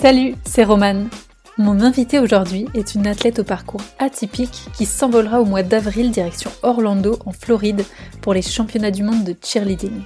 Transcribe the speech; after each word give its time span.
Salut, 0.00 0.36
c'est 0.44 0.62
Romane. 0.62 1.08
Mon 1.56 1.80
invitée 1.80 2.20
aujourd'hui 2.20 2.66
est 2.72 2.94
une 2.94 3.08
athlète 3.08 3.40
au 3.40 3.42
parcours 3.42 3.80
atypique 3.98 4.68
qui 4.72 4.86
s'envolera 4.86 5.40
au 5.40 5.44
mois 5.44 5.64
d'avril 5.64 6.12
direction 6.12 6.52
Orlando 6.62 7.18
en 7.26 7.32
Floride 7.32 7.84
pour 8.20 8.32
les 8.32 8.42
championnats 8.42 8.92
du 8.92 9.02
monde 9.02 9.24
de 9.24 9.34
cheerleading. 9.42 10.02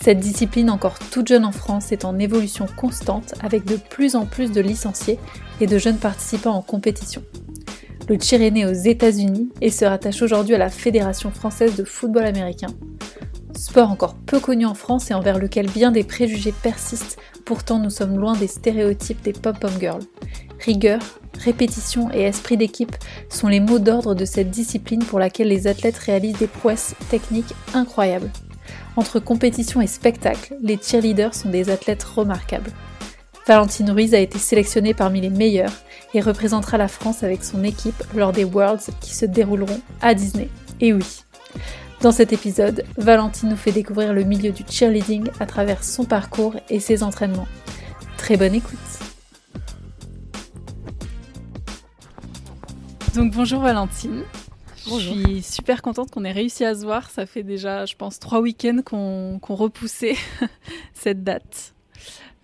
Cette 0.00 0.20
discipline 0.20 0.70
encore 0.70 0.98
toute 1.10 1.28
jeune 1.28 1.44
en 1.44 1.52
France 1.52 1.92
est 1.92 2.06
en 2.06 2.18
évolution 2.18 2.64
constante 2.78 3.34
avec 3.42 3.66
de 3.66 3.76
plus 3.76 4.16
en 4.16 4.24
plus 4.24 4.52
de 4.52 4.62
licenciés 4.62 5.18
et 5.60 5.66
de 5.66 5.76
jeunes 5.76 5.98
participants 5.98 6.54
en 6.54 6.62
compétition. 6.62 7.22
Le 8.08 8.18
cheer 8.18 8.40
est 8.40 8.50
né 8.50 8.64
aux 8.64 8.72
États-Unis 8.72 9.50
et 9.60 9.70
se 9.70 9.84
rattache 9.84 10.22
aujourd'hui 10.22 10.54
à 10.54 10.58
la 10.58 10.70
Fédération 10.70 11.30
française 11.30 11.76
de 11.76 11.84
football 11.84 12.24
américain. 12.24 12.68
Sport 13.54 13.90
encore 13.90 14.14
peu 14.14 14.40
connu 14.40 14.64
en 14.64 14.72
France 14.72 15.10
et 15.10 15.14
envers 15.14 15.38
lequel 15.38 15.68
bien 15.68 15.90
des 15.90 16.04
préjugés 16.04 16.54
persistent, 16.62 17.18
pourtant 17.50 17.80
nous 17.80 17.90
sommes 17.90 18.16
loin 18.16 18.36
des 18.36 18.46
stéréotypes 18.46 19.22
des 19.22 19.32
pom-pom 19.32 19.72
girls. 19.80 20.04
Rigueur, 20.64 21.00
répétition 21.36 22.08
et 22.12 22.20
esprit 22.20 22.56
d'équipe 22.56 22.94
sont 23.28 23.48
les 23.48 23.58
mots 23.58 23.80
d'ordre 23.80 24.14
de 24.14 24.24
cette 24.24 24.50
discipline 24.50 25.02
pour 25.02 25.18
laquelle 25.18 25.48
les 25.48 25.66
athlètes 25.66 25.98
réalisent 25.98 26.38
des 26.38 26.46
prouesses 26.46 26.94
techniques 27.10 27.52
incroyables. 27.74 28.30
Entre 28.94 29.18
compétition 29.18 29.80
et 29.80 29.88
spectacle, 29.88 30.54
les 30.62 30.78
cheerleaders 30.80 31.34
sont 31.34 31.48
des 31.48 31.70
athlètes 31.70 32.04
remarquables. 32.04 32.70
Valentine 33.48 33.90
Ruiz 33.90 34.14
a 34.14 34.20
été 34.20 34.38
sélectionnée 34.38 34.94
parmi 34.94 35.20
les 35.20 35.28
meilleurs 35.28 35.72
et 36.14 36.20
représentera 36.20 36.78
la 36.78 36.86
France 36.86 37.24
avec 37.24 37.42
son 37.42 37.64
équipe 37.64 38.04
lors 38.14 38.30
des 38.30 38.44
Worlds 38.44 38.92
qui 39.00 39.12
se 39.12 39.26
dérouleront 39.26 39.80
à 40.00 40.14
Disney. 40.14 40.48
Et 40.80 40.92
oui. 40.92 41.24
Dans 42.02 42.12
cet 42.12 42.32
épisode, 42.32 42.82
Valentine 42.96 43.50
nous 43.50 43.56
fait 43.56 43.72
découvrir 43.72 44.14
le 44.14 44.24
milieu 44.24 44.52
du 44.52 44.62
cheerleading 44.66 45.28
à 45.38 45.44
travers 45.44 45.84
son 45.84 46.06
parcours 46.06 46.56
et 46.70 46.80
ses 46.80 47.02
entraînements. 47.02 47.46
Très 48.16 48.38
bonne 48.38 48.54
écoute. 48.54 48.78
Donc 53.14 53.34
bonjour 53.34 53.60
Valentine. 53.60 54.22
Je 54.86 54.98
suis 54.98 55.42
super 55.42 55.82
contente 55.82 56.10
qu'on 56.10 56.24
ait 56.24 56.32
réussi 56.32 56.64
à 56.64 56.74
se 56.74 56.86
voir. 56.86 57.10
Ça 57.10 57.26
fait 57.26 57.42
déjà, 57.42 57.84
je 57.84 57.96
pense, 57.96 58.18
trois 58.18 58.40
week-ends 58.40 58.80
qu'on 58.82 59.38
repoussait 59.54 60.16
cette 60.94 61.22
date. 61.22 61.74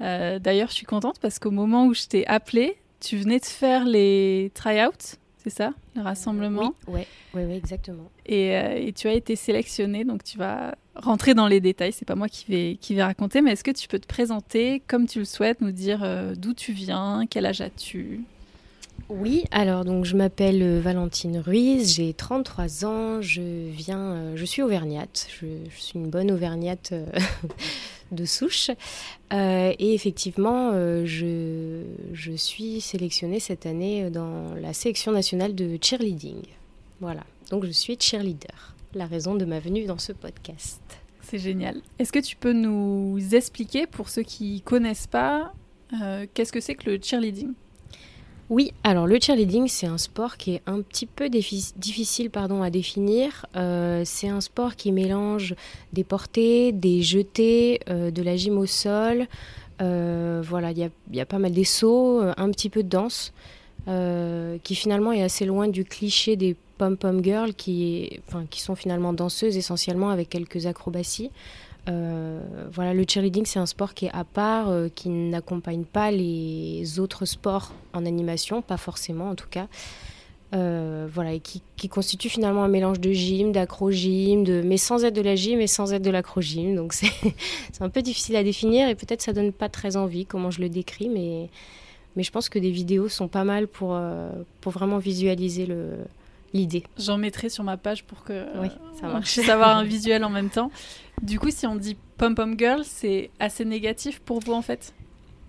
Euh, 0.03 0.39
d'ailleurs, 0.39 0.69
je 0.69 0.75
suis 0.75 0.87
contente 0.87 1.19
parce 1.19 1.39
qu'au 1.39 1.51
moment 1.51 1.87
où 1.87 1.95
je 1.95 2.05
t'ai 2.05 2.27
appelé, 2.27 2.77
tu 3.01 3.17
venais 3.17 3.39
de 3.39 3.47
faire 3.47 3.87
les 3.87 4.53
try-outs, 4.55 5.17
c'est 5.47 5.59
ça 5.59 5.73
Le 5.95 6.03
rassemblement 6.03 6.75
Oui, 6.89 7.03
oui, 7.33 7.43
oui, 7.47 7.55
exactement. 7.55 8.11
Et, 8.27 8.57
euh, 8.57 8.75
et, 8.75 8.93
tu 8.93 9.07
as 9.07 9.13
été 9.13 9.37
sélectionnée, 9.37 10.05
donc 10.05 10.25
tu 10.25 10.39
vas 10.39 10.75
rentrer 10.97 11.35
dans 11.35 11.47
les 11.47 11.61
détails. 11.61 11.93
C'est 11.93 12.05
pas 12.05 12.17
moi 12.17 12.29
qui 12.29 12.47
vais, 12.49 12.79
qui 12.81 12.97
vais 12.97 13.05
raconter, 13.05 13.43
mais 13.43 13.53
est-ce 13.53 13.63
que 13.63 13.71
tu 13.71 13.87
peux 13.87 14.01
te 14.01 14.09
présenter 14.09 14.83
comme 14.89 15.07
tu 15.07 15.21
le 15.21 15.25
souhaites, 15.25 15.61
nous 15.61 15.71
dire 15.71 16.01
euh, 16.03 16.35
d'où 16.37 16.53
tu 16.53 16.73
viens, 16.73 17.27
quel 17.31 17.47
âge 17.47 17.61
as-tu? 17.61 18.25
Oui, 19.09 19.45
alors 19.53 19.85
donc 19.85 20.05
je 20.05 20.17
m'appelle 20.17 20.61
euh, 20.63 20.81
Valentine 20.81 21.39
Ruiz, 21.39 21.95
j'ai 21.95 22.13
33 22.13 22.85
ans, 22.85 23.23
je 23.23 23.71
viens, 23.71 24.35
je 24.35 24.45
suis 24.45 24.63
auvergnate, 24.63 25.29
je, 25.41 25.47
je, 25.71 25.81
suis 25.81 25.97
une 25.97 26.11
bonne 26.11 26.33
auvergnate 26.33 26.93
de 28.13 28.25
souche. 28.25 28.71
Euh, 29.33 29.73
et 29.79 29.95
effectivement, 29.95 30.71
euh, 30.73 31.05
je, 31.05 31.83
je, 32.13 32.33
suis 32.33 32.81
sélectionnée 32.81 33.41
cette 33.41 33.67
année 33.67 34.11
dans 34.11 34.55
la 34.55 34.73
sélection 34.73 35.13
nationale 35.13 35.55
de 35.55 35.79
cheerleading. 35.81 36.43
Voilà, 37.01 37.25
donc 37.51 37.65
je 37.65 37.71
suis 37.71 37.97
cheerleader. 37.99 38.75
La 38.95 39.07
raison 39.07 39.35
de 39.35 39.45
ma 39.45 39.59
venue 39.59 39.85
dans 39.85 39.99
ce 39.99 40.13
podcast. 40.13 40.81
C'est 41.23 41.39
génial. 41.39 41.83
Est-ce 41.99 42.13
que 42.13 42.21
tu 42.21 42.37
peux 42.37 42.53
nous 42.53 43.19
expliquer, 43.35 43.87
pour 43.87 44.09
ceux 44.09 44.23
qui 44.23 44.61
connaissent 44.63 45.09
pas, 45.09 45.53
euh, 46.01 46.27
qu'est-ce 46.33 46.53
que 46.53 46.61
c'est 46.61 46.77
que 46.77 46.91
le 46.91 46.99
cheerleading? 47.03 47.53
Oui, 48.49 48.73
alors 48.85 49.09
le 49.09 49.19
cheerleading, 49.21 49.67
c'est 49.67 49.89
un 49.89 49.99
sport 49.99 50.37
qui 50.37 50.55
est 50.55 50.63
un 50.67 50.81
petit 50.81 51.07
peu 51.07 51.29
difficile 51.29 52.31
pardon, 52.31 52.63
à 52.63 52.71
définir. 52.71 53.45
Euh, 53.57 54.03
c'est 54.05 54.29
un 54.29 54.41
sport 54.41 54.77
qui 54.77 54.93
mélange 54.93 55.57
des 55.93 56.05
portées, 56.05 56.71
des 56.71 57.03
jetés, 57.03 57.81
euh, 57.91 58.13
de 58.13 58.23
la 58.23 58.37
gym 58.37 58.57
au 58.59 58.67
sol. 58.67 59.27
Euh, 59.83 60.43
voilà, 60.47 60.71
il 60.71 60.91
y, 61.13 61.21
a, 61.21 61.27
pas 61.27 61.41
mal 61.41 61.53
des 61.53 61.65
sauts, 61.65 62.21
un 62.21 62.51
petit 62.51 62.71
peu 62.71 62.85
de 62.85 62.89
danse, 62.89 63.33
qui 64.63 64.75
finalement 64.77 65.11
est 65.11 65.23
assez 65.23 65.45
loin 65.45 65.67
du 65.67 65.85
cliché 65.85 66.37
des 66.37 66.55
pom-pom 66.79 67.25
girls 67.25 67.55
qui, 67.55 68.21
sont 68.53 68.77
finalement 68.77 69.13
danseuses 69.13 69.57
essentiellement 69.57 70.11
avec 70.11 70.29
quelques 70.29 70.67
acrobaties. 70.67 71.31
Euh, 71.89 72.41
voilà, 72.73 72.95
le 72.95 73.05
cheerleading, 73.09 73.47
c'est 73.47 73.59
un 73.59 73.67
sport 73.67 73.95
qui 73.95 74.07
est 74.07 74.13
à 74.13 74.25
part, 74.25 74.69
euh, 74.71 74.89
qui 74.93 75.09
n'accompagne 75.09 75.85
pas 75.85 76.11
les 76.11 76.99
autres 76.99 77.25
sports 77.25 77.73
en 77.93 78.05
animation, 78.07 78.63
pas 78.63 78.77
forcément 78.77 79.31
en 79.31 79.35
tout 79.35 79.49
cas. 79.49 79.69
Euh, 80.55 81.09
voilà, 81.13 81.33
et 81.33 81.41
qui, 81.41 81.89
constitue 81.89 82.29
finalement 82.29 82.63
un 82.63 82.69
mélange 82.69 83.01
de 83.01 83.11
gym, 83.11 83.53
d'acro-gym, 83.53 84.45
de, 84.45 84.63
mais 84.65 84.77
sans 84.77 85.05
être 85.05 85.15
de 85.15 85.21
la 85.21 85.35
gym 85.35 85.61
et 85.61 85.67
sans 85.67 85.93
être 85.93 86.03
de 86.03 86.11
l'acro-gym. 86.11 86.77
Donc 86.77 86.93
c'est 86.93 87.11
un 87.81 87.89
peu 87.89 88.03
difficile 88.03 88.37
à 88.37 88.43
définir 88.43 88.89
et 88.89 88.95
peut-être 88.95 89.23
ça 89.23 89.33
donne 89.33 89.53
pas 89.53 89.69
très 89.69 89.97
envie 89.97 90.25
comment 90.25 90.51
je 90.51 90.61
le 90.61 90.69
décris, 90.69 91.09
mais, 91.09 91.49
mais 92.15 92.23
je 92.23 92.31
pense 92.31 92.49
que 92.49 92.59
des 92.59 92.71
vidéos 92.71 93.09
sont 93.09 93.29
pas 93.29 93.45
mal 93.45 93.67
pour, 93.67 93.99
pour 94.61 94.73
vraiment 94.73 94.99
visualiser 94.99 95.69
l'idée. 96.55 96.85
J'en 96.97 97.19
mettrai 97.19 97.49
sur 97.49 97.65
ma 97.65 97.77
page 97.77 98.05
pour 98.05 98.23
que 98.23 98.45
oui, 98.61 98.69
ça 99.01 99.09
marche. 99.09 99.35
puisse 99.35 99.49
avoir 99.49 99.77
un 99.77 99.85
visuel 99.85 100.25
en 100.25 100.31
même 100.31 100.51
temps. 100.51 100.71
Du 101.23 101.39
coup, 101.39 101.51
si 101.51 101.67
on 101.67 101.77
dit 101.77 101.97
pom 102.19 102.35
pom 102.35 102.59
girl, 102.59 102.83
c'est 102.85 103.31
assez 103.39 103.65
négatif 103.65 104.21
pour 104.21 104.41
vous 104.41 104.53
en 104.53 104.63
fait 104.63 104.95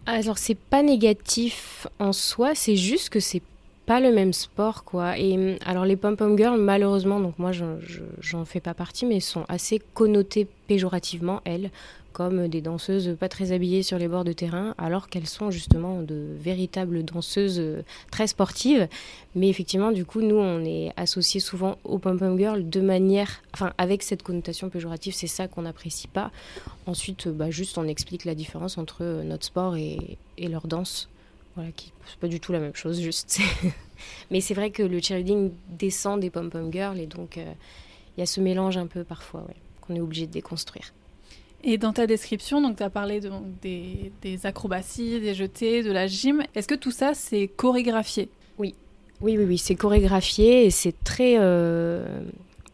Alors 0.06 0.38
c'est 0.38 0.58
pas 0.58 0.82
négatif 0.82 1.88
en 2.00 2.14
soi, 2.14 2.56
c'est 2.56 2.76
juste 2.76 3.10
que 3.10 3.20
c'est 3.20 3.42
pas 3.86 4.00
le 4.00 4.14
même 4.14 4.34
sport 4.34 4.84
quoi. 4.84 5.18
Et 5.18 5.34
hum, 5.34 5.56
alors 5.66 5.86
les 5.86 5.96
pom 5.96 6.16
pom 6.16 6.38
girls 6.38 6.60
malheureusement, 6.60 7.20
donc 7.20 7.38
moi 7.40 7.52
j'en 7.52 8.46
fais 8.46 8.60
pas 8.60 8.74
partie, 8.74 9.06
mais 9.06 9.20
sont 9.20 9.46
assez 9.50 9.82
connotées 9.94 10.48
péjorativement 10.68 11.42
elles 11.46 11.72
comme 12.18 12.48
des 12.48 12.62
danseuses 12.62 13.16
pas 13.20 13.30
très 13.30 13.52
habillées 13.52 13.84
sur 13.84 14.00
les 14.00 14.08
bords 14.08 14.24
de 14.24 14.34
terrain, 14.34 14.74
alors 14.80 15.08
qu'elles 15.08 15.28
sont 15.28 15.52
justement 15.52 16.02
de 16.02 16.36
véritables 16.40 17.04
danseuses 17.04 17.60
euh, 17.60 17.84
très 18.10 18.26
sportives. 18.26 18.88
Mais 19.36 19.50
effectivement, 19.50 19.92
du 19.92 20.04
coup, 20.04 20.22
nous, 20.22 20.38
on 20.38 20.66
est 20.66 20.92
associés 20.98 21.40
souvent 21.40 21.78
aux 21.84 22.00
pom-pom 22.00 22.36
girls 22.36 22.68
de 22.68 22.82
manière, 22.82 23.44
enfin, 23.54 23.72
avec 23.78 24.02
cette 24.02 24.24
connotation 24.24 24.72
péjorative, 24.72 25.14
c'est 25.14 25.28
ça 25.28 25.48
qu'on 25.48 25.62
n'apprécie 25.62 26.08
pas. 26.08 26.32
Ensuite, 26.88 27.28
bah, 27.28 27.52
juste, 27.52 27.78
on 27.78 27.88
explique 27.88 28.26
la 28.26 28.34
différence 28.34 28.80
entre 28.80 29.04
euh, 29.04 29.22
notre 29.22 29.46
sport 29.46 29.76
et, 29.76 30.18
leur 30.40 30.66
danse. 30.66 31.10
Voilà, 31.54 31.70
qui 31.72 31.94
c'est 32.08 32.18
pas 32.18 32.28
du 32.28 32.40
tout 32.40 32.52
la 32.52 32.60
même 32.60 32.74
chose, 32.74 33.00
juste. 33.00 33.40
Mais 34.32 34.42
c'est 34.42 34.56
vrai 34.56 34.72
que 34.72 34.82
le 34.82 35.00
cheerleading 35.00 35.52
descend 35.70 36.20
des 36.20 36.32
pom-pom 36.32 36.74
girls 36.74 37.00
et 37.00 37.06
donc 37.06 37.38
euh, 37.38 37.54
il 38.18 38.22
y 38.22 38.24
a 38.24 38.26
ce 38.26 38.42
mélange 38.42 38.78
un 38.78 38.88
peu 38.88 39.04
parfois 39.04 39.46
qu'on 39.82 39.94
est 39.94 40.02
obligé 40.02 40.26
de 40.26 40.32
déconstruire. 40.32 40.94
Et 41.64 41.78
dans 41.78 41.94
ta 41.94 42.08
description, 42.08 42.74
tu 42.74 42.84
as 42.84 42.90
parlé 42.90 43.20
de, 43.20 43.32
des, 43.62 44.46
acrobaties, 44.46 45.20
des 45.20 45.34
jetés, 45.34 45.84
de 45.84 45.92
la 45.92 46.08
gym. 46.08 46.44
Est-ce 46.56 46.68
que 46.68 46.76
tout 46.76 46.92
ça, 46.92 47.14
c'est 47.14 47.48
chorégraphié? 47.48 48.30
Oui, 48.58 48.76
oui, 49.22 49.38
oui, 49.38 49.46
oui 49.46 49.58
c'est 49.58 49.76
chorégraphié 49.76 50.66
et 50.66 50.72
c'est 50.72 51.04
très, 51.04 51.36
euh, 51.38 52.22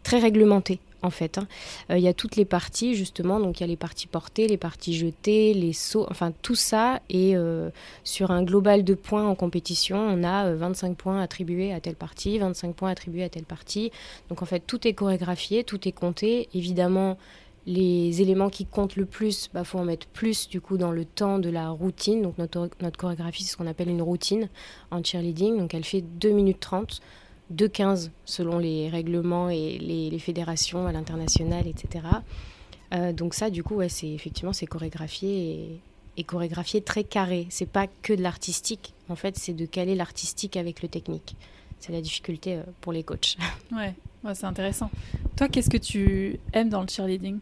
très 0.03 0.19
réglementé 0.19 0.79
en 1.03 1.09
fait. 1.09 1.37
Hein. 1.37 1.47
Euh, 1.91 1.97
il 1.97 2.03
y 2.03 2.07
a 2.07 2.13
toutes 2.13 2.35
les 2.35 2.45
parties, 2.45 2.95
justement, 2.95 3.39
donc 3.39 3.59
il 3.59 3.61
y 3.61 3.65
a 3.65 3.67
les 3.67 3.75
parties 3.77 4.07
portées, 4.07 4.47
les 4.47 4.57
parties 4.57 4.95
jetées, 4.95 5.53
les 5.53 5.73
sauts, 5.73 6.07
enfin 6.09 6.31
tout 6.41 6.55
ça. 6.55 7.01
Et 7.09 7.35
euh, 7.35 7.69
sur 8.03 8.31
un 8.31 8.43
global 8.43 8.83
de 8.83 8.95
points 8.95 9.27
en 9.27 9.35
compétition, 9.35 9.97
on 9.97 10.23
a 10.23 10.53
25 10.53 10.97
points 10.97 11.21
attribués 11.21 11.73
à 11.73 11.79
telle 11.79 11.95
partie, 11.95 12.39
25 12.39 12.73
points 12.73 12.89
attribués 12.89 13.23
à 13.23 13.29
telle 13.29 13.43
partie. 13.43 13.91
Donc 14.29 14.41
en 14.41 14.45
fait, 14.45 14.61
tout 14.65 14.87
est 14.87 14.93
chorégraphié, 14.93 15.63
tout 15.63 15.87
est 15.87 15.91
compté. 15.91 16.47
Évidemment, 16.53 17.17
les 17.65 18.21
éléments 18.21 18.49
qui 18.49 18.65
comptent 18.65 18.95
le 18.95 19.05
plus, 19.05 19.49
bah, 19.53 19.63
faut 19.63 19.79
en 19.79 19.85
mettre 19.85 20.07
plus 20.07 20.49
du 20.49 20.59
coup 20.59 20.77
dans 20.77 20.91
le 20.91 21.05
temps 21.05 21.39
de 21.39 21.49
la 21.49 21.69
routine. 21.69 22.21
Donc 22.21 22.37
notre, 22.37 22.69
notre 22.81 22.97
chorégraphie, 22.97 23.43
c'est 23.43 23.51
ce 23.53 23.57
qu'on 23.57 23.67
appelle 23.67 23.89
une 23.89 24.01
routine 24.01 24.49
en 24.91 25.03
cheerleading. 25.03 25.57
Donc 25.57 25.73
elle 25.73 25.85
fait 25.85 26.01
2 26.01 26.31
minutes 26.31 26.59
30, 26.59 27.01
2,15 27.53 28.09
selon 28.25 28.57
les 28.57 28.89
règlements 28.89 29.49
et 29.49 29.77
les, 29.77 30.19
fédérations 30.19 30.87
à 30.87 30.91
l'international, 30.91 31.67
etc. 31.67 32.05
Euh, 32.93 33.13
donc 33.13 33.33
ça, 33.33 33.49
du 33.49 33.63
coup, 33.63 33.81
c'est 33.87 34.09
effectivement 34.09 34.53
c'est 34.53 34.67
chorégraphié 34.67 35.81
et, 36.17 36.23
chorégraphié 36.23 36.81
très 36.81 37.03
carré. 37.03 37.47
C'est 37.49 37.69
pas 37.69 37.87
que 37.87 38.13
de 38.13 38.21
l'artistique. 38.21 38.93
En 39.09 39.15
fait, 39.15 39.37
c'est 39.37 39.53
de 39.53 39.65
caler 39.65 39.95
l'artistique 39.95 40.57
avec 40.57 40.81
le 40.81 40.89
technique. 40.89 41.35
C'est 41.79 41.91
la 41.91 42.01
difficulté 42.01 42.55
euh, 42.55 42.63
pour 42.81 42.93
les 42.93 43.03
coachs. 43.03 43.37
Ouais, 43.71 43.93
ouais 44.23 44.35
c'est 44.35 44.45
intéressant. 44.45 44.91
Toi, 45.35 45.47
qu'est-ce 45.47 45.69
que 45.69 45.77
tu 45.77 46.39
aimes 46.53 46.69
dans 46.69 46.81
le 46.81 46.87
cheerleading? 46.87 47.39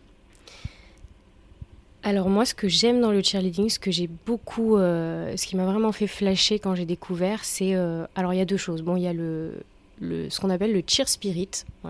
Alors 2.04 2.30
moi, 2.30 2.46
ce 2.46 2.56
que 2.56 2.68
j'aime 2.68 3.00
dans 3.00 3.12
le 3.12 3.22
cheerleading, 3.22 3.70
ce 3.70 3.78
que 3.78 3.92
j'ai 3.92 4.10
beaucoup, 4.26 4.76
euh, 4.76 5.36
ce 5.38 5.46
qui 5.46 5.56
m'a 5.56 5.66
vraiment 5.66 5.92
fait 5.92 6.08
flasher 6.08 6.58
quand 6.58 6.74
j'ai 6.74 6.86
découvert, 6.86 7.46
c'est, 7.46 7.76
euh, 7.76 8.06
alors 8.16 8.34
il 8.34 8.38
y 8.38 8.42
a 8.42 8.46
deux 8.46 8.58
choses. 8.58 8.82
Bon, 8.82 8.96
il 8.96 9.04
y 9.04 9.08
a 9.08 9.14
le, 9.14 9.64
ce 10.02 10.40
qu'on 10.40 10.50
appelle 10.50 10.74
le 10.74 10.82
cheer 10.86 11.08
spirit. 11.08 11.50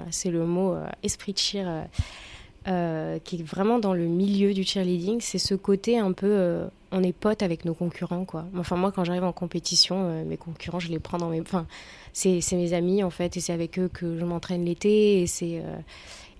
C'est 0.10 0.30
le 0.30 0.46
mot 0.46 0.74
euh, 0.74 0.86
esprit 1.04 1.34
cheer 1.36 1.88
euh, 2.68 3.19
qui 3.24 3.38
est 3.38 3.44
vraiment 3.44 3.80
dans 3.80 3.94
le 3.94 4.06
milieu 4.06 4.54
du 4.54 4.63
cheerleading. 4.63 5.22
C'est 5.22 5.38
ce 5.38 5.56
côté 5.56 5.98
un 5.98 6.12
peu, 6.12 6.68
on 6.92 7.04
est 7.04 7.13
potes 7.13 7.42
avec 7.42 7.63
nos 7.63 7.74
concurrents, 7.74 8.25
quoi. 8.25 8.46
Enfin, 8.58 8.75
moi, 8.75 8.92
quand 8.92 9.06
j'arrive 9.06 9.24
en 9.24 9.31
compétition, 9.31 10.25
mes 10.25 10.38
concurrents, 10.38 10.80
je 10.80 10.90
les 10.90 11.00
prends 11.00 11.19
dans 11.19 11.30
mes... 11.30 11.40
Enfin, 11.40 11.66
c'est 12.12 12.42
mes 12.52 12.74
amis, 12.74 13.02
en 13.02 13.12
fait, 13.12 13.38
et 13.38 13.40
c'est 13.40 13.54
avec 13.54 13.80
eux 13.80 13.90
que 13.92 14.19
je 14.19 14.25
m'entraîne 14.25 14.66
l'été, 14.66 15.22
et 15.22 15.28
c'est... 15.28 15.63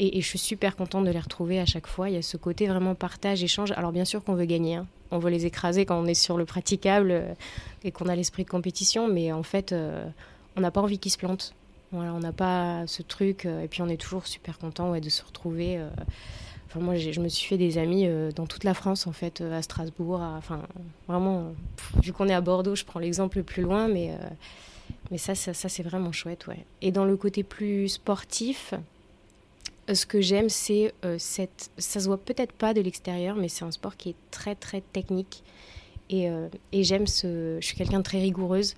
Et, 0.04 0.20
je 0.20 0.28
suis 0.28 0.40
super 0.40 0.76
contente 0.76 1.06
de 1.06 1.12
les 1.12 1.20
retrouver 1.20 1.60
à 1.60 1.66
chaque 1.66 1.86
fois. 1.86 2.10
Il 2.10 2.16
y 2.16 2.18
a 2.18 2.22
ce 2.24 2.36
côté 2.36 2.68
vraiment 2.68 2.96
partage, 2.96 3.44
échange. 3.44 3.72
Alors 3.74 3.92
bien 3.92 4.06
sûr 4.06 4.24
qu'on 4.24 4.34
veut 4.34 4.46
gagner, 4.46 4.76
hein. 4.76 4.88
on 5.12 5.20
veut 5.20 5.30
les 5.30 5.46
écraser 5.46 5.86
quand 5.86 5.98
on 5.98 6.08
est 6.08 6.16
sur 6.16 6.38
le 6.38 6.46
praticable 6.46 7.24
et 7.84 7.92
qu'on 7.92 8.08
a 8.08 8.16
l'esprit 8.16 8.44
de 8.44 8.50
compétition, 8.50 9.08
mais 9.08 9.32
en 9.32 9.44
fait, 9.44 9.76
on 10.56 10.62
n'a 10.62 10.72
pas 10.72 10.82
envie 10.82 11.00
qu'ils 11.00 11.12
se 11.12 11.18
plantent. 11.18 11.54
Voilà, 11.92 12.14
on 12.14 12.20
n'a 12.20 12.32
pas 12.32 12.88
ce 12.88 13.02
truc. 13.02 13.46
Euh, 13.46 13.62
et 13.62 13.68
puis 13.68 13.82
on 13.82 13.90
est 13.90 14.00
toujours 14.00 14.28
super 14.28 14.58
content 14.58 14.92
ouais, 14.92 15.02
de 15.02 15.10
se 15.10 15.24
retrouver. 15.24 15.78
Euh. 15.78 15.90
Enfin, 16.68 16.80
moi, 16.80 16.96
je 16.96 17.20
me 17.20 17.28
suis 17.28 17.48
fait 17.48 17.58
des 17.58 17.78
amis 17.78 18.08
euh, 18.08 18.32
dans 18.32 18.48
toute 18.48 18.64
la 18.64 18.74
France, 18.74 19.06
en 19.06 19.12
fait, 19.12 19.42
à 19.42 19.62
Strasbourg. 19.62 20.22
enfin, 20.22 20.62
vraiment, 21.08 21.54
vu 22.02 22.14
qu'on 22.14 22.30
est 22.30 22.34
à 22.34 22.40
Bordeaux, 22.40 22.76
je 22.76 22.86
prends 22.86 23.00
l'exemple 23.00 23.38
le 23.38 23.44
plus 23.44 23.62
loin, 23.62 23.90
mais, 23.90 24.12
mais 25.12 25.18
ça, 25.18 25.36
ça, 25.36 25.54
ça 25.54 25.68
c'est 25.68 25.84
vraiment 25.84 26.14
chouette, 26.14 26.48
ouais. 26.48 26.66
Et 26.82 26.94
dans 26.94 27.04
le 27.04 27.18
côté 27.18 27.44
plus 27.44 27.90
sportif, 27.90 28.74
ce 29.92 30.06
que 30.06 30.22
j'aime, 30.22 30.50
c'est 30.50 30.94
cette. 31.18 31.72
Ça 31.78 32.00
se 32.00 32.06
voit 32.06 32.18
peut-être 32.18 32.54
pas 32.54 32.74
de 32.74 32.82
l'extérieur, 32.82 33.36
mais 33.36 33.50
c'est 33.50 33.66
un 33.66 33.72
sport 33.72 33.98
qui 33.98 34.10
est 34.10 34.16
très, 34.32 34.56
très 34.56 34.82
technique. 34.94 35.44
Et, 36.10 36.30
et 36.72 36.84
j'aime 36.84 37.08
ce. 37.08 37.58
Je 37.60 37.66
suis 37.66 37.76
quelqu'un 37.76 38.00
de 38.00 38.04
très 38.04 38.20
rigoureuse. 38.20 38.76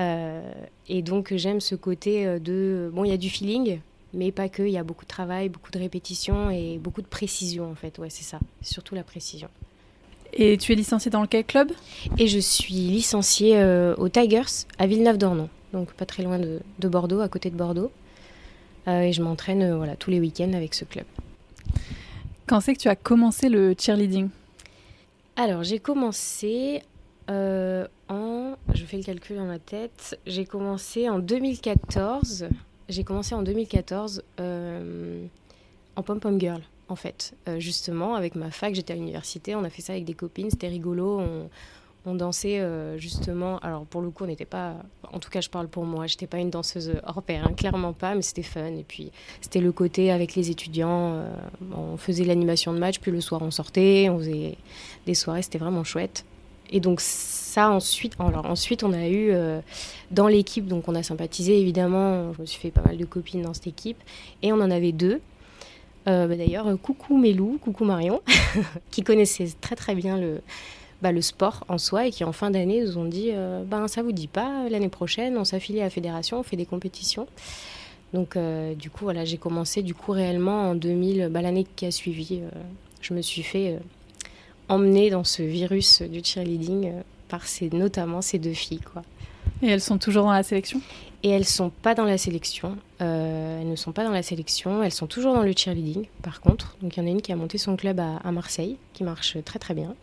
Euh, 0.00 0.52
et 0.88 1.02
donc 1.02 1.34
j'aime 1.34 1.60
ce 1.60 1.74
côté 1.74 2.26
euh, 2.26 2.38
de... 2.38 2.90
Bon, 2.92 3.04
il 3.04 3.10
y 3.10 3.14
a 3.14 3.16
du 3.16 3.28
feeling, 3.28 3.80
mais 4.14 4.30
pas 4.30 4.48
que, 4.48 4.62
il 4.62 4.70
y 4.70 4.78
a 4.78 4.84
beaucoup 4.84 5.04
de 5.04 5.08
travail, 5.08 5.48
beaucoup 5.48 5.70
de 5.70 5.78
répétition 5.78 6.50
et 6.50 6.78
beaucoup 6.78 7.02
de 7.02 7.06
précision 7.06 7.70
en 7.70 7.74
fait. 7.74 7.98
Ouais, 7.98 8.10
c'est 8.10 8.24
ça, 8.24 8.38
surtout 8.62 8.94
la 8.94 9.02
précision. 9.02 9.48
Et 10.34 10.56
tu 10.58 10.72
es 10.72 10.74
licenciée 10.74 11.10
dans 11.10 11.26
quel 11.26 11.44
club? 11.44 11.72
Et 12.18 12.28
je 12.28 12.38
suis 12.38 12.74
licenciée 12.74 13.58
euh, 13.58 13.96
aux 13.96 14.08
Tigers 14.08 14.66
à 14.78 14.86
Villeneuve-d'Ornon, 14.86 15.48
donc 15.72 15.92
pas 15.94 16.06
très 16.06 16.22
loin 16.22 16.38
de, 16.38 16.60
Bordeaux, 16.88 17.20
à 17.20 17.28
côté 17.28 17.50
de 17.50 17.56
Bordeaux. 17.56 17.90
Et 18.88 19.12
je 19.12 19.22
m'entraîne 19.22 19.74
voilà, 19.74 19.96
tous 19.96 20.10
les 20.10 20.20
week-ends 20.20 20.52
avec 20.52 20.74
ce 20.74 20.84
club. 20.84 21.06
Quand 22.46 22.60
c'est 22.60 22.74
que 22.74 22.80
tu 22.80 22.88
as 22.88 22.96
commencé 22.96 23.48
le 23.48 23.74
cheerleading? 23.78 24.28
Alors 25.36 25.62
j'ai 25.62 25.78
commencé 25.78 26.82
euh, 27.30 27.86
en, 28.08 28.54
je 28.74 28.84
fais 28.84 28.96
le 28.96 29.02
calcul 29.02 29.36
dans 29.36 29.44
ma 29.44 29.58
tête, 29.58 30.18
j'ai 30.26 30.44
commencé 30.44 31.08
en 31.08 31.18
2014. 31.18 32.48
J'ai 32.88 33.04
commencé 33.04 33.34
en 33.34 33.42
2014 33.42 34.22
euh, 34.40 35.26
en 35.96 36.02
pom-pom 36.02 36.40
girl, 36.40 36.62
en 36.88 36.96
fait. 36.96 37.34
Euh, 37.48 37.60
justement, 37.60 38.14
avec 38.14 38.34
ma 38.34 38.50
fac, 38.50 38.74
j'étais 38.74 38.94
à 38.94 38.96
l'université, 38.96 39.54
on 39.54 39.64
a 39.64 39.70
fait 39.70 39.82
ça 39.82 39.92
avec 39.92 40.06
des 40.06 40.14
copines, 40.14 40.50
c'était 40.50 40.68
rigolo. 40.68 41.20
On, 41.20 41.50
on 42.08 42.14
dansait 42.14 42.60
justement. 42.96 43.58
Alors 43.58 43.84
pour 43.84 44.00
le 44.00 44.10
coup, 44.10 44.24
on 44.24 44.26
n'était 44.26 44.44
pas. 44.44 44.76
En 45.12 45.18
tout 45.18 45.30
cas, 45.30 45.40
je 45.40 45.48
parle 45.48 45.68
pour 45.68 45.84
moi. 45.84 46.06
J'étais 46.06 46.26
pas 46.26 46.38
une 46.38 46.50
danseuse 46.50 46.92
hors 47.04 47.22
pair, 47.22 47.46
hein, 47.46 47.52
clairement 47.54 47.92
pas, 47.92 48.14
mais 48.14 48.22
c'était 48.22 48.42
fun. 48.42 48.66
Et 48.66 48.84
puis 48.86 49.12
c'était 49.40 49.60
le 49.60 49.72
côté 49.72 50.10
avec 50.10 50.34
les 50.34 50.50
étudiants. 50.50 51.24
on 51.76 51.96
faisait 51.96 52.24
l'animation 52.24 52.72
de 52.72 52.78
match, 52.78 52.98
puis 52.98 53.10
le 53.10 53.20
soir 53.20 53.42
on 53.42 53.50
sortait, 53.50 54.08
on 54.10 54.18
faisait 54.18 54.56
des 55.06 55.14
soirées. 55.14 55.42
C'était 55.42 55.58
vraiment 55.58 55.84
chouette. 55.84 56.24
Et 56.70 56.80
donc 56.80 57.00
ça 57.00 57.70
ensuite, 57.70 58.14
alors 58.18 58.46
ensuite 58.46 58.84
on 58.84 58.92
a 58.92 59.08
eu 59.08 59.30
euh, 59.30 59.60
dans 60.10 60.28
l'équipe, 60.28 60.66
donc 60.66 60.88
on 60.88 60.94
a 60.94 61.02
sympathisé 61.02 61.58
évidemment, 61.58 62.32
je 62.34 62.42
me 62.42 62.46
suis 62.46 62.60
fait 62.60 62.70
pas 62.70 62.82
mal 62.82 62.96
de 62.96 63.04
copines 63.04 63.42
dans 63.42 63.54
cette 63.54 63.68
équipe, 63.68 63.98
et 64.42 64.52
on 64.52 64.60
en 64.60 64.70
avait 64.70 64.92
deux. 64.92 65.20
Euh, 66.06 66.26
bah, 66.26 66.36
d'ailleurs, 66.36 66.66
coucou 66.80 67.18
Mélou, 67.18 67.58
coucou 67.60 67.84
Marion, 67.84 68.22
qui 68.90 69.02
connaissaient 69.02 69.48
très 69.60 69.76
très 69.76 69.94
bien 69.94 70.18
le, 70.18 70.40
bah, 71.02 71.12
le 71.12 71.22
sport 71.22 71.64
en 71.68 71.78
soi 71.78 72.06
et 72.06 72.10
qui 72.10 72.24
en 72.24 72.32
fin 72.32 72.50
d'année 72.50 72.82
nous 72.82 72.98
ont 72.98 73.04
dit 73.04 73.30
euh, 73.32 73.62
ben 73.64 73.88
ça 73.88 74.02
vous 74.02 74.12
dit 74.12 74.26
pas 74.26 74.68
l'année 74.68 74.88
prochaine 74.88 75.36
on 75.38 75.44
s'affilie 75.44 75.80
à 75.80 75.84
la 75.84 75.90
fédération 75.90 76.40
on 76.40 76.42
fait 76.42 76.56
des 76.56 76.66
compétitions 76.66 77.26
donc 78.14 78.38
du 78.78 78.88
coup 78.90 79.04
voilà 79.04 79.24
j'ai 79.26 79.36
commencé 79.36 79.82
du 79.82 79.94
coup 79.94 80.12
réellement 80.12 80.70
en 80.70 80.74
2000 80.74 81.28
bah, 81.30 81.42
l'année 81.42 81.66
qui 81.76 81.84
a 81.84 81.90
suivi 81.90 82.40
je 83.02 83.12
me 83.12 83.20
suis 83.20 83.42
fait 83.42 83.78
emmenées 84.68 85.10
dans 85.10 85.24
ce 85.24 85.42
virus 85.42 86.02
du 86.02 86.20
cheerleading 86.22 86.86
euh, 86.86 87.00
par 87.28 87.46
ces, 87.46 87.70
notamment 87.70 88.22
ces 88.22 88.38
deux 88.38 88.52
filles. 88.52 88.80
Quoi. 88.80 89.02
Et 89.62 89.68
elles 89.68 89.80
sont 89.80 89.98
toujours 89.98 90.24
dans 90.24 90.32
la 90.32 90.42
sélection? 90.42 90.80
Et 91.22 91.30
elles 91.30 91.44
sont 91.44 91.70
pas 91.70 91.94
dans 91.94 92.04
la 92.04 92.16
sélection. 92.16 92.76
Euh, 93.00 93.60
elles 93.60 93.68
ne 93.68 93.76
sont 93.76 93.92
pas 93.92 94.04
dans 94.04 94.12
la 94.12 94.22
sélection. 94.22 94.82
Elles 94.82 94.92
sont 94.92 95.08
toujours 95.08 95.34
dans 95.34 95.42
le 95.42 95.52
cheerleading, 95.56 96.06
par 96.22 96.40
contre. 96.40 96.76
Donc 96.80 96.96
il 96.96 97.00
y 97.00 97.02
en 97.02 97.06
a 97.06 97.10
une 97.10 97.22
qui 97.22 97.32
a 97.32 97.36
monté 97.36 97.58
son 97.58 97.76
club 97.76 97.98
à, 98.00 98.30
Marseille, 98.30 98.76
qui 98.92 99.02
marche 99.02 99.36
très 99.44 99.58
très 99.58 99.74
bien. 99.74 99.94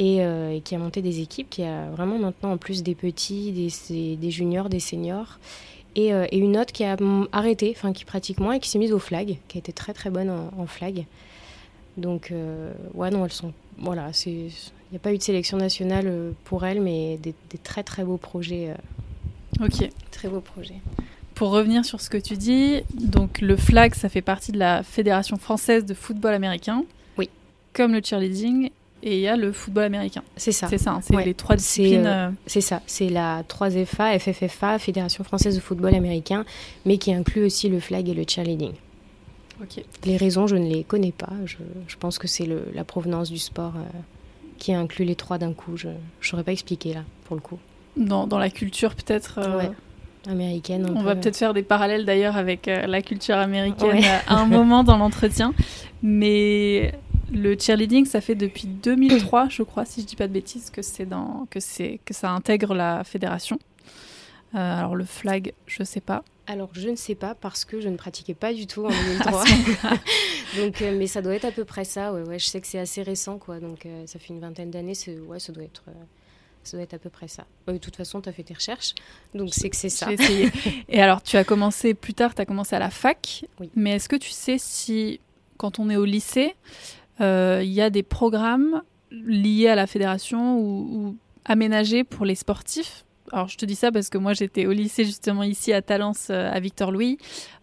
Euh, 0.00 0.50
et, 0.50 0.60
qui 0.60 0.74
a 0.74 0.78
monté 0.78 1.02
des 1.02 1.20
équipes, 1.20 1.50
qui 1.50 1.62
a 1.62 1.90
vraiment 1.90 2.18
maintenant 2.18 2.52
en 2.52 2.56
plus 2.56 2.82
des 2.82 2.94
petits, 2.94 3.52
des, 3.52 4.16
des 4.16 4.30
juniors, 4.30 4.68
des 4.68 4.80
seniors. 4.80 5.38
Et, 5.96 6.10
une 6.32 6.56
autre 6.56 6.72
qui 6.72 6.84
a 6.84 6.96
arrêté, 7.32 7.74
enfin 7.76 7.92
qui 7.92 8.04
pratique 8.04 8.40
moins 8.40 8.54
et 8.54 8.60
qui 8.60 8.70
s'est 8.70 8.78
mise 8.78 8.92
au 8.92 8.98
flag, 8.98 9.38
qui 9.48 9.58
a 9.58 9.60
été 9.60 9.72
très 9.72 9.92
très 9.92 10.08
bonne 10.08 10.30
en, 10.30 10.50
en 10.56 10.66
flag. 10.66 11.04
Donc, 11.96 12.32
ouais, 12.94 13.10
non, 13.10 13.24
elles 13.24 13.32
sont 13.32 13.52
voilà, 13.80 14.10
il 14.26 14.50
n'y 14.92 14.96
a 14.96 14.98
pas 14.98 15.12
eu 15.12 15.18
de 15.18 15.22
sélection 15.22 15.56
nationale 15.56 16.04
euh, 16.06 16.32
pour 16.44 16.64
elle, 16.64 16.80
mais 16.80 17.18
des, 17.18 17.34
très 17.62 17.82
très 17.82 18.04
beaux 18.04 18.18
projets. 18.18 18.70
Euh, 18.70 19.64
ok. 19.64 19.90
Très 20.10 20.28
beaux 20.28 20.40
projets. 20.40 20.80
Pour 21.34 21.50
revenir 21.50 21.84
sur 21.84 22.00
ce 22.00 22.10
que 22.10 22.18
tu 22.18 22.36
dis, 22.36 22.82
donc 22.94 23.40
le 23.40 23.56
flag, 23.56 23.94
ça 23.94 24.08
fait 24.08 24.20
partie 24.20 24.52
de 24.52 24.58
la 24.58 24.82
Fédération 24.82 25.38
française 25.38 25.86
de 25.86 25.94
football 25.94 26.34
américain. 26.34 26.84
Oui. 27.16 27.30
Comme 27.72 27.92
le 27.92 28.02
cheerleading, 28.04 28.70
et 29.02 29.16
il 29.16 29.20
y 29.20 29.28
a 29.28 29.36
le 29.36 29.52
football 29.52 29.84
américain. 29.84 30.22
C'est 30.36 30.52
ça. 30.52 30.68
C'est 30.68 30.78
ça, 30.78 30.92
hein, 30.92 31.00
c'est 31.02 31.24
les 31.24 31.34
trois 31.34 31.56
disciplines. 31.56 32.06
Euh, 32.06 32.30
c'est 32.46 32.60
ça, 32.60 32.82
c'est 32.86 33.08
la 33.08 33.42
3FA, 33.42 34.18
FFFA, 34.18 34.78
Fédération 34.78 35.24
française 35.24 35.54
de 35.54 35.60
football 35.60 35.94
américain, 35.94 36.44
mais 36.84 36.98
qui 36.98 37.12
inclut 37.12 37.44
aussi 37.44 37.68
le 37.68 37.80
flag 37.80 38.08
et 38.08 38.14
le 38.14 38.24
cheerleading. 38.26 38.72
Les 40.04 40.16
raisons, 40.16 40.46
je 40.46 40.56
ne 40.56 40.68
les 40.68 40.84
connais 40.84 41.12
pas. 41.12 41.32
Je, 41.44 41.96
pense 41.96 42.18
que 42.18 42.26
c'est 42.26 42.48
la 42.74 42.84
provenance 42.84 43.30
du 43.30 43.38
sport 43.38 43.74
euh, 43.76 43.98
qui 44.58 44.72
inclut 44.72 45.04
les 45.04 45.16
trois 45.16 45.38
d'un 45.38 45.52
coup. 45.52 45.76
Je 45.76 45.88
ne 45.88 45.94
saurais 46.22 46.44
pas 46.44 46.52
expliquer 46.52 46.94
là, 46.94 47.04
pour 47.24 47.36
le 47.36 47.42
coup. 47.42 47.58
Dans, 47.96 48.26
dans 48.26 48.38
la 48.38 48.50
culture 48.50 48.94
peut-être 48.94 49.38
euh, 49.38 49.68
américaine. 50.28 50.92
On, 50.94 51.02
va 51.02 51.16
peut-être 51.16 51.36
faire 51.36 51.54
des 51.54 51.62
parallèles 51.62 52.04
d'ailleurs 52.04 52.36
avec 52.36 52.68
euh, 52.68 52.86
la 52.86 53.02
culture 53.02 53.36
américaine 53.36 54.02
à 54.26 54.36
un 54.36 54.46
moment 54.46 54.84
dans 54.84 54.96
l'entretien. 54.96 55.52
Mais 56.02 56.94
le 57.32 57.56
cheerleading, 57.58 58.04
ça 58.06 58.20
fait 58.20 58.34
depuis 58.34 58.66
2003, 58.66 59.48
je 59.48 59.62
crois, 59.62 59.84
si 59.84 60.02
je 60.02 60.06
dis 60.06 60.16
pas 60.16 60.28
de 60.28 60.32
bêtises, 60.32 60.70
que 60.70 60.82
c'est 60.82 61.06
dans 61.06 61.46
que 61.50 61.60
c'est 61.60 62.00
que 62.04 62.14
ça 62.14 62.30
intègre 62.30 62.74
la 62.74 63.04
fédération. 63.04 63.58
alors 64.52 64.96
le 64.96 65.04
flag, 65.04 65.52
je 65.66 65.82
sais 65.84 66.00
pas. 66.00 66.24
Alors, 66.50 66.70
je 66.72 66.88
ne 66.88 66.96
sais 66.96 67.14
pas 67.14 67.36
parce 67.36 67.64
que 67.64 67.80
je 67.80 67.88
ne 67.88 67.96
pratiquais 67.96 68.34
pas 68.34 68.52
du 68.52 68.66
tout 68.66 68.84
en 68.84 68.88
2003. 69.06 69.44
donc, 70.56 70.82
euh, 70.82 70.98
mais 70.98 71.06
ça 71.06 71.22
doit 71.22 71.36
être 71.36 71.44
à 71.44 71.52
peu 71.52 71.64
près 71.64 71.84
ça. 71.84 72.12
Ouais, 72.12 72.22
ouais. 72.22 72.40
Je 72.40 72.46
sais 72.46 72.60
que 72.60 72.66
c'est 72.66 72.80
assez 72.80 73.04
récent, 73.04 73.38
quoi. 73.38 73.60
Donc, 73.60 73.86
euh, 73.86 74.04
ça 74.06 74.18
fait 74.18 74.30
une 74.30 74.40
vingtaine 74.40 74.68
d'années. 74.68 74.94
Ouais, 75.28 75.38
ça 75.38 75.52
doit 75.52 75.62
être. 75.62 75.84
Euh, 75.86 75.92
ça 76.64 76.76
doit 76.76 76.82
être 76.82 76.94
à 76.94 76.98
peu 76.98 77.08
près 77.08 77.28
ça. 77.28 77.46
de 77.68 77.78
toute 77.78 77.94
façon, 77.94 78.20
tu 78.20 78.28
as 78.28 78.32
fait 78.32 78.42
tes 78.42 78.52
recherches, 78.52 78.94
donc 79.32 79.48
c'est 79.54 79.70
que 79.70 79.76
c'est 79.76 79.88
ça. 79.88 80.08
Et 80.90 81.00
alors, 81.00 81.22
tu 81.22 81.38
as 81.38 81.44
commencé 81.44 81.94
plus 81.94 82.12
tard, 82.12 82.34
tu 82.34 82.42
as 82.42 82.44
commencé 82.44 82.76
à 82.76 82.78
la 82.78 82.90
fac. 82.90 83.46
Oui. 83.60 83.70
Mais 83.76 83.92
est-ce 83.92 84.10
que 84.10 84.16
tu 84.16 84.28
sais 84.30 84.56
si, 84.58 85.20
quand 85.56 85.78
on 85.78 85.88
est 85.88 85.96
au 85.96 86.04
lycée, 86.04 86.54
il 87.20 87.70
y 87.70 87.80
a 87.80 87.90
des 87.90 88.02
programmes 88.02 88.82
liés 89.10 89.68
à 89.68 89.74
la 89.74 89.86
fédération 89.86 90.58
ou 90.58 91.16
aménagés 91.44 92.04
pour 92.04 92.24
les 92.24 92.34
sportifs 92.34 93.04
alors 93.32 93.48
je 93.48 93.56
te 93.56 93.64
dis 93.64 93.74
ça 93.74 93.92
parce 93.92 94.08
que 94.08 94.18
moi 94.18 94.32
j'étais 94.32 94.66
au 94.66 94.72
lycée 94.72 95.04
justement 95.04 95.42
ici 95.42 95.72
à 95.72 95.82
Talence 95.82 96.28
euh, 96.30 96.50
à 96.52 96.58
Victor 96.60 96.90
Louis 96.90 97.18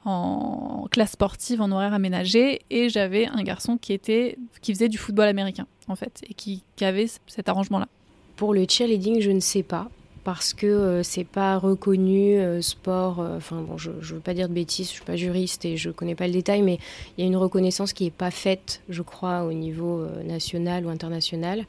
en 0.06 0.88
classe 0.92 1.12
sportive 1.12 1.62
en 1.62 1.72
horaire 1.72 1.94
aménagé 1.94 2.62
et 2.70 2.90
j'avais 2.90 3.28
un 3.28 3.44
garçon 3.44 3.78
qui 3.78 3.94
était 3.94 4.38
qui 4.62 4.74
faisait 4.74 4.90
du 4.90 4.98
football 4.98 5.28
américain 5.28 5.68
en 5.88 5.96
fait 5.96 6.22
et 6.30 6.34
qui, 6.34 6.64
avait 6.82 7.08
cet 7.28 7.50
arrangement 7.50 7.80
là. 7.80 7.88
Pour 8.36 8.54
le 8.54 8.66
cheerleading, 8.70 9.20
je 9.20 9.32
ne 9.32 9.40
sais 9.40 9.64
pas 9.64 9.90
parce 10.28 10.54
que 10.54 10.68
euh, 10.68 11.04
c'est 11.04 11.24
pas 11.24 11.58
reconnu 11.58 12.38
euh, 12.38 12.62
sport. 12.62 13.20
Enfin 13.20 13.62
bon, 13.62 13.78
je, 13.78 13.92
ne 13.92 14.02
veux 14.02 14.20
pas 14.20 14.34
dire 14.34 14.50
de 14.50 14.54
bêtises, 14.54 14.88
je 14.88 14.96
suis 14.96 15.06
pas 15.06 15.16
juriste 15.16 15.64
et 15.64 15.78
je 15.78 15.90
connais 15.90 16.16
pas 16.16 16.28
le 16.28 16.34
détail, 16.34 16.64
mais 16.64 16.80
il 17.18 17.22
y 17.22 17.24
a 17.24 17.28
une 17.28 17.38
reconnaissance 17.38 17.94
qui 17.94 18.08
est 18.08 18.12
pas 18.12 18.30
faite, 18.30 18.82
je 18.90 19.02
crois, 19.04 19.44
au 19.44 19.54
niveau 19.54 20.06
national 20.26 20.86
ou 20.86 20.90
international, 20.90 21.66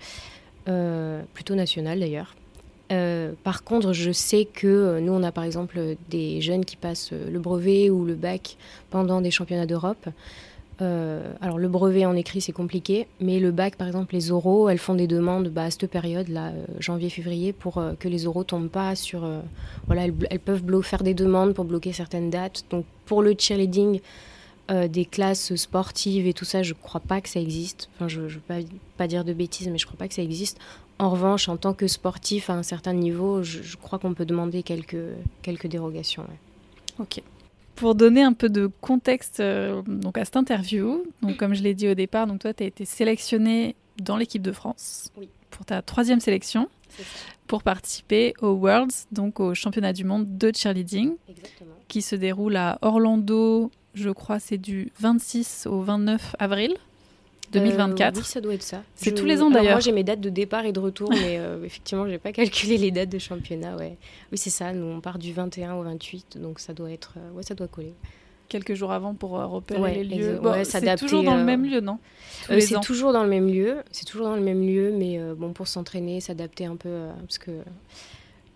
plutôt 0.65 1.55
national 1.55 2.01
d'ailleurs. 2.01 2.35
Euh, 2.91 3.33
par 3.45 3.65
contre, 3.65 3.93
je 3.93 4.13
sais 4.13 4.47
que 4.47 4.67
euh, 4.67 5.01
nous, 5.01 5.13
on 5.13 5.23
a 5.23 5.33
par 5.33 5.45
exemple 5.45 5.97
des 6.09 6.41
jeunes 6.41 6.65
qui 6.65 6.77
passent 6.77 7.11
euh, 7.13 7.31
le 7.31 7.39
brevet 7.39 7.91
ou 7.91 8.05
le 8.05 8.15
bac 8.15 8.57
pendant 8.91 9.21
des 9.21 9.31
championnats 9.31 9.67
d'Europe. 9.67 10.09
Alors 10.81 11.59
le 11.59 11.69
brevet 11.69 12.07
en 12.07 12.15
écrit 12.15 12.41
c'est 12.41 12.53
compliqué, 12.53 13.09
mais 13.21 13.41
le 13.41 13.51
bac 13.51 13.77
par 13.77 13.87
exemple 13.87 14.15
les 14.15 14.31
oraux, 14.31 14.69
elles 14.69 14.79
font 14.79 14.95
des 14.95 15.07
demandes 15.07 15.49
bah, 15.49 15.65
à 15.65 15.71
cette 15.71 15.91
période 15.91 16.29
là, 16.29 16.53
janvier-février, 16.79 17.53
pour 17.53 17.83
que 17.99 18.09
les 18.09 18.27
oraux 18.27 18.45
tombent 18.45 18.69
pas 18.69 18.95
sur, 18.95 19.29
voilà, 19.87 20.05
elles, 20.05 20.41
peuvent 20.41 20.83
faire 20.83 21.03
des 21.03 21.15
demandes 21.15 21.55
pour 21.55 21.65
bloquer 21.65 21.93
certaines 21.93 22.31
dates. 22.31 22.65
Donc 22.71 22.85
pour 23.07 23.23
le 23.23 23.35
cheerleading, 23.37 24.01
des 24.89 25.05
classes 25.05 25.55
sportives 25.57 26.27
et 26.27 26.35
tout 26.35 26.45
ça, 26.45 26.63
je 26.63 26.75
crois 26.75 27.01
pas 27.01 27.21
que 27.21 27.29
ça 27.29 27.41
existe. 27.41 27.89
Enfin, 27.97 28.07
je 28.07 28.21
ne 28.21 28.29
veux 28.29 28.41
pas, 28.41 28.59
pas, 28.99 29.09
dire 29.09 29.25
de 29.25 29.33
bêtises, 29.33 29.69
mais 29.69 29.79
je 29.79 29.87
crois 29.87 29.99
pas 29.99 30.09
que 30.09 30.15
ça 30.15 30.23
existe. 30.23 30.59
En 30.99 31.11
revanche, 31.11 31.49
en 31.49 31.57
tant 31.57 31.75
que 31.75 31.87
sportif 31.87 32.51
à 32.51 32.55
un 32.55 32.65
certain 32.65 32.93
niveau, 32.93 33.43
je, 33.43 33.77
crois 33.77 33.99
qu'on 34.01 34.15
peut 34.15 34.25
demander 34.25 34.65
quelques, 34.65 34.97
quelques 35.43 35.69
dérogations. 35.69 36.25
Ok. 36.99 37.23
Pour 37.79 37.95
donner 37.95 38.23
un 38.23 38.33
peu 38.33 38.49
de 38.49 38.71
contexte 38.81 39.41
donc 39.87 40.19
à 40.19 40.25
cette 40.25 40.37
interview, 40.37 41.05
donc 41.23 41.37
comme 41.37 41.55
je 41.55 41.63
l'ai 41.63 41.75
dit 41.75 41.89
au 41.89 41.95
départ, 41.95 42.27
donc 42.27 42.41
toi 42.41 42.53
tu 42.53 42.65
as 42.65 42.67
été 42.67 42.85
sélectionné 42.85 43.77
dans 43.99 44.17
l'équipe 44.17 44.43
de 44.43 44.53
France 44.53 45.13
oui. 45.17 45.29
pour 45.51 45.65
ta 45.65 45.81
troisième 45.83 46.21
sélection 46.21 46.69
pour 47.47 47.63
participer 47.63 48.35
aux 48.43 48.53
Worlds, 48.53 49.07
donc 49.13 49.41
au 49.41 49.55
championnat 49.55 49.93
du 49.93 50.05
monde 50.05 50.39
de 50.39 50.53
cheerleading, 50.55 51.15
qui 51.89 52.03
se 52.03 52.15
déroule 52.15 52.57
à 52.57 52.79
Orlando, 52.83 53.71
je 53.95 54.11
crois 54.11 54.39
c'est 54.39 54.59
du 54.59 54.93
26 55.01 55.67
au 55.67 55.81
29 55.81 56.37
avril. 56.39 56.77
2024. 57.53 58.17
Euh, 58.17 58.21
oui, 58.21 58.27
ça 58.27 58.41
doit 58.41 58.55
être 58.55 58.63
ça. 58.63 58.83
C'est 58.95 59.15
tous 59.15 59.25
les 59.25 59.43
ans 59.43 59.51
d'ailleurs. 59.51 59.73
Moi, 59.73 59.81
j'ai 59.81 59.93
mes 59.93 60.05
dates 60.05 60.21
de 60.21 60.31
départ 60.31 60.65
et 60.65 60.73
de 60.73 60.81
retour, 60.81 61.11
mais 61.11 61.39
euh, 61.39 61.63
effectivement, 61.65 62.05
je 62.05 62.11
n'ai 62.11 62.19
pas 62.19 62.33
calculé 62.33 62.79
les 62.79 62.91
dates 62.91 63.09
de 63.09 63.19
championnat. 63.19 63.77
Ouais. 63.77 63.97
Oui, 64.33 64.39
c'est 64.39 64.51
ça. 64.51 64.73
Nous, 64.73 64.87
on 64.87 65.01
part 65.01 65.19
du 65.19 65.33
21 65.33 65.75
au 65.75 65.83
28, 65.83 66.39
donc 66.41 66.61
ça 66.61 66.73
doit 66.73 66.91
être, 66.91 67.15
euh, 67.17 67.31
ouais, 67.33 67.43
ça 67.43 67.55
doit 67.55 67.69
coller 67.69 67.95
quelques 68.49 68.73
jours 68.73 68.93
avant 68.93 69.13
pour 69.13 69.33
repérer 69.33 70.03
les 70.03 70.05
lieux. 70.05 70.41
c'est 70.65 70.97
toujours 70.97 71.23
dans 71.23 71.37
le 71.37 71.45
même 71.45 71.65
lieu, 71.65 71.81
non? 71.81 71.99
C'est 72.49 72.81
toujours 72.81 73.13
dans 73.13 73.23
le 73.23 73.29
même 73.29 73.47
lieu. 73.47 73.83
C'est 73.91 74.07
toujours 74.07 74.27
dans 74.27 74.37
le 74.37 74.43
même 74.43 74.67
lieu, 74.67 74.91
mais 74.91 75.21
bon, 75.37 75.53
pour 75.53 75.69
s'entraîner, 75.69 76.21
s'adapter 76.21 76.65
un 76.65 76.77
peu, 76.77 77.09
parce 77.21 77.37
que 77.37 77.51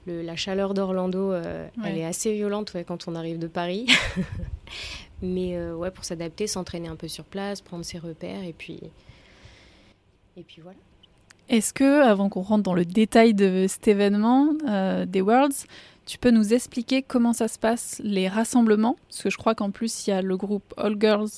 la 0.07 0.35
chaleur 0.35 0.73
d'Orlando, 0.73 1.35
elle 1.35 1.99
est 1.99 2.07
assez 2.07 2.33
violente 2.33 2.75
quand 2.87 3.07
on 3.07 3.15
arrive 3.15 3.39
de 3.39 3.49
Paris. 3.49 3.87
mais 5.23 5.59
ouais, 5.73 5.91
pour 5.91 6.05
s'adapter, 6.05 6.47
s'entraîner 6.47 6.89
un 6.89 6.97
peu 6.97 7.09
sur 7.09 7.25
place, 7.25 7.61
prendre 7.61 7.85
ses 7.85 7.99
repères, 7.99 8.43
et 8.43 8.53
puis, 8.53 8.81
et 10.37 10.43
puis 10.43 10.61
voilà. 10.63 10.79
Est-ce 11.49 11.73
que, 11.73 12.03
avant 12.03 12.29
qu'on 12.29 12.43
rentre 12.43 12.63
dans 12.63 12.75
le 12.75 12.85
détail 12.85 13.35
de 13.35 13.67
cet 13.69 13.89
événement 13.89 14.55
des 15.07 15.21
Worlds, 15.21 15.67
tu 16.07 16.19
peux 16.19 16.31
nous 16.31 16.53
expliquer 16.53 17.03
comment 17.03 17.33
ça 17.33 17.49
se 17.49 17.59
passe, 17.59 18.01
les 18.05 18.29
rassemblements? 18.29 18.97
Parce 19.09 19.23
que 19.23 19.31
je 19.31 19.37
crois 19.37 19.55
qu'en 19.55 19.71
plus, 19.71 20.07
il 20.07 20.11
y 20.11 20.13
a 20.13 20.23
le 20.23 20.37
groupe 20.37 20.75
All 20.77 20.97
Girls 20.99 21.31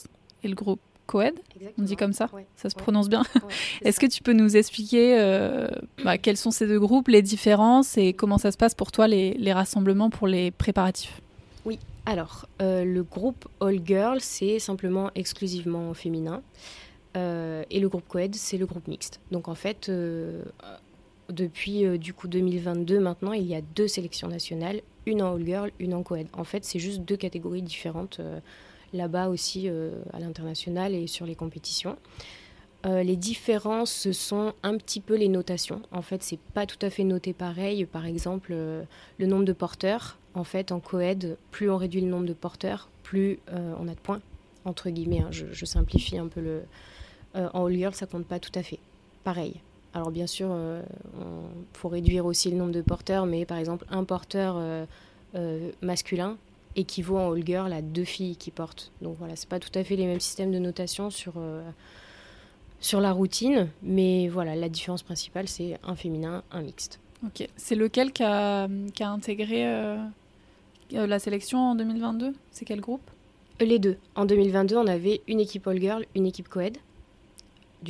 et 0.43 0.49
le 0.49 0.55
groupe 0.55 0.81
Coed. 1.07 1.35
On 1.79 1.83
dit 1.83 1.97
comme 1.97 2.13
ça? 2.13 2.31
Ça 2.57 2.71
se 2.71 2.75
prononce 2.75 3.09
bien? 3.09 3.23
Est-ce 3.83 4.01
que 4.01 4.07
tu 4.07 4.23
peux 4.23 4.33
nous 4.33 4.57
expliquer 4.57 5.19
euh, 5.19 5.69
bah, 6.03 6.19
quels 6.19 6.37
sont 6.37 6.51
ces 6.51 6.67
deux 6.67 6.81
groupes, 6.81 7.09
les 7.09 7.23
différences 7.23 7.99
et 7.99 8.13
comment 8.15 8.39
ça 8.39 8.53
se 8.53 8.57
passe 8.57 8.75
pour 8.75 8.91
toi, 8.91 9.07
les, 9.07 9.53
rassemblements 9.53 10.11
pour 10.11 10.27
les 10.27 10.51
préparatifs? 10.51 11.21
Oui, 11.65 11.79
alors, 12.07 12.47
euh, 12.61 12.85
le 12.85 13.03
groupe 13.03 13.49
All 13.61 13.81
Girls, 13.85 14.21
c'est 14.21 14.59
simplement 14.59 15.11
exclusivement 15.15 15.95
féminin. 15.95 16.43
Euh, 17.17 17.63
et 17.71 17.81
le 17.81 17.89
groupe 17.89 18.07
Coed, 18.09 18.35
c'est 18.35 18.59
le 18.59 18.67
groupe 18.67 18.89
mixte. 18.89 19.21
Donc 19.31 19.49
en 19.49 19.55
fait, 19.55 19.91
depuis 21.31 21.87
euh, 21.87 21.97
du 21.97 22.13
coup 22.13 22.29
2022 22.29 23.01
maintenant, 23.01 23.33
il 23.33 23.45
y 23.45 23.55
a 23.55 23.63
deux 23.63 23.89
sélections 23.89 24.29
nationales, 24.29 24.83
une 25.07 25.23
en 25.23 25.35
all 25.35 25.47
girl, 25.47 25.71
une 25.79 25.95
en 25.95 26.03
coed. 26.03 26.27
En 26.35 26.45
fait, 26.45 26.65
c'est 26.65 26.79
juste 26.79 27.01
deux 27.03 27.17
catégories 27.17 27.63
différentes 27.63 28.21
là-bas 28.93 29.29
aussi 29.29 29.69
à 29.69 30.19
l'international 30.19 30.95
et 30.95 31.07
sur 31.07 31.27
les 31.27 31.35
compétitions. 31.35 31.97
Les 32.85 33.17
différences, 33.17 33.93
ce 33.93 34.13
sont 34.13 34.53
un 34.63 34.77
petit 34.77 35.01
peu 35.01 35.17
les 35.17 35.29
notations. 35.29 35.81
En 35.91 36.03
fait, 36.03 36.23
c'est 36.23 36.39
pas 36.39 36.67
tout 36.67 36.79
à 36.83 36.91
fait 36.91 37.05
noté 37.05 37.33
pareil. 37.33 37.87
Par 37.87 38.07
exemple, 38.07 38.53
le 38.53 39.27
nombre 39.27 39.45
de 39.45 39.53
porteurs. 39.53 40.19
En 40.35 40.45
fait, 40.45 40.73
en 40.73 40.81
coed, 40.81 41.37
plus 41.51 41.71
on 41.71 41.77
réduit 41.77 42.01
le 42.01 42.09
nombre 42.09 42.27
de 42.27 42.33
porteurs, 42.33 42.89
plus 43.03 43.39
on 43.51 43.89
a 43.89 43.95
de 43.95 44.01
points 44.01 44.21
entre 44.65 44.91
guillemets. 44.91 45.21
Hein. 45.21 45.31
je, 45.31 45.65
simplifie 45.65 46.19
un 46.19 46.27
peu 46.27 46.41
le. 46.41 46.63
en 47.35 47.67
all 47.67 47.75
girl, 47.75 47.95
ça 47.95 48.07
compte 48.07 48.27
pas 48.27 48.39
tout 48.39 48.53
à 48.55 48.63
fait. 48.63 48.79
Pareil. 49.23 49.61
Alors 49.95 50.11
bien 50.11 50.27
sûr, 50.27 50.49
il 50.49 50.53
euh, 50.53 50.83
faut 51.73 51.89
réduire 51.89 52.27
aussi 52.27 52.51
le 52.51 52.57
nombre 52.57 52.73
de 52.73 52.83
porteurs, 52.83 53.27
mais 53.27 53.47
par 53.47 53.59
exemple, 53.59 53.87
un 53.91 54.03
porteur 54.03 54.57
euh, 54.59 54.85
euh, 55.37 55.71
masculin 55.83 56.37
équivaut 56.75 57.17
en 57.17 57.33
all 57.33 57.47
girl 57.47 57.73
à 57.73 57.81
deux 57.81 58.05
filles 58.05 58.37
qui 58.37 58.51
portent. 58.51 58.91
Donc 59.01 59.17
voilà, 59.19 59.37
c'est 59.37 59.49
pas 59.49 59.61
tout 59.61 59.71
à 59.79 59.85
fait 59.85 59.95
les 59.95 60.07
mêmes 60.07 60.21
systèmes 60.21 60.51
de 60.51 60.59
notation 60.59 61.11
sur, 61.11 61.35
sur 62.85 63.01
la 63.01 63.13
routine, 63.13 63.69
mais 63.83 64.29
voilà, 64.29 64.55
la 64.55 64.69
différence 64.69 65.03
principale, 65.03 65.49
c'est 65.49 65.79
un 65.85 65.97
féminin, 65.97 66.43
un 66.53 66.61
mixte. 66.61 67.01
Ok. 67.25 67.49
C'est 67.57 67.77
lequel 67.77 68.13
qui 68.13 68.23
a, 68.23 68.69
qui 68.93 69.03
a 69.03 69.09
intégré 69.09 69.65
la 70.91 71.19
sélection 71.19 71.59
en 71.71 71.75
2022 71.77 72.35
C'est 72.51 72.67
quel 72.67 72.83
groupe? 72.83 73.01
Les 73.59 73.79
deux. 73.79 73.97
En 74.17 74.27
2022, 74.27 74.77
on 74.77 74.87
avait 74.87 75.23
une 75.29 75.41
équipe 75.41 75.67
all 75.67 75.81
girl, 75.81 76.05
une 76.15 76.27
équipe 76.27 76.49
coed. 76.49 76.77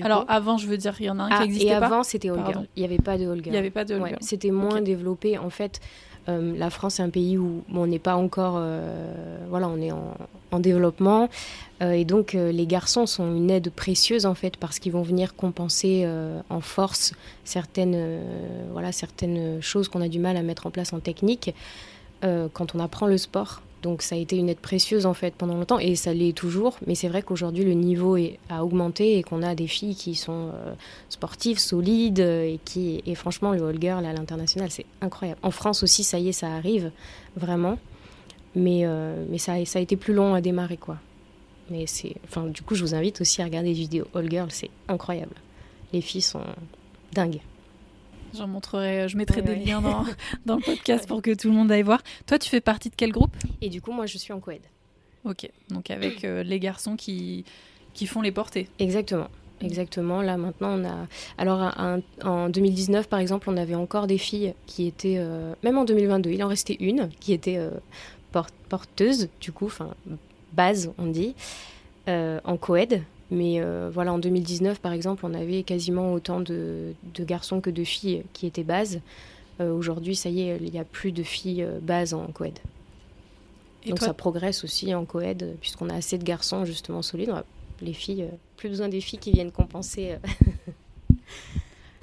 Alors 0.02 0.24
avant, 0.28 0.58
je 0.58 0.68
veux 0.68 0.76
dire, 0.76 0.94
il 1.00 1.06
y 1.06 1.10
en 1.10 1.18
a 1.18 1.24
un 1.24 1.28
qui 1.28 1.34
ah, 1.38 1.44
existait 1.44 1.66
pas? 1.66 1.72
Et 1.72 1.84
avant, 1.84 2.02
c'était 2.02 2.30
All 2.30 2.44
Girl. 2.46 2.66
Il 2.76 2.80
n'y 2.80 2.84
avait 2.84 2.98
pas 2.98 3.18
de 3.18 3.28
All 3.28 3.36
Girl. 3.36 3.46
Il 3.46 3.52
n'y 3.52 3.58
avait 3.58 3.70
pas 3.70 3.84
de 3.84 3.94
All 3.94 4.16
C'était 4.20 4.50
moins 4.50 4.80
développé. 4.80 5.38
En 5.38 5.50
fait, 5.50 5.80
euh, 6.28 6.56
la 6.56 6.70
France 6.70 7.00
est 7.00 7.02
un 7.02 7.10
pays 7.10 7.36
où 7.38 7.62
on 7.72 7.86
n'est 7.86 7.98
pas 7.98 8.16
encore, 8.16 8.54
euh, 8.58 9.38
voilà, 9.48 9.68
on 9.68 9.80
est 9.80 9.92
en, 9.92 10.60
développement, 10.60 11.28
euh, 11.82 11.90
et 11.90 12.04
donc 12.04 12.34
les 12.34 12.66
garçons 12.68 13.06
sont 13.06 13.34
une 13.34 13.50
aide 13.50 13.70
précieuse 13.70 14.24
en 14.24 14.36
fait 14.36 14.56
parce 14.56 14.78
qu'ils 14.78 14.92
vont 14.92 15.02
venir 15.02 15.34
compenser 15.34 16.08
en 16.48 16.60
force 16.60 17.12
certaines, 17.42 18.20
voilà, 18.70 18.92
certaines 18.92 19.60
choses 19.60 19.88
qu'on 19.88 20.00
a 20.00 20.06
du 20.06 20.20
mal 20.20 20.36
à 20.36 20.42
mettre 20.42 20.68
en 20.68 20.70
place 20.70 20.92
en 20.92 21.00
technique 21.00 21.52
quand 22.22 22.76
on 22.76 22.78
apprend 22.78 23.08
le 23.08 23.18
sport. 23.18 23.62
Donc 23.84 24.00
ça 24.00 24.14
a 24.14 24.18
été 24.18 24.38
une 24.38 24.48
aide 24.48 24.60
précieuse 24.60 25.04
en 25.04 25.12
fait 25.12 25.34
pendant 25.34 25.56
longtemps 25.56 25.78
et 25.78 25.94
ça 25.94 26.14
l'est 26.14 26.32
toujours. 26.32 26.78
Mais 26.86 26.94
c'est 26.94 27.08
vrai 27.08 27.20
qu'aujourd'hui 27.20 27.64
le 27.64 27.74
niveau 27.74 28.16
est, 28.16 28.38
a 28.48 28.64
augmenté 28.64 29.18
et 29.18 29.22
qu'on 29.22 29.42
a 29.42 29.54
des 29.54 29.66
filles 29.66 29.94
qui 29.94 30.14
sont 30.14 30.48
euh, 30.54 30.72
sportives, 31.10 31.58
solides 31.58 32.18
et 32.18 32.58
qui 32.64 33.02
et 33.04 33.14
franchement 33.14 33.52
le 33.52 33.62
all 33.62 33.78
girl 33.78 34.06
à 34.06 34.14
l'international 34.14 34.70
c'est 34.70 34.86
incroyable. 35.02 35.38
En 35.42 35.50
France 35.50 35.82
aussi 35.82 36.02
ça 36.02 36.18
y 36.18 36.30
est 36.30 36.32
ça 36.32 36.48
arrive 36.54 36.90
vraiment. 37.36 37.78
Mais, 38.56 38.86
euh, 38.86 39.22
mais 39.28 39.38
ça, 39.38 39.62
ça 39.66 39.80
a 39.80 39.82
été 39.82 39.96
plus 39.96 40.14
long 40.14 40.32
à 40.32 40.40
démarrer 40.40 40.78
quoi. 40.78 40.96
Mais 41.68 41.86
c'est 41.86 42.14
enfin 42.24 42.46
du 42.46 42.62
coup 42.62 42.76
je 42.76 42.82
vous 42.82 42.94
invite 42.94 43.20
aussi 43.20 43.42
à 43.42 43.44
regarder 43.44 43.68
les 43.68 43.74
vidéos 43.74 44.06
all 44.14 44.30
girl 44.30 44.48
c'est 44.50 44.70
incroyable. 44.88 45.34
Les 45.92 46.00
filles 46.00 46.22
sont 46.22 46.40
dingues. 47.12 47.40
J'en 48.36 48.48
montrerai, 48.48 49.08
je 49.08 49.16
mettrai 49.16 49.42
des 49.42 49.54
liens 49.54 49.80
dans, 49.80 50.04
dans, 50.46 50.56
le 50.56 50.62
podcast 50.62 51.06
pour 51.06 51.22
que 51.22 51.32
tout 51.34 51.48
le 51.48 51.54
monde 51.54 51.70
aille 51.70 51.82
voir. 51.82 52.02
Toi, 52.26 52.38
tu 52.38 52.48
fais 52.48 52.60
partie 52.60 52.90
de 52.90 52.94
quel 52.96 53.12
groupe? 53.12 53.34
Et 53.60 53.68
du 53.68 53.80
coup, 53.80 53.92
moi, 53.92 54.06
je 54.06 54.18
suis 54.18 54.32
en 54.32 54.40
coed. 54.40 54.60
Ok, 55.24 55.48
donc 55.70 55.90
avec 55.90 56.24
euh, 56.24 56.42
les 56.42 56.58
garçons 56.58 56.96
qui, 56.96 57.44
qui 57.94 58.06
font 58.06 58.20
les 58.20 58.32
portées. 58.32 58.68
Exactement. 58.78 59.28
Exactement. 59.60 60.20
Là, 60.20 60.36
maintenant, 60.36 60.78
on 60.78 60.84
a. 60.84 61.06
Alors, 61.38 61.72
en 62.24 62.48
2019, 62.50 63.08
par 63.08 63.20
exemple, 63.20 63.48
on 63.48 63.56
avait 63.56 63.76
encore 63.76 64.06
des 64.06 64.18
filles 64.18 64.54
qui 64.66 64.86
étaient. 64.86 65.16
Euh, 65.18 65.54
même 65.62 65.78
en 65.78 65.84
2022, 65.84 66.30
il 66.30 66.42
en 66.42 66.48
restait 66.48 66.76
une 66.80 67.08
qui 67.20 67.32
était 67.32 67.56
euh, 67.56 67.70
porteuse, 68.68 69.28
du 69.40 69.52
coup, 69.52 69.66
enfin, 69.66 69.94
base, 70.52 70.92
on 70.98 71.06
dit, 71.06 71.34
en 72.08 72.56
coed. 72.58 73.00
Mais 73.30 73.60
euh, 73.60 73.90
voilà, 73.92 74.12
en 74.12 74.18
2019, 74.18 74.80
par 74.80 74.92
exemple, 74.92 75.24
on 75.24 75.34
avait 75.34 75.62
quasiment 75.62 76.12
autant 76.12 76.40
de, 76.40 76.94
garçons 77.20 77.60
que 77.60 77.70
de 77.70 77.84
filles 77.84 78.24
qui 78.32 78.46
étaient 78.46 78.64
bases. 78.64 79.00
Euh, 79.60 79.72
aujourd'hui, 79.72 80.16
ça 80.16 80.28
y 80.28 80.42
est, 80.42 80.58
il 80.60 80.70
n'y 80.70 80.78
a 80.78 80.84
plus 80.84 81.12
de 81.12 81.22
filles 81.22 81.62
euh, 81.62 81.78
bases 81.80 82.12
en 82.12 82.26
coed. 82.26 82.58
Et 83.84 83.90
Donc 83.90 84.00
ça 84.00 84.14
progresse 84.14 84.64
aussi 84.64 84.94
en 84.94 85.04
coed, 85.04 85.56
puisqu'on 85.60 85.90
a 85.90 85.94
assez 85.94 86.16
de 86.18 86.24
garçons 86.24 86.64
justement 86.64 87.02
solides. 87.02 87.32
Les 87.82 87.92
filles, 87.92 88.28
plus 88.56 88.68
besoin 88.68 88.88
des 88.88 89.00
filles 89.00 89.18
qui 89.18 89.30
viennent 89.30 89.52
compenser. 89.52 90.16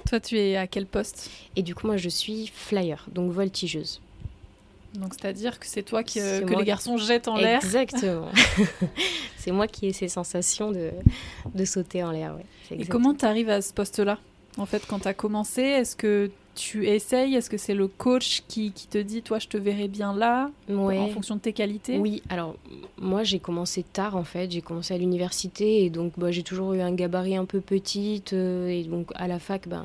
toi, 0.06 0.20
tu 0.20 0.38
es 0.38 0.56
à 0.56 0.66
quel 0.66 0.86
poste? 0.86 1.30
Et 1.56 1.62
du 1.62 1.74
coup, 1.74 1.86
moi, 1.86 1.96
je 1.96 2.08
suis 2.08 2.46
flyer, 2.46 3.06
donc 3.12 3.32
voltigeuse. 3.32 4.00
Donc 4.94 5.14
c'est-à-dire 5.14 5.58
que 5.58 5.66
c'est 5.66 5.82
toi 5.82 6.02
qui, 6.02 6.20
euh, 6.20 6.42
que 6.42 6.54
les 6.54 6.64
garçons 6.64 6.96
jettent 6.96 7.28
en 7.28 7.36
l'air. 7.36 7.64
Exactement. 7.64 8.30
c'est 9.38 9.52
moi 9.52 9.66
qui 9.66 9.86
ai 9.86 9.92
ces 9.92 10.08
sensations 10.08 10.70
de, 10.70 10.90
de 11.54 11.64
sauter 11.64 12.02
en 12.04 12.10
l'air. 12.10 12.36
Et 12.70 12.86
comment 12.86 13.14
tu 13.14 13.24
arrives 13.24 13.48
à 13.48 13.62
ce 13.62 13.72
poste-là 13.72 14.18
En 14.58 14.66
fait, 14.66 14.84
quand 14.86 15.00
tu 15.00 15.08
as 15.08 15.14
commencé, 15.14 15.62
est-ce 15.62 15.96
que 15.96 16.30
tu 16.54 16.86
essayes? 16.86 17.34
Est-ce 17.34 17.48
que 17.48 17.56
c'est 17.56 17.74
le 17.74 17.88
coach 17.88 18.42
qui, 18.48 18.72
qui, 18.72 18.86
te 18.86 18.98
dit, 18.98 19.22
toi, 19.22 19.38
je 19.38 19.48
te 19.48 19.56
verrai 19.56 19.88
bien 19.88 20.14
là, 20.14 20.50
en 20.70 21.08
fonction 21.08 21.36
de 21.36 21.40
tes 21.40 21.52
qualités? 21.52 21.98
Oui, 21.98 22.22
alors 22.28 22.56
moi, 22.98 23.22
j'ai 23.22 23.38
commencé 23.38 23.82
tard, 23.82 24.16
en 24.16 24.24
fait. 24.24 24.50
J'ai 24.50 24.60
commencé 24.60 24.94
à 24.94 24.98
l'université 24.98 25.84
et 25.84 25.90
donc 25.90 26.12
bah, 26.18 26.30
j'ai 26.30 26.42
toujours 26.42 26.74
eu 26.74 26.80
un 26.80 26.92
gabarit 26.92 27.36
un 27.36 27.44
peu 27.44 27.60
petite. 27.60 28.32
Euh, 28.32 28.68
et 28.68 28.84
donc 28.84 29.10
à 29.14 29.28
la 29.28 29.38
fac, 29.38 29.68
ben, 29.68 29.84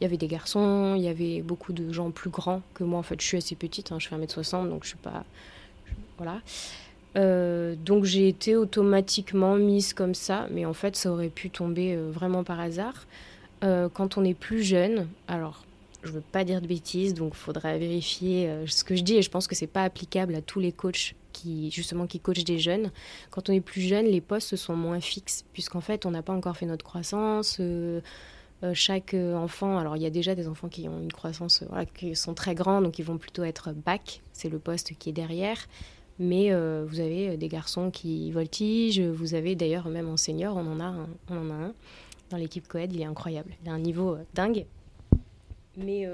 il 0.00 0.04
y 0.04 0.06
avait 0.06 0.16
des 0.16 0.28
garçons, 0.28 0.94
il 0.96 1.02
y 1.02 1.08
avait 1.08 1.42
beaucoup 1.42 1.72
de 1.72 1.92
gens 1.92 2.10
plus 2.10 2.30
grands 2.30 2.62
que 2.74 2.84
moi. 2.84 2.98
En 2.98 3.02
fait, 3.02 3.20
je 3.20 3.26
suis 3.26 3.36
assez 3.36 3.54
petite, 3.54 3.92
hein, 3.92 3.98
je 3.98 4.08
fais 4.08 4.16
1m60, 4.16 4.68
donc 4.68 4.84
je 4.84 4.88
suis 4.88 4.98
pas... 4.98 5.24
voilà. 6.18 6.40
Euh, 7.16 7.74
donc 7.76 8.04
j'ai 8.04 8.28
été 8.28 8.56
automatiquement 8.56 9.56
mise 9.56 9.94
comme 9.94 10.14
ça, 10.14 10.48
mais 10.50 10.66
en 10.66 10.74
fait 10.74 10.96
ça 10.96 11.10
aurait 11.10 11.30
pu 11.30 11.48
tomber 11.48 11.94
euh, 11.94 12.10
vraiment 12.10 12.44
par 12.44 12.60
hasard. 12.60 13.06
quand 13.62 14.18
on 14.18 14.24
est 14.24 14.34
plus 14.34 14.62
jeune, 14.62 15.08
alors 15.28 15.65
je 16.06 16.12
veux 16.12 16.20
pas 16.20 16.44
dire 16.44 16.60
de 16.60 16.66
bêtises, 16.66 17.14
donc 17.14 17.32
il 17.34 17.38
faudra 17.38 17.76
vérifier 17.76 18.48
euh, 18.48 18.66
ce 18.66 18.84
que 18.84 18.96
je 18.96 19.02
dis. 19.02 19.16
Et 19.16 19.22
je 19.22 19.30
pense 19.30 19.46
que 19.46 19.54
c'est 19.54 19.66
pas 19.66 19.84
applicable 19.84 20.34
à 20.34 20.40
tous 20.40 20.60
les 20.60 20.72
coachs 20.72 21.14
qui, 21.32 21.70
justement, 21.70 22.06
qui 22.06 22.20
coachent 22.20 22.44
des 22.44 22.58
jeunes. 22.58 22.90
Quand 23.30 23.50
on 23.50 23.52
est 23.52 23.60
plus 23.60 23.82
jeune, 23.82 24.06
les 24.06 24.20
postes 24.20 24.56
sont 24.56 24.76
moins 24.76 25.00
fixes, 25.00 25.44
puisqu'en 25.52 25.80
fait, 25.80 26.06
on 26.06 26.10
n'a 26.10 26.22
pas 26.22 26.32
encore 26.32 26.56
fait 26.56 26.66
notre 26.66 26.84
croissance. 26.84 27.58
Euh, 27.60 28.00
euh, 28.62 28.72
chaque 28.72 29.12
enfant, 29.12 29.76
alors 29.76 29.96
il 29.98 30.02
y 30.02 30.06
a 30.06 30.10
déjà 30.10 30.34
des 30.34 30.48
enfants 30.48 30.68
qui 30.68 30.88
ont 30.88 30.98
une 30.98 31.12
croissance, 31.12 31.62
qui 31.94 32.16
sont 32.16 32.32
très 32.32 32.54
grands, 32.54 32.80
donc 32.80 32.98
ils 32.98 33.04
vont 33.04 33.18
plutôt 33.18 33.44
être 33.44 33.72
bac, 33.72 34.22
c'est 34.32 34.48
le 34.48 34.58
poste 34.58 34.94
qui 34.98 35.10
est 35.10 35.12
derrière. 35.12 35.66
Mais 36.18 36.50
vous 36.86 37.00
avez 37.00 37.36
des 37.36 37.48
garçons 37.48 37.90
qui 37.90 38.32
voltigent, 38.32 39.12
vous 39.12 39.34
avez 39.34 39.54
d'ailleurs 39.54 39.88
même 39.88 40.08
en 40.08 40.16
senior, 40.16 40.56
on 40.56 40.66
en 40.72 40.80
a 40.80 40.94
on 41.28 41.36
en 41.36 41.50
a 41.50 41.54
un 41.66 41.74
dans 42.30 42.36
l'équipe 42.36 42.66
Coed, 42.66 42.92
il 42.92 43.00
est 43.00 43.04
incroyable. 43.04 43.52
Il 43.62 43.68
a 43.68 43.72
un 43.72 43.78
niveau 43.78 44.16
dingue. 44.34 44.64
Mais 45.76 46.06
euh, 46.06 46.12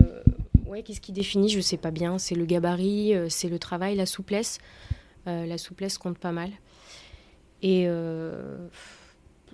ouais, 0.66 0.82
qu'est-ce 0.82 1.00
qui 1.00 1.12
définit 1.12 1.48
Je 1.48 1.60
sais 1.60 1.76
pas 1.76 1.90
bien. 1.90 2.18
C'est 2.18 2.34
le 2.34 2.44
gabarit, 2.44 3.14
euh, 3.14 3.28
c'est 3.28 3.48
le 3.48 3.58
travail, 3.58 3.94
la 3.96 4.06
souplesse. 4.06 4.58
Euh, 5.26 5.46
la 5.46 5.58
souplesse 5.58 5.98
compte 5.98 6.18
pas 6.18 6.32
mal. 6.32 6.50
Et 7.62 7.86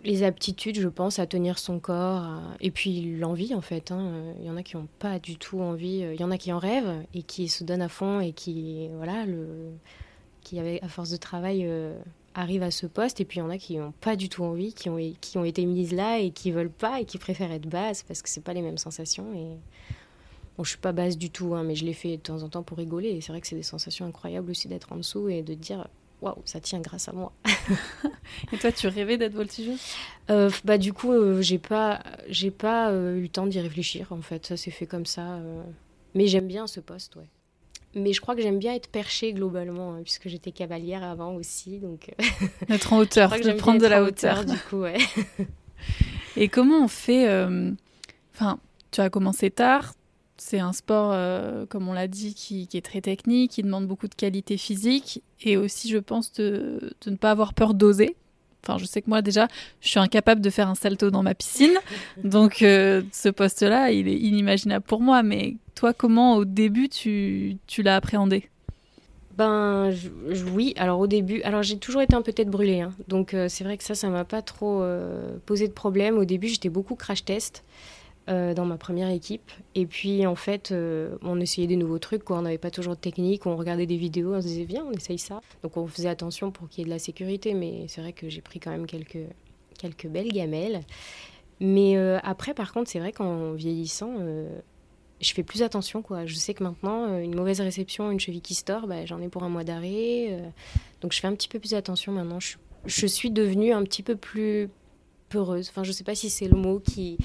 les 0.04 0.22
aptitudes, 0.22 0.80
je 0.80 0.88
pense, 0.88 1.18
à 1.18 1.26
tenir 1.26 1.58
son 1.58 1.78
corps. 1.78 2.40
Et 2.60 2.70
puis 2.70 3.16
l'envie, 3.18 3.54
en 3.54 3.60
fait. 3.60 3.92
Hein. 3.92 4.32
Il 4.40 4.46
y 4.46 4.50
en 4.50 4.56
a 4.56 4.62
qui 4.62 4.76
n'ont 4.76 4.88
pas 4.98 5.18
du 5.18 5.36
tout 5.36 5.60
envie. 5.60 5.98
Il 5.98 6.18
y 6.18 6.24
en 6.24 6.30
a 6.30 6.38
qui 6.38 6.50
en 6.52 6.58
rêvent 6.58 7.04
et 7.12 7.22
qui 7.22 7.48
se 7.48 7.64
donnent 7.64 7.82
à 7.82 7.90
fond 7.90 8.20
et 8.20 8.32
qui, 8.32 8.88
voilà, 8.96 9.26
le... 9.26 9.72
qui 10.40 10.58
à 10.58 10.88
force 10.88 11.10
de 11.10 11.18
travail, 11.18 11.68
arrivent 12.38 12.62
à 12.62 12.70
ce 12.70 12.86
poste. 12.86 13.20
Et 13.20 13.24
puis 13.24 13.38
il 13.38 13.40
y 13.40 13.44
en 13.44 13.50
a 13.50 13.58
qui 13.58 13.76
n'ont 13.76 13.92
pas 13.92 14.16
du 14.16 14.28
tout 14.28 14.44
envie, 14.44 14.72
qui 14.72 14.88
ont, 14.88 14.98
qui 15.20 15.38
ont 15.38 15.44
été 15.44 15.64
mises 15.66 15.92
là 15.92 16.18
et 16.18 16.30
qui 16.30 16.50
veulent 16.50 16.70
pas 16.70 17.00
et 17.00 17.04
qui 17.04 17.18
préfèrent 17.18 17.52
être 17.52 17.68
basse 17.68 18.02
parce 18.02 18.22
que 18.22 18.28
c'est 18.28 18.42
pas 18.42 18.52
les 18.52 18.62
mêmes 18.62 18.78
sensations. 18.78 19.32
Et 19.34 19.56
Bon, 20.58 20.64
je 20.64 20.70
suis 20.70 20.78
pas 20.78 20.90
basse 20.90 21.16
du 21.16 21.30
tout, 21.30 21.54
hein, 21.54 21.62
mais 21.62 21.76
je 21.76 21.84
l'ai 21.84 21.92
fait 21.92 22.16
de 22.16 22.22
temps 22.22 22.42
en 22.42 22.48
temps 22.48 22.64
pour 22.64 22.78
rigoler. 22.78 23.10
Et 23.10 23.20
c'est 23.20 23.30
vrai 23.30 23.40
que 23.40 23.46
c'est 23.46 23.54
des 23.54 23.62
sensations 23.62 24.04
incroyables 24.06 24.50
aussi 24.50 24.66
d'être 24.66 24.92
en 24.92 24.96
dessous 24.96 25.28
et 25.28 25.42
de 25.42 25.54
dire 25.54 25.86
waouh, 26.20 26.42
ça 26.44 26.58
tient 26.58 26.80
grâce 26.80 27.08
à 27.08 27.12
moi. 27.12 27.32
et 28.52 28.58
toi, 28.58 28.72
tu 28.72 28.88
rêvais 28.88 29.16
d'être 29.18 29.34
voltigeuse 29.34 29.80
euh, 30.30 30.50
Bah 30.64 30.76
du 30.76 30.92
coup, 30.92 31.12
euh, 31.12 31.40
j'ai 31.42 31.58
pas, 31.58 32.02
j'ai 32.28 32.50
pas 32.50 32.90
euh, 32.90 33.18
eu 33.18 33.22
le 33.22 33.28
temps 33.28 33.46
d'y 33.46 33.60
réfléchir. 33.60 34.08
En 34.10 34.20
fait, 34.20 34.46
ça 34.46 34.56
s'est 34.56 34.72
fait 34.72 34.86
comme 34.86 35.06
ça. 35.06 35.38
Mais 36.16 36.26
j'aime 36.26 36.48
bien 36.48 36.66
ce 36.66 36.80
poste, 36.80 37.14
ouais. 37.14 37.28
Mais 37.94 38.12
je 38.12 38.20
crois 38.20 38.34
que 38.34 38.42
j'aime 38.42 38.58
bien 38.58 38.74
être 38.74 38.88
perchée 38.88 39.32
globalement, 39.32 39.94
hein, 39.94 40.00
puisque 40.02 40.28
j'étais 40.28 40.52
cavalière 40.52 41.02
avant 41.02 41.34
aussi, 41.34 41.78
donc. 41.78 42.14
être 42.68 42.92
en 42.92 42.98
hauteur, 42.98 43.30
de 43.30 43.52
prendre 43.52 43.80
de 43.80 43.86
la 43.86 44.02
hauteur. 44.02 44.40
hauteur. 44.40 44.54
Du 44.54 44.60
coup, 44.60 44.80
ouais. 44.82 44.98
et 46.36 46.48
comment 46.48 46.84
on 46.84 46.88
fait 46.88 47.26
Enfin, 48.34 48.60
tu 48.92 49.00
as 49.00 49.10
commencé 49.10 49.50
tard, 49.50 49.94
c'est 50.36 50.60
un 50.60 50.72
sport, 50.72 51.10
euh, 51.12 51.66
comme 51.66 51.88
on 51.88 51.92
l'a 51.92 52.08
dit, 52.08 52.34
qui, 52.34 52.68
est 52.72 52.84
très 52.84 53.00
technique, 53.00 53.52
qui 53.52 53.62
demande 53.62 53.86
beaucoup 53.86 54.08
de 54.08 54.14
qualité 54.14 54.56
physique 54.56 55.22
et 55.42 55.56
aussi, 55.56 55.88
je 55.88 55.98
pense, 55.98 56.32
de, 56.34 56.94
ne 57.06 57.16
pas 57.16 57.32
avoir 57.32 57.54
peur 57.54 57.74
d'oser. 57.74 58.16
Enfin, 58.64 58.78
je 58.78 58.84
sais 58.84 59.02
que 59.02 59.08
moi, 59.08 59.22
déjà, 59.22 59.48
je 59.80 59.88
suis 59.88 60.00
incapable 60.00 60.40
de 60.40 60.50
faire 60.50 60.68
un 60.68 60.74
salto 60.74 61.10
dans 61.10 61.22
ma 61.22 61.34
piscine. 61.34 61.78
Donc, 62.24 62.62
euh, 62.62 63.02
ce 63.12 63.28
poste-là, 63.28 63.90
il 63.92 64.08
est 64.08 64.18
inimaginable 64.18 64.84
pour 64.84 65.00
moi. 65.00 65.22
Mais 65.22 65.56
toi, 65.74 65.92
comment, 65.92 66.36
au 66.36 66.44
début, 66.44 66.88
tu, 66.88 67.58
l'as 67.78 67.96
appréhendé? 67.96 68.48
Ben 69.36 69.92
oui, 70.52 70.74
alors 70.76 70.98
au 70.98 71.06
début, 71.06 71.40
alors 71.42 71.62
j'ai 71.62 71.78
toujours 71.78 72.02
été 72.02 72.16
un 72.16 72.22
peu 72.22 72.32
tête 72.32 72.48
brûlée, 72.48 72.80
hein. 72.80 72.92
donc 73.06 73.34
euh, 73.34 73.46
c'est 73.48 73.62
vrai 73.62 73.76
que 73.76 73.84
ça, 73.84 73.94
ça 73.94 74.08
m'a 74.08 74.24
pas 74.24 74.42
trop 74.42 74.84
posé 75.46 75.68
de 75.68 75.72
problème. 75.72 76.18
Au 76.18 76.24
début, 76.24 76.48
j'étais 76.48 76.68
beaucoup 76.68 76.96
crash 76.96 77.24
test. 77.24 77.62
Euh, 78.28 78.52
dans 78.52 78.66
ma 78.66 78.76
première 78.76 79.08
équipe. 79.08 79.50
Et 79.74 79.86
puis 79.86 80.26
en 80.26 80.34
fait, 80.34 80.70
euh, 80.70 81.16
on 81.22 81.40
essayait 81.40 81.66
des 81.66 81.76
nouveaux 81.76 81.98
trucs, 81.98 82.30
on 82.30 82.42
n'avait 82.42 82.58
pas 82.58 82.70
toujours 82.70 82.94
de 82.94 83.00
technique, 83.00 83.46
on 83.46 83.56
regardait 83.56 83.86
des 83.86 83.96
vidéos, 83.96 84.34
on 84.34 84.42
se 84.42 84.46
disait 84.46 84.64
viens, 84.64 84.84
on 84.84 84.92
essaye 84.92 85.16
ça. 85.16 85.40
Donc 85.62 85.78
on 85.78 85.86
faisait 85.86 86.10
attention 86.10 86.50
pour 86.50 86.68
qu'il 86.68 86.80
y 86.80 86.82
ait 86.82 86.84
de 86.84 86.90
la 86.90 86.98
sécurité, 86.98 87.54
mais 87.54 87.86
c'est 87.88 88.02
vrai 88.02 88.12
que 88.12 88.28
j'ai 88.28 88.42
pris 88.42 88.60
quand 88.60 88.70
même 88.70 88.84
quelques, 88.84 89.24
quelques 89.78 90.08
belles 90.08 90.30
gamelles. 90.30 90.82
Mais 91.60 91.96
euh, 91.96 92.18
après, 92.22 92.52
par 92.52 92.74
contre, 92.74 92.90
c'est 92.90 92.98
vrai 92.98 93.12
qu'en 93.12 93.52
vieillissant, 93.52 94.16
je 95.22 95.32
fais 95.32 95.42
plus 95.42 95.62
attention. 95.62 96.04
Je 96.26 96.34
sais 96.34 96.52
que 96.52 96.62
maintenant, 96.62 97.18
une 97.18 97.34
mauvaise 97.34 97.62
réception, 97.62 98.10
une 98.10 98.20
cheville 98.20 98.42
qui 98.42 98.54
se 98.54 98.64
tord, 98.64 98.86
bah, 98.86 99.06
j'en 99.06 99.22
ai 99.22 99.28
pour 99.28 99.42
un 99.42 99.48
mois 99.48 99.64
d'arrêt. 99.64 100.38
donc 101.00 101.14
je 101.14 101.20
fais 101.20 101.28
un 101.28 101.34
petit 101.34 101.48
peu 101.48 101.60
plus 101.60 101.72
attention 101.72 102.12
maintenant. 102.12 102.40
Je, 102.84 103.06
suis 103.06 103.30
devenue 103.30 103.72
un 103.72 103.84
petit 103.84 104.02
peu 104.02 104.16
plus 104.16 104.68
peureuse. 105.30 105.70
Enfin, 105.70 105.82
je 105.82 105.92
sais 105.92 106.04
pas 106.04 106.14
si 106.14 106.28
c'est 106.28 106.48
le 106.48 106.56
mot 106.56 106.78
qui 106.78 107.16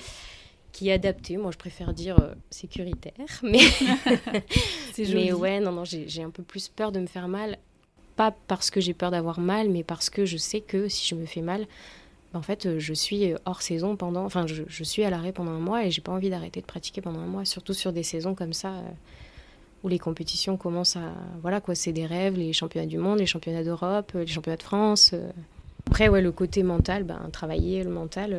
qui 0.73 0.89
est 0.89 0.93
adapté. 0.93 1.38
Moi, 1.38 1.51
je 1.51 1.57
préfère 1.57 1.93
dire 1.93 2.19
euh, 2.19 2.33
sécuritaire. 2.49 3.13
Mais, 3.43 3.59
mais 5.13 5.31
ouais, 5.31 5.62
non, 5.62 5.71
non, 5.71 5.83
j'ai 5.86 6.23
un 6.23 6.31
peu 6.31 6.43
plus 6.43 6.67
peur 6.67 6.91
de 6.91 6.99
me 6.99 7.07
faire 7.07 7.29
mal. 7.29 7.57
Pas 8.17 8.36
parce 8.47 8.69
que 8.69 8.81
j'ai 8.81 8.93
peur 8.93 9.12
d'avoir 9.12 9.39
mal, 9.39 9.69
mais 9.69 9.83
parce 9.83 10.09
que 10.09 10.25
je 10.25 10.38
sais 10.38 10.59
que 10.59 10.89
si 10.89 11.07
je 11.07 11.15
me 11.15 11.25
fais 11.25 11.41
mal, 11.41 11.65
ben, 12.33 12.39
en 12.39 12.41
fait, 12.41 12.65
euh, 12.65 12.79
je 12.79 12.93
suis 12.93 13.31
euh, 13.31 13.38
hors 13.45 13.62
saison 13.62 13.95
pendant. 13.95 14.25
Enfin, 14.25 14.45
je, 14.47 14.63
je 14.67 14.83
suis 14.83 15.03
à 15.03 15.09
l'arrêt 15.09 15.31
pendant 15.31 15.51
un 15.51 15.59
mois 15.59 15.86
et 15.86 15.91
j'ai 15.91 16.01
pas 16.01 16.12
envie 16.12 16.29
d'arrêter 16.29 16.59
de 16.59 16.65
pratiquer 16.65 17.01
pendant 17.01 17.19
un 17.19 17.27
mois, 17.27 17.45
surtout 17.45 17.73
sur 17.73 17.93
des 17.93 18.03
saisons 18.03 18.36
comme 18.36 18.53
ça. 18.53 18.73
où 19.83 19.88
les 19.89 19.99
compétitions 19.99 20.57
commencent 20.57 20.95
à 20.95 21.13
voilà 21.41 21.59
quoi 21.59 21.75
c'est 21.75 21.91
des 21.91 22.05
rêves 22.05 22.38
les 22.38 22.53
championnats 22.53 22.88
du 22.88 22.97
monde 22.97 23.19
les 23.19 23.25
championnats 23.25 23.65
d'Europe 23.65 24.13
les 24.15 24.27
championnats 24.27 24.55
de 24.55 24.63
France 24.63 25.13
après 25.88 26.07
ouais 26.07 26.21
le 26.21 26.31
côté 26.31 26.63
mental 26.63 27.03
ben 27.03 27.19
travailler 27.33 27.83
le 27.83 27.89
mental 27.89 28.33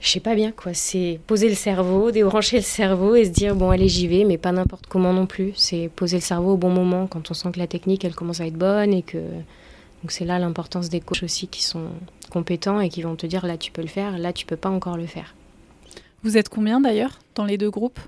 je 0.00 0.08
sais 0.08 0.20
pas 0.20 0.34
bien 0.34 0.50
quoi. 0.50 0.72
C'est 0.72 1.20
poser 1.26 1.48
le 1.48 1.54
cerveau, 1.54 2.10
débrancher 2.10 2.56
le 2.56 2.62
cerveau 2.62 3.14
et 3.14 3.26
se 3.26 3.30
dire 3.30 3.54
bon 3.54 3.70
allez 3.70 3.88
j'y 3.88 4.08
vais, 4.08 4.24
mais 4.24 4.38
pas 4.38 4.50
n'importe 4.50 4.86
comment 4.86 5.12
non 5.12 5.26
plus. 5.26 5.52
C'est 5.56 5.90
poser 5.94 6.16
le 6.16 6.22
cerveau 6.22 6.54
au 6.54 6.56
bon 6.56 6.70
moment 6.70 7.06
quand 7.06 7.30
on 7.30 7.34
sent 7.34 7.50
que 7.52 7.58
la 7.58 7.66
technique 7.66 8.04
elle 8.04 8.14
commence 8.14 8.40
à 8.40 8.46
être 8.46 8.56
bonne 8.56 8.94
et 8.94 9.02
que 9.02 9.18
donc 9.18 10.10
c'est 10.10 10.24
là 10.24 10.38
l'importance 10.38 10.88
des 10.88 11.00
coachs 11.00 11.22
aussi 11.22 11.48
qui 11.48 11.62
sont 11.62 11.88
compétents 12.30 12.80
et 12.80 12.88
qui 12.88 13.02
vont 13.02 13.14
te 13.14 13.26
dire 13.26 13.46
là 13.46 13.58
tu 13.58 13.70
peux 13.70 13.82
le 13.82 13.88
faire, 13.88 14.18
là 14.18 14.32
tu 14.32 14.46
peux 14.46 14.56
pas 14.56 14.70
encore 14.70 14.96
le 14.96 15.06
faire. 15.06 15.34
Vous 16.22 16.38
êtes 16.38 16.48
combien 16.48 16.80
d'ailleurs 16.80 17.18
dans 17.34 17.44
les 17.44 17.58
deux 17.58 17.70
groupes? 17.70 18.00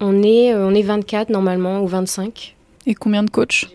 On 0.00 0.22
est 0.22 0.52
euh, 0.52 0.66
on 0.66 0.74
est 0.74 0.82
24 0.82 1.30
normalement 1.30 1.80
ou 1.80 1.86
25. 1.86 2.54
Et 2.86 2.94
combien 2.94 3.22
de 3.22 3.30
coachs? 3.30 3.66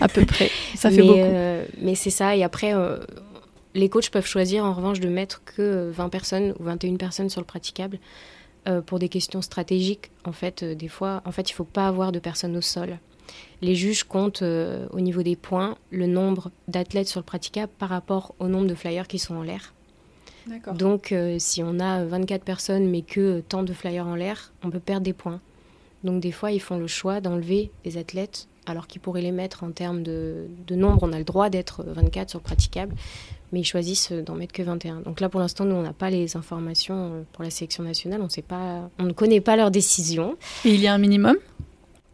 À 0.00 0.08
peu 0.08 0.26
près, 0.26 0.50
ça 0.74 0.90
fait 0.90 1.02
beaucoup. 1.02 1.18
Euh, 1.18 1.64
mais 1.80 1.94
c'est 1.94 2.10
ça 2.10 2.36
et 2.36 2.44
après. 2.44 2.74
Euh, 2.74 2.98
les 3.74 3.88
coachs 3.88 4.10
peuvent 4.10 4.26
choisir 4.26 4.64
en 4.64 4.72
revanche 4.72 5.00
de 5.00 5.08
mettre 5.08 5.42
que 5.44 5.90
20 5.90 6.08
personnes 6.08 6.54
ou 6.58 6.64
21 6.64 6.96
personnes 6.96 7.28
sur 7.28 7.40
le 7.40 7.46
praticable 7.46 7.98
euh, 8.66 8.82
pour 8.82 8.98
des 8.98 9.08
questions 9.08 9.40
stratégiques. 9.40 10.10
En 10.24 10.32
fait, 10.32 10.62
euh, 10.62 10.74
des 10.74 10.88
fois, 10.88 11.22
en 11.24 11.32
fait, 11.32 11.48
il 11.50 11.52
ne 11.52 11.56
faut 11.56 11.64
pas 11.64 11.86
avoir 11.86 12.12
de 12.12 12.18
personnes 12.18 12.56
au 12.56 12.60
sol. 12.60 12.98
Les 13.62 13.74
juges 13.74 14.04
comptent 14.04 14.42
euh, 14.42 14.86
au 14.90 15.00
niveau 15.00 15.22
des 15.22 15.36
points 15.36 15.76
le 15.90 16.06
nombre 16.06 16.50
d'athlètes 16.66 17.08
sur 17.08 17.20
le 17.20 17.24
praticable 17.24 17.72
par 17.78 17.88
rapport 17.88 18.34
au 18.38 18.48
nombre 18.48 18.66
de 18.66 18.74
flyers 18.74 19.06
qui 19.06 19.18
sont 19.18 19.36
en 19.36 19.42
l'air. 19.42 19.74
Donc, 20.74 21.14
si 21.36 21.62
on 21.62 21.78
a 21.78 22.06
24 22.06 22.42
personnes 22.42 22.88
mais 22.88 23.02
que 23.02 23.40
tant 23.40 23.62
de 23.62 23.74
flyers 23.74 24.06
en 24.06 24.14
l'air, 24.14 24.54
on 24.64 24.70
peut 24.70 24.80
perdre 24.80 25.02
des 25.02 25.12
points. 25.12 25.42
Donc, 26.04 26.22
des 26.22 26.32
fois, 26.32 26.52
ils 26.52 26.60
font 26.60 26.78
le 26.78 26.86
choix 26.86 27.20
d'enlever 27.20 27.70
des 27.84 27.98
athlètes 27.98 28.48
alors 28.64 28.86
qu'ils 28.86 29.02
pourraient 29.02 29.22
les 29.22 29.32
mettre 29.32 29.64
en 29.64 29.72
termes 29.72 30.02
de, 30.02 30.46
de 30.66 30.74
nombre. 30.74 31.00
On 31.02 31.12
a 31.12 31.18
le 31.18 31.24
droit 31.24 31.50
d'être 31.50 31.84
24 31.84 32.30
sur 32.30 32.38
le 32.38 32.44
praticable, 32.44 32.94
mais 33.52 33.60
ils 33.60 33.64
choisissent 33.64 34.12
d'en 34.12 34.34
mettre 34.34 34.52
que 34.52 34.62
21. 34.62 35.00
Donc 35.00 35.20
là, 35.20 35.28
pour 35.28 35.40
l'instant, 35.40 35.64
nous, 35.64 35.74
on 35.74 35.82
n'a 35.82 35.92
pas 35.92 36.10
les 36.10 36.36
informations 36.36 37.12
euh, 37.14 37.22
pour 37.32 37.42
la 37.44 37.50
sélection 37.50 37.82
nationale. 37.82 38.20
On, 38.20 38.28
sait 38.28 38.42
pas, 38.42 38.90
on 38.98 39.04
ne 39.04 39.12
connaît 39.12 39.40
pas 39.40 39.56
leurs 39.56 39.70
décisions. 39.70 40.36
Et 40.64 40.74
il 40.74 40.80
y 40.80 40.86
a 40.86 40.94
un 40.94 40.98
minimum? 40.98 41.36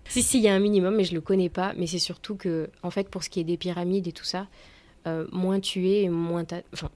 Si, 0.09 0.23
si, 0.23 0.39
il 0.39 0.45
y 0.45 0.49
a 0.49 0.55
un 0.55 0.61
minimum, 0.61 0.95
mais 0.95 1.05
je 1.05 1.11
ne 1.11 1.17
le 1.17 1.21
connais 1.21 1.49
pas. 1.49 1.73
Mais 1.77 1.87
c'est 1.87 1.99
surtout 1.99 2.37
que, 2.37 2.71
en 2.83 2.91
fait, 2.91 3.09
pour 3.09 3.25
ce 3.25 3.31
qui 3.31 3.41
est 3.41 3.45
des 3.45 3.57
pyramides 3.57 4.07
et 4.07 4.13
tout 4.13 4.25
ça, 4.25 4.47
euh, 5.07 5.27
moins 5.33 5.61
tu 5.61 5.91
es, 5.91 6.09
moins 6.09 6.45
enfin, 6.73 6.89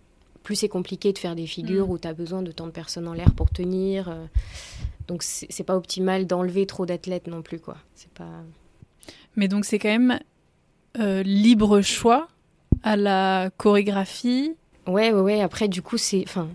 plus 0.42 0.57
c'est 0.57 0.68
compliqué 0.68 1.12
de 1.12 1.18
faire 1.18 1.35
des 1.35 1.46
figures 1.46 1.88
mm. 1.88 1.90
où 1.90 1.98
tu 1.98 2.09
as 2.09 2.14
besoin 2.14 2.42
de 2.42 2.53
tant 2.53 2.66
de 2.66 2.72
personnes 2.72 3.09
en 3.09 3.14
l'air 3.14 3.33
pour 3.35 3.51
tenir. 3.51 4.09
Euh. 4.09 4.24
donc, 5.09 5.22
c'est 5.22 5.64
pas 5.64 5.77
optimal 5.77 6.27
d'enlever 6.27 6.66
trop 6.66 6.87
d'athlètes 6.87 7.27
non 7.27 7.42
plus, 7.42 7.59
quoi. 7.59 7.77
C'est 7.94 8.12
pas... 8.12 8.44
Mais 9.37 9.48
donc, 9.48 9.64
c'est 9.64 9.79
quand 9.79 9.88
même 9.88 10.20
libre 11.24 11.81
choix 11.81 12.29
à 12.83 12.97
la 12.97 13.51
chorégraphie. 13.57 14.55
Ouais, 14.87 15.12
ouais, 15.12 15.21
ouais. 15.21 15.41
Après, 15.41 15.69
du 15.69 15.83
coup, 15.83 15.99
c'est. 15.99 16.23
Enfin. 16.27 16.49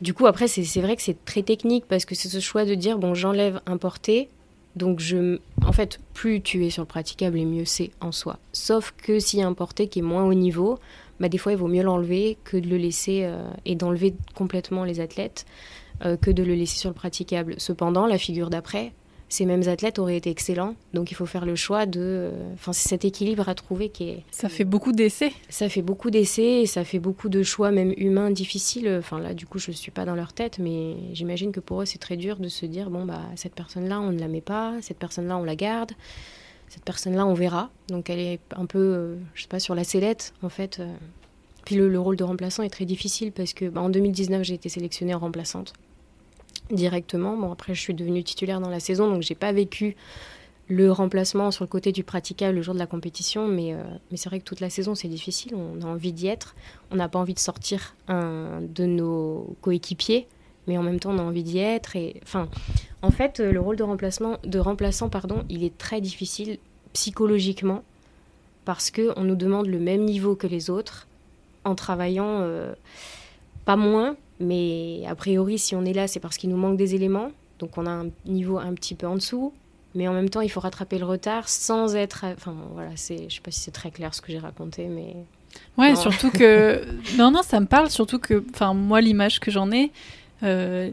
Du 0.00 0.14
coup, 0.14 0.26
après, 0.26 0.48
c'est 0.48 0.80
vrai 0.80 0.96
que 0.96 1.02
c'est 1.02 1.24
très 1.24 1.42
technique 1.42 1.84
parce 1.86 2.04
que 2.04 2.16
c'est 2.16 2.28
ce 2.28 2.40
choix 2.40 2.64
de 2.64 2.74
dire 2.74 2.98
bon, 2.98 3.14
j'enlève 3.14 3.60
un 3.66 3.76
porté. 3.76 4.28
Donc, 4.74 5.00
je. 5.00 5.38
En 5.64 5.72
fait, 5.72 6.00
plus 6.14 6.40
tu 6.40 6.64
es 6.64 6.70
sur 6.70 6.82
le 6.82 6.88
praticable 6.88 7.38
et 7.38 7.44
mieux 7.44 7.64
c'est 7.64 7.90
en 8.00 8.10
soi. 8.10 8.38
Sauf 8.52 8.92
que 8.96 9.18
s'il 9.18 9.38
y 9.38 9.42
a 9.42 9.46
un 9.46 9.54
porté 9.54 9.86
qui 9.86 10.00
est 10.00 10.02
moins 10.02 10.24
haut 10.24 10.34
niveau, 10.34 10.78
bah, 11.20 11.28
des 11.28 11.38
fois, 11.38 11.52
il 11.52 11.58
vaut 11.58 11.68
mieux 11.68 11.82
l'enlever 11.82 12.36
que 12.42 12.56
de 12.56 12.68
le 12.68 12.76
laisser 12.76 13.20
euh, 13.22 13.44
et 13.64 13.76
d'enlever 13.76 14.14
complètement 14.34 14.84
les 14.84 14.98
athlètes 14.98 15.46
euh, 16.04 16.16
que 16.16 16.32
de 16.32 16.42
le 16.42 16.54
laisser 16.54 16.78
sur 16.78 16.90
le 16.90 16.94
praticable. 16.94 17.54
Cependant, 17.58 18.06
la 18.06 18.18
figure 18.18 18.50
d'après, 18.50 18.92
ces 19.32 19.46
mêmes 19.46 19.66
athlètes 19.66 19.98
auraient 19.98 20.18
été 20.18 20.28
excellents. 20.28 20.74
Donc 20.92 21.10
il 21.10 21.14
faut 21.14 21.24
faire 21.24 21.46
le 21.46 21.56
choix 21.56 21.86
de. 21.86 22.30
Enfin, 22.52 22.74
c'est 22.74 22.90
cet 22.90 23.06
équilibre 23.06 23.48
à 23.48 23.54
trouver 23.54 23.88
qui 23.88 24.10
est. 24.10 24.24
Ça 24.30 24.50
fait 24.50 24.64
beaucoup 24.64 24.92
d'essais. 24.92 25.32
Ça 25.48 25.70
fait 25.70 25.80
beaucoup 25.80 26.10
d'essais 26.10 26.60
et 26.60 26.66
ça 26.66 26.84
fait 26.84 26.98
beaucoup 26.98 27.30
de 27.30 27.42
choix, 27.42 27.70
même 27.70 27.94
humains, 27.96 28.30
difficiles. 28.30 28.94
Enfin 28.98 29.18
là, 29.18 29.32
du 29.32 29.46
coup, 29.46 29.58
je 29.58 29.70
ne 29.70 29.76
suis 29.76 29.90
pas 29.90 30.04
dans 30.04 30.14
leur 30.14 30.34
tête, 30.34 30.58
mais 30.58 30.96
j'imagine 31.14 31.50
que 31.50 31.60
pour 31.60 31.80
eux, 31.80 31.86
c'est 31.86 31.98
très 31.98 32.18
dur 32.18 32.36
de 32.36 32.48
se 32.48 32.66
dire 32.66 32.90
bon, 32.90 33.06
bah, 33.06 33.22
cette 33.36 33.54
personne-là, 33.54 34.02
on 34.02 34.12
ne 34.12 34.20
la 34.20 34.28
met 34.28 34.42
pas, 34.42 34.74
cette 34.82 34.98
personne-là, 34.98 35.38
on 35.38 35.44
la 35.44 35.56
garde, 35.56 35.92
cette 36.68 36.84
personne-là, 36.84 37.24
on 37.24 37.32
verra. 37.32 37.70
Donc 37.88 38.10
elle 38.10 38.20
est 38.20 38.40
un 38.54 38.66
peu, 38.66 38.78
euh, 38.78 39.16
je 39.32 39.42
sais 39.42 39.48
pas, 39.48 39.60
sur 39.60 39.74
la 39.74 39.84
sellette, 39.84 40.34
en 40.42 40.50
fait. 40.50 40.80
Euh. 40.80 40.92
Puis 41.64 41.76
le, 41.76 41.98
rôle 41.98 42.16
de 42.16 42.24
remplaçant 42.24 42.64
est 42.64 42.70
très 42.70 42.84
difficile 42.84 43.32
parce 43.32 43.54
que 43.54 43.64
bah, 43.64 43.80
en 43.80 43.88
2019, 43.88 44.42
j'ai 44.42 44.54
été 44.54 44.68
sélectionnée 44.68 45.14
en 45.14 45.20
remplaçante 45.20 45.72
directement. 46.70 47.36
Bon, 47.36 47.52
après, 47.52 47.74
je 47.74 47.80
suis 47.80 47.94
devenue 47.94 48.22
titulaire 48.22 48.60
dans 48.60 48.70
la 48.70 48.80
saison, 48.80 49.10
donc 49.10 49.22
j'ai 49.22 49.34
pas 49.34 49.52
vécu 49.52 49.96
le 50.68 50.90
remplacement 50.90 51.50
sur 51.50 51.64
le 51.64 51.68
côté 51.68 51.92
du 51.92 52.04
praticable 52.04 52.56
le 52.56 52.62
jour 52.62 52.72
de 52.72 52.78
la 52.78 52.86
compétition, 52.86 53.46
mais, 53.46 53.74
euh, 53.74 53.82
mais 54.10 54.16
c'est 54.16 54.28
vrai 54.28 54.38
que 54.38 54.44
toute 54.44 54.60
la 54.60 54.70
saison, 54.70 54.94
c'est 54.94 55.08
difficile. 55.08 55.54
On 55.54 55.82
a 55.82 55.86
envie 55.86 56.12
d'y 56.12 56.28
être. 56.28 56.54
On 56.90 56.96
n'a 56.96 57.08
pas 57.08 57.18
envie 57.18 57.34
de 57.34 57.38
sortir 57.38 57.94
un 58.08 58.60
de 58.62 58.86
nos 58.86 59.54
coéquipiers, 59.60 60.26
mais 60.66 60.78
en 60.78 60.82
même 60.82 61.00
temps, 61.00 61.10
on 61.10 61.18
a 61.18 61.22
envie 61.22 61.42
d'y 61.42 61.58
être. 61.58 61.96
Et, 61.96 62.20
enfin, 62.22 62.48
en 63.02 63.10
fait, 63.10 63.40
le 63.40 63.60
rôle 63.60 63.76
de, 63.76 63.82
remplacement, 63.82 64.38
de 64.44 64.58
remplaçant, 64.58 65.08
pardon, 65.08 65.44
il 65.50 65.64
est 65.64 65.76
très 65.76 66.00
difficile 66.00 66.58
psychologiquement 66.92 67.82
parce 68.64 68.90
qu'on 68.90 69.22
nous 69.22 69.34
demande 69.34 69.66
le 69.66 69.78
même 69.78 70.04
niveau 70.04 70.36
que 70.36 70.46
les 70.46 70.70
autres 70.70 71.08
en 71.64 71.74
travaillant 71.74 72.38
euh, 72.40 72.72
pas 73.64 73.76
moins, 73.76 74.16
mais 74.42 75.02
a 75.06 75.14
priori, 75.14 75.58
si 75.58 75.74
on 75.74 75.84
est 75.84 75.92
là, 75.92 76.08
c'est 76.08 76.20
parce 76.20 76.36
qu'il 76.36 76.50
nous 76.50 76.56
manque 76.56 76.76
des 76.76 76.94
éléments. 76.94 77.30
Donc 77.58 77.78
on 77.78 77.86
a 77.86 77.90
un 77.90 78.08
niveau 78.26 78.58
un 78.58 78.74
petit 78.74 78.94
peu 78.94 79.06
en 79.06 79.14
dessous. 79.14 79.52
Mais 79.94 80.08
en 80.08 80.12
même 80.12 80.30
temps, 80.30 80.40
il 80.40 80.48
faut 80.48 80.60
rattraper 80.60 80.98
le 80.98 81.04
retard 81.04 81.48
sans 81.48 81.94
être. 81.94 82.24
Enfin, 82.24 82.54
voilà, 82.72 82.90
c'est. 82.96 83.28
Je 83.28 83.34
sais 83.34 83.40
pas 83.40 83.50
si 83.50 83.60
c'est 83.60 83.70
très 83.70 83.90
clair 83.90 84.14
ce 84.14 84.20
que 84.20 84.32
j'ai 84.32 84.38
raconté, 84.38 84.86
mais. 84.86 85.16
Ouais, 85.76 85.94
surtout 85.96 86.30
que. 86.30 86.82
non, 87.18 87.30
non, 87.30 87.42
ça 87.42 87.60
me 87.60 87.66
parle, 87.66 87.90
surtout 87.90 88.18
que. 88.18 88.42
Enfin, 88.54 88.72
moi, 88.72 89.00
l'image 89.00 89.38
que 89.38 89.50
j'en 89.50 89.70
ai, 89.70 89.92
euh, 90.42 90.90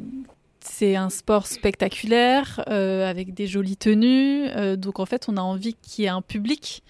c'est 0.60 0.98
un 0.98 1.10
sport 1.10 1.48
spectaculaire, 1.48 2.64
euh, 2.70 3.10
avec 3.10 3.34
des 3.34 3.48
jolies 3.48 3.78
tenues. 3.78 4.48
Euh, 4.50 4.76
donc, 4.76 5.00
en 5.00 5.06
fait, 5.06 5.28
on 5.30 5.38
a 5.38 5.42
envie 5.42 5.76
qu'il 5.76 6.04
y 6.04 6.08
ait 6.08 6.12
un 6.12 6.22
public 6.22 6.84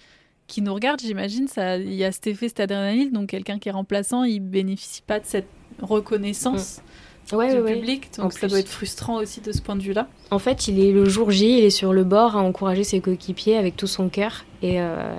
qui 0.48 0.62
nous 0.62 0.74
regarde, 0.74 1.00
j'imagine. 1.00 1.46
Il 1.56 1.94
y 1.94 2.02
a 2.02 2.10
cet 2.10 2.26
effet, 2.26 2.48
cette 2.48 2.58
adrénaline. 2.58 3.12
Donc, 3.12 3.28
quelqu'un 3.28 3.60
qui 3.60 3.68
est 3.68 3.72
remplaçant, 3.72 4.24
il 4.24 4.40
bénéficie 4.40 5.02
pas 5.02 5.20
de 5.20 5.26
cette 5.26 5.46
reconnaissance 5.82 6.80
du 7.30 7.62
public. 7.62 8.10
Donc 8.18 8.32
ça 8.32 8.48
doit 8.48 8.58
être 8.58 8.68
frustrant 8.68 9.16
aussi 9.16 9.40
de 9.40 9.52
ce 9.52 9.62
point 9.62 9.76
de 9.76 9.82
vue-là. 9.82 10.08
En 10.30 10.38
fait, 10.38 10.68
il 10.68 10.80
est 10.80 10.92
le 10.92 11.04
jour 11.04 11.30
J, 11.30 11.58
il 11.58 11.64
est 11.64 11.70
sur 11.70 11.92
le 11.92 12.04
bord 12.04 12.36
à 12.36 12.40
encourager 12.40 12.84
ses 12.84 13.00
coéquipiers 13.00 13.56
avec 13.56 13.76
tout 13.76 13.86
son 13.86 14.08
cœur. 14.08 14.44
Et, 14.62 14.80
euh, 14.80 15.14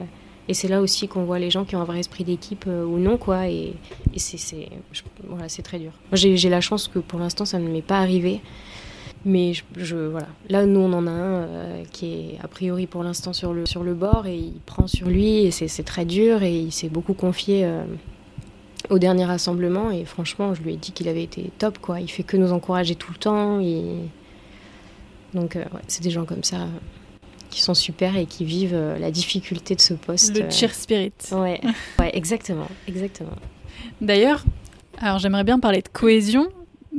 et 0.47 0.53
c'est 0.53 0.67
là 0.67 0.81
aussi 0.81 1.07
qu'on 1.07 1.23
voit 1.23 1.39
les 1.39 1.49
gens 1.49 1.63
qui 1.63 1.75
ont 1.75 1.81
un 1.81 1.85
vrai 1.85 1.99
esprit 1.99 2.23
d'équipe 2.23 2.65
euh, 2.67 2.83
ou 2.83 2.97
non. 2.97 3.17
quoi. 3.17 3.47
Et, 3.47 3.73
et 4.13 4.19
c'est 4.19 4.69
voilà, 5.27 5.47
très 5.47 5.79
dur. 5.79 5.91
J'ai 6.13 6.49
la 6.49 6.61
chance 6.61 6.87
que 6.87 6.99
pour 6.99 7.19
l'instant, 7.19 7.45
ça 7.45 7.59
ne 7.59 7.69
m'est 7.69 7.81
pas 7.81 7.99
arrivé. 7.99 8.41
Mais 9.23 9.53
je, 9.77 9.95
voilà. 9.95 10.27
Là, 10.49 10.65
nous, 10.65 10.79
on 10.79 10.91
en 10.93 11.05
a 11.05 11.11
un 11.11 11.43
euh, 11.43 11.83
qui 11.91 12.07
est 12.07 12.39
a 12.43 12.47
priori 12.47 12.87
pour 12.87 13.03
l'instant 13.03 13.33
sur 13.33 13.53
le, 13.53 13.67
sur 13.67 13.83
le 13.83 13.93
bord 13.93 14.25
et 14.25 14.35
il 14.35 14.59
prend 14.65 14.87
sur 14.87 15.09
lui 15.09 15.45
et 15.45 15.51
c'est 15.51 15.83
très 15.83 16.05
dur 16.05 16.41
et 16.41 16.57
il 16.57 16.71
s'est 16.71 16.89
beaucoup 16.89 17.13
confié 17.13 17.69
au 18.89 18.99
dernier 18.99 19.25
rassemblement 19.25 19.91
et 19.91 20.05
franchement, 20.05 20.53
je 20.53 20.61
lui 20.61 20.73
ai 20.73 20.77
dit 20.77 20.91
qu'il 20.91 21.07
avait 21.07 21.23
été 21.23 21.51
top, 21.57 21.77
quoi. 21.79 21.99
Il 21.99 22.09
fait 22.09 22.23
que 22.23 22.37
nous 22.37 22.51
encourager 22.51 22.95
tout 22.95 23.11
le 23.11 23.17
temps. 23.17 23.59
Et... 23.59 23.83
Donc, 25.33 25.55
euh, 25.55 25.63
c'est 25.87 26.03
des 26.03 26.11
gens 26.11 26.25
comme 26.25 26.43
ça 26.43 26.67
qui 27.49 27.61
sont 27.61 27.73
super 27.73 28.15
et 28.15 28.25
qui 28.25 28.45
vivent 28.45 28.73
euh, 28.73 28.97
la 28.97 29.11
difficulté 29.11 29.75
de 29.75 29.81
ce 29.81 29.93
poste. 29.93 30.37
Le 30.37 30.49
cheer 30.49 30.73
spirit. 30.73 31.13
Ouais, 31.31 31.59
ouais 31.99 32.11
exactement, 32.13 32.67
exactement. 32.87 33.35
D'ailleurs, 33.99 34.43
alors 34.99 35.19
j'aimerais 35.19 35.43
bien 35.43 35.59
parler 35.59 35.81
de 35.81 35.89
cohésion. 35.89 36.47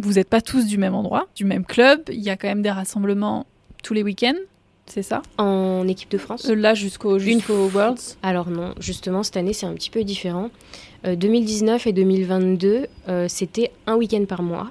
Vous 0.00 0.14
n'êtes 0.14 0.28
pas 0.28 0.40
tous 0.40 0.66
du 0.66 0.78
même 0.78 0.94
endroit, 0.94 1.26
du 1.34 1.44
même 1.44 1.64
club. 1.64 2.02
Il 2.08 2.20
y 2.20 2.30
a 2.30 2.36
quand 2.36 2.48
même 2.48 2.62
des 2.62 2.70
rassemblements 2.70 3.46
tous 3.82 3.94
les 3.94 4.02
week-ends 4.02 4.38
c'est 4.86 5.02
ça? 5.02 5.22
En 5.38 5.86
équipe 5.88 6.10
de 6.10 6.18
France? 6.18 6.48
Euh, 6.48 6.54
Là, 6.54 6.74
jusqu'au 6.74 7.18
Worlds? 7.18 8.18
Alors 8.22 8.50
non, 8.50 8.74
justement, 8.78 9.22
cette 9.22 9.36
année, 9.36 9.52
c'est 9.52 9.66
un 9.66 9.74
petit 9.74 9.90
peu 9.90 10.04
différent. 10.04 10.50
2019 11.04 11.86
euh, 11.86 11.90
et 11.90 11.92
2022, 11.92 12.86
euh, 13.08 13.26
c'était 13.28 13.72
un 13.86 13.96
week-end 13.96 14.24
par 14.26 14.42
mois. 14.42 14.70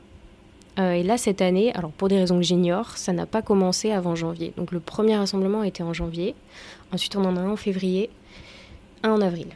et 0.77 1.03
là, 1.03 1.17
cette 1.17 1.41
année, 1.41 1.73
alors 1.73 1.91
pour 1.91 2.07
des 2.07 2.17
raisons 2.17 2.37
que 2.37 2.43
j'ignore, 2.43 2.97
ça 2.97 3.13
n'a 3.13 3.25
pas 3.25 3.41
commencé 3.41 3.91
avant 3.91 4.15
janvier. 4.15 4.53
Donc 4.57 4.71
le 4.71 4.79
premier 4.79 5.15
rassemblement 5.15 5.63
était 5.63 5.83
en 5.83 5.93
janvier. 5.93 6.33
Ensuite, 6.91 7.15
on 7.15 7.25
en 7.25 7.35
a 7.35 7.39
un 7.41 7.49
en 7.49 7.55
février, 7.55 8.09
un 9.03 9.11
en 9.11 9.21
avril. 9.21 9.47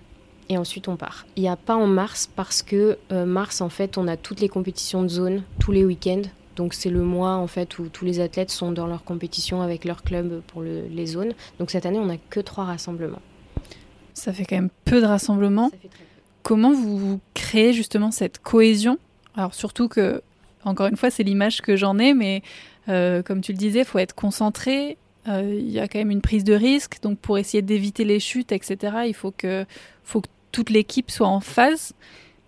Et 0.50 0.58
ensuite, 0.58 0.88
on 0.88 0.96
part. 0.96 1.26
Il 1.36 1.42
n'y 1.42 1.50
a 1.50 1.56
pas 1.56 1.76
en 1.76 1.88
mars 1.88 2.30
parce 2.36 2.62
que 2.62 3.00
mars, 3.10 3.62
en 3.62 3.70
fait, 3.70 3.98
on 3.98 4.08
a 4.08 4.18
toutes 4.18 4.42
les 4.42 4.50
compétitions 4.50 5.02
de 5.02 5.08
zone 5.08 5.44
tous 5.60 5.72
les 5.72 5.84
week-ends. 5.84 6.30
Donc 6.56 6.74
c'est 6.74 6.90
le 6.90 7.02
mois 7.02 7.34
en 7.34 7.48
fait 7.48 7.80
où 7.80 7.90
tous 7.90 8.06
les 8.06 8.20
athlètes 8.20 8.52
sont 8.52 8.72
dans 8.72 8.88
leur 8.88 9.04
compétition 9.04 9.62
avec 9.62 9.84
leur 9.84 10.04
club 10.04 10.42
pour 10.48 10.62
les 10.62 11.06
zones. 11.06 11.34
Donc 11.60 11.72
cette 11.72 11.86
année, 11.86 12.00
on 12.00 12.06
n'a 12.06 12.18
que 12.18 12.40
trois 12.40 12.66
rassemblements. 12.66 13.22
Ça 14.14 14.32
fait 14.32 14.46
quand 14.46 14.56
même 14.56 14.70
peu 14.86 15.02
de 15.02 15.06
rassemblements. 15.06 15.72
Comment 16.46 16.74
vous 16.74 17.20
créez 17.34 17.74
justement 17.74 18.12
cette 18.12 18.38
cohésion? 18.38 19.00
Alors 19.36 19.56
surtout 19.56 19.88
que, 19.88 20.22
encore 20.64 20.86
une 20.86 20.96
fois, 20.96 21.10
c'est 21.10 21.24
l'image 21.24 21.60
que 21.60 21.76
j'en 21.76 21.98
ai, 21.98 22.14
mais 22.14 22.44
euh, 22.88 23.24
comme 23.24 23.42
tu 23.42 23.52
le 23.52 23.58
disais, 23.58 23.80
il 23.80 23.86
faut 23.86 23.98
être 23.98 24.14
concentré. 24.14 25.00
Euh, 25.28 25.58
il 25.60 25.72
y 25.72 25.80
a 25.80 25.88
quand 25.88 25.98
même 25.98 26.12
une 26.12 26.22
prise 26.22 26.44
de 26.44 26.54
risque, 26.54 27.02
donc 27.02 27.18
pour 27.18 27.40
essayer 27.40 27.64
d'éviter 27.64 28.06
les 28.06 28.20
chutes, 28.20 28.52
etc., 28.52 28.78
il 29.08 29.16
faut 29.16 29.32
que, 29.32 29.66
faut 30.04 30.22
que 30.22 30.28
toute 30.52 30.70
l'équipe 30.70 31.10
soit 31.10 31.28
en 31.28 31.40
phase. 31.40 31.94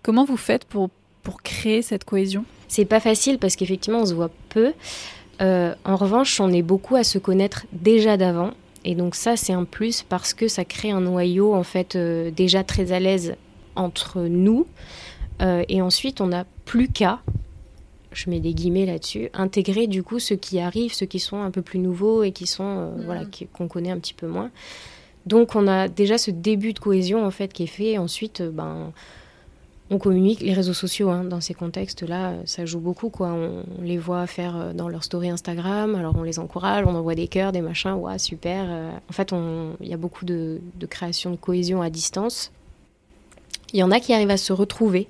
Comment 0.04 0.24
vous 0.24 0.36
faites 0.36 0.64
pour, 0.64 0.90
pour 1.24 1.42
créer 1.42 1.82
cette 1.82 2.04
cohésion? 2.04 2.44
C'est 2.68 2.84
pas 2.84 3.00
facile 3.00 3.40
parce 3.40 3.56
qu'effectivement, 3.56 4.02
on 4.02 4.06
se 4.06 4.14
voit 4.14 4.30
peu. 4.48 4.74
Euh, 5.40 5.74
en 5.84 5.96
revanche, 5.96 6.40
on 6.40 6.52
est 6.52 6.62
beaucoup 6.62 6.94
à 6.94 7.02
se 7.02 7.18
connaître 7.18 7.66
déjà 7.72 8.16
d'avant. 8.16 8.52
Et 8.84 8.94
donc 8.94 9.16
ça, 9.16 9.36
c'est 9.36 9.52
un 9.52 9.64
plus 9.64 10.04
parce 10.08 10.34
que 10.34 10.46
ça 10.46 10.64
crée 10.64 10.92
un 10.92 11.00
noyau 11.00 11.52
en 11.52 11.64
fait 11.64 11.96
déjà 11.96 12.62
très 12.62 12.92
à 12.92 13.00
l'aise 13.00 13.34
entre 13.78 14.22
nous. 14.22 14.66
Euh, 15.40 15.64
et 15.68 15.80
ensuite, 15.80 16.20
on 16.20 16.28
n'a 16.28 16.44
plus 16.64 16.88
qu'à, 16.88 17.20
je 18.12 18.28
mets 18.28 18.40
des 18.40 18.54
guillemets 18.54 18.86
là-dessus, 18.86 19.30
intégrer 19.34 19.86
du 19.86 20.02
coup 20.02 20.18
ceux 20.18 20.36
qui 20.36 20.58
arrivent, 20.58 20.92
ceux 20.92 21.06
qui 21.06 21.20
sont 21.20 21.40
un 21.40 21.50
peu 21.50 21.62
plus 21.62 21.78
nouveaux 21.78 22.22
et 22.22 22.32
qui 22.32 22.46
sont 22.46 22.90
mm. 22.90 23.02
voilà 23.04 23.22
qu'on 23.52 23.68
connaît 23.68 23.90
un 23.90 23.98
petit 23.98 24.14
peu 24.14 24.26
moins. 24.26 24.50
Donc 25.26 25.54
on 25.54 25.66
a 25.68 25.88
déjà 25.88 26.18
ce 26.18 26.30
début 26.30 26.72
de 26.72 26.78
cohésion 26.78 27.24
en 27.24 27.30
fait 27.30 27.52
qui 27.52 27.64
est 27.64 27.66
fait. 27.66 27.98
Ensuite, 27.98 28.42
ben 28.42 28.92
on 29.90 29.98
communique 29.98 30.40
les 30.40 30.52
réseaux 30.52 30.74
sociaux 30.74 31.10
hein, 31.10 31.24
dans 31.24 31.40
ces 31.40 31.54
contextes-là, 31.54 32.34
ça 32.44 32.66
joue 32.66 32.80
beaucoup 32.80 33.08
quoi. 33.08 33.28
On, 33.28 33.64
les 33.82 33.96
voit 33.96 34.26
faire 34.26 34.56
euh, 34.56 34.72
dans 34.72 34.88
leur 34.88 35.04
story 35.04 35.30
Instagram, 35.30 35.94
alors 35.94 36.14
on 36.16 36.22
les 36.22 36.38
encourage, 36.38 36.84
on 36.86 36.94
envoie 36.94 37.14
des 37.14 37.28
cœurs, 37.28 37.52
des 37.52 37.60
machins, 37.60 37.92
ouais 37.92 38.18
super. 38.18 38.66
Euh. 38.68 38.90
en 39.08 39.12
fait, 39.12 39.32
il 39.80 39.88
y 39.88 39.94
a 39.94 39.96
beaucoup 39.96 40.24
de, 40.24 40.60
création 40.90 41.30
de 41.30 41.36
cohésion 41.36 41.80
à 41.80 41.90
distance. 41.90 42.52
Il 43.72 43.78
y 43.78 43.82
en 43.82 43.90
a 43.90 44.00
qui 44.00 44.12
arrivent 44.12 44.30
à 44.30 44.36
se 44.36 44.52
retrouver 44.52 45.08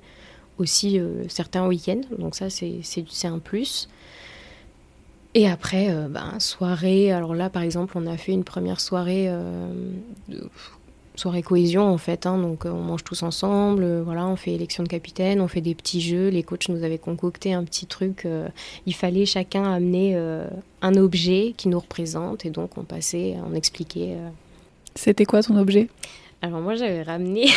aussi 0.57 0.99
euh, 0.99 1.23
certains 1.29 1.67
week-ends, 1.67 2.01
donc 2.17 2.35
ça 2.35 2.49
c'est 2.49 2.81
un 3.23 3.39
plus. 3.39 3.89
Et 5.35 5.47
après, 5.47 5.93
ben, 6.09 6.39
soirée, 6.39 7.11
alors 7.11 7.35
là 7.35 7.49
par 7.49 7.61
exemple, 7.61 7.93
on 7.97 8.07
a 8.07 8.17
fait 8.17 8.31
une 8.31 8.43
première 8.43 8.81
soirée 8.81 9.29
soirée 11.19 11.43
cohésion 11.43 11.83
en 11.83 11.97
fait. 11.97 12.25
Hein. 12.25 12.37
donc 12.37 12.65
euh, 12.65 12.69
on 12.69 12.81
mange 12.81 13.03
tous 13.03 13.21
ensemble, 13.21 13.83
euh, 13.83 14.01
voilà, 14.03 14.25
on 14.25 14.35
fait 14.35 14.53
élection 14.53 14.83
de 14.83 14.87
capitaine, 14.87 15.41
on 15.41 15.47
fait 15.47 15.61
des 15.61 15.75
petits 15.75 16.01
jeux. 16.01 16.29
Les 16.29 16.41
coachs 16.41 16.69
nous 16.69 16.83
avaient 16.83 16.97
concocté 16.97 17.53
un 17.53 17.63
petit 17.63 17.85
truc. 17.85 18.25
Euh, 18.25 18.47
il 18.85 18.95
fallait 18.95 19.25
chacun 19.25 19.71
amener 19.71 20.17
un 20.81 20.95
objet 20.95 21.53
qui 21.57 21.67
nous 21.67 21.79
représente 21.79 22.45
et 22.45 22.49
donc 22.49 22.77
on 22.77 22.83
passait, 22.83 23.35
on 23.45 23.53
expliquait. 23.53 24.15
C'était 24.95 25.25
quoi 25.25 25.43
ton 25.43 25.57
objet? 25.57 25.89
Alors 26.41 26.61
moi 26.61 26.75
j'avais 26.75 27.01
ramené, 27.01 27.49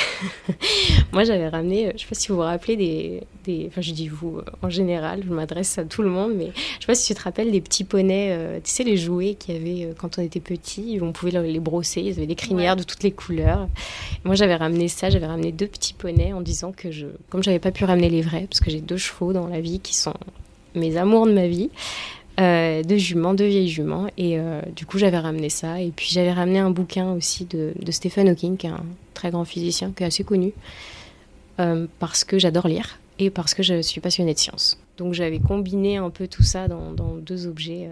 moi 1.12 1.22
j'avais 1.22 1.48
ramené, 1.48 1.86
euh, 1.86 1.92
je 1.94 2.02
sais 2.02 2.08
pas 2.08 2.16
si 2.16 2.28
vous 2.28 2.34
vous 2.34 2.40
rappelez 2.40 2.76
des, 2.76 3.22
des 3.44 3.66
enfin 3.68 3.80
je 3.80 3.92
dis 3.92 4.08
vous 4.08 4.38
euh, 4.38 4.44
en 4.60 4.70
général, 4.70 5.22
je 5.24 5.32
m'adresse 5.32 5.78
à 5.78 5.84
tout 5.84 6.02
le 6.02 6.08
monde, 6.08 6.32
mais 6.36 6.50
je 6.54 6.80
sais 6.80 6.86
pas 6.86 6.96
si 6.96 7.06
tu 7.06 7.18
te 7.18 7.22
rappelles 7.22 7.52
des 7.52 7.60
petits 7.60 7.84
poneys, 7.84 8.30
euh, 8.32 8.58
tu 8.62 8.70
sais 8.72 8.82
les 8.82 8.96
jouets 8.96 9.34
qu'il 9.34 9.54
y 9.54 9.56
avait 9.56 9.94
quand 9.94 10.18
on 10.18 10.22
était 10.22 10.40
petit, 10.40 10.98
on 11.00 11.12
pouvait 11.12 11.30
les 11.30 11.60
brosser, 11.60 12.00
ils 12.00 12.18
avaient 12.18 12.26
des 12.26 12.34
crinières 12.34 12.74
de 12.74 12.82
toutes 12.82 13.04
les 13.04 13.12
couleurs. 13.12 13.68
moi 14.24 14.34
j'avais 14.34 14.56
ramené 14.56 14.88
ça, 14.88 15.10
j'avais 15.10 15.26
ramené 15.26 15.52
deux 15.52 15.68
petits 15.68 15.94
poneys 15.94 16.32
en 16.32 16.40
disant 16.40 16.72
que 16.72 16.90
je, 16.90 17.06
comme 17.30 17.44
j'avais 17.44 17.60
pas 17.60 17.70
pu 17.70 17.84
ramener 17.84 18.10
les 18.10 18.22
vrais, 18.22 18.48
parce 18.50 18.58
que 18.58 18.70
j'ai 18.70 18.80
deux 18.80 18.96
chevaux 18.96 19.32
dans 19.32 19.46
la 19.46 19.60
vie 19.60 19.78
qui 19.78 19.94
sont 19.94 20.14
mes 20.74 20.96
amours 20.96 21.26
de 21.26 21.32
ma 21.32 21.46
vie, 21.46 21.70
euh, 22.42 22.82
de 22.82 22.96
juments, 22.96 23.34
de 23.34 23.44
vieilles 23.44 23.68
juments. 23.68 24.08
Et 24.16 24.38
euh, 24.38 24.60
du 24.74 24.86
coup, 24.86 24.98
j'avais 24.98 25.18
ramené 25.18 25.48
ça. 25.48 25.80
Et 25.80 25.90
puis, 25.90 26.08
j'avais 26.10 26.32
ramené 26.32 26.58
un 26.58 26.70
bouquin 26.70 27.12
aussi 27.12 27.44
de, 27.44 27.72
Stephen 27.90 28.28
Hawking, 28.28 28.56
qui 28.56 28.66
est 28.66 28.70
un 28.70 28.84
très 29.14 29.30
grand 29.30 29.44
physicien, 29.44 29.92
qui 29.96 30.02
est 30.02 30.06
assez 30.06 30.24
connu, 30.24 30.52
euh, 31.60 31.86
parce 31.98 32.24
que 32.24 32.38
j'adore 32.38 32.68
lire 32.68 32.98
et 33.18 33.30
parce 33.30 33.54
que 33.54 33.62
je 33.62 33.80
suis 33.82 34.00
passionnée 34.00 34.34
de 34.34 34.38
science. 34.38 34.78
Donc, 34.98 35.14
j'avais 35.14 35.38
combiné 35.38 35.98
un 35.98 36.10
peu 36.10 36.26
tout 36.26 36.42
ça 36.42 36.68
dans, 36.68 36.92
deux 37.16 37.46
objets. 37.46 37.88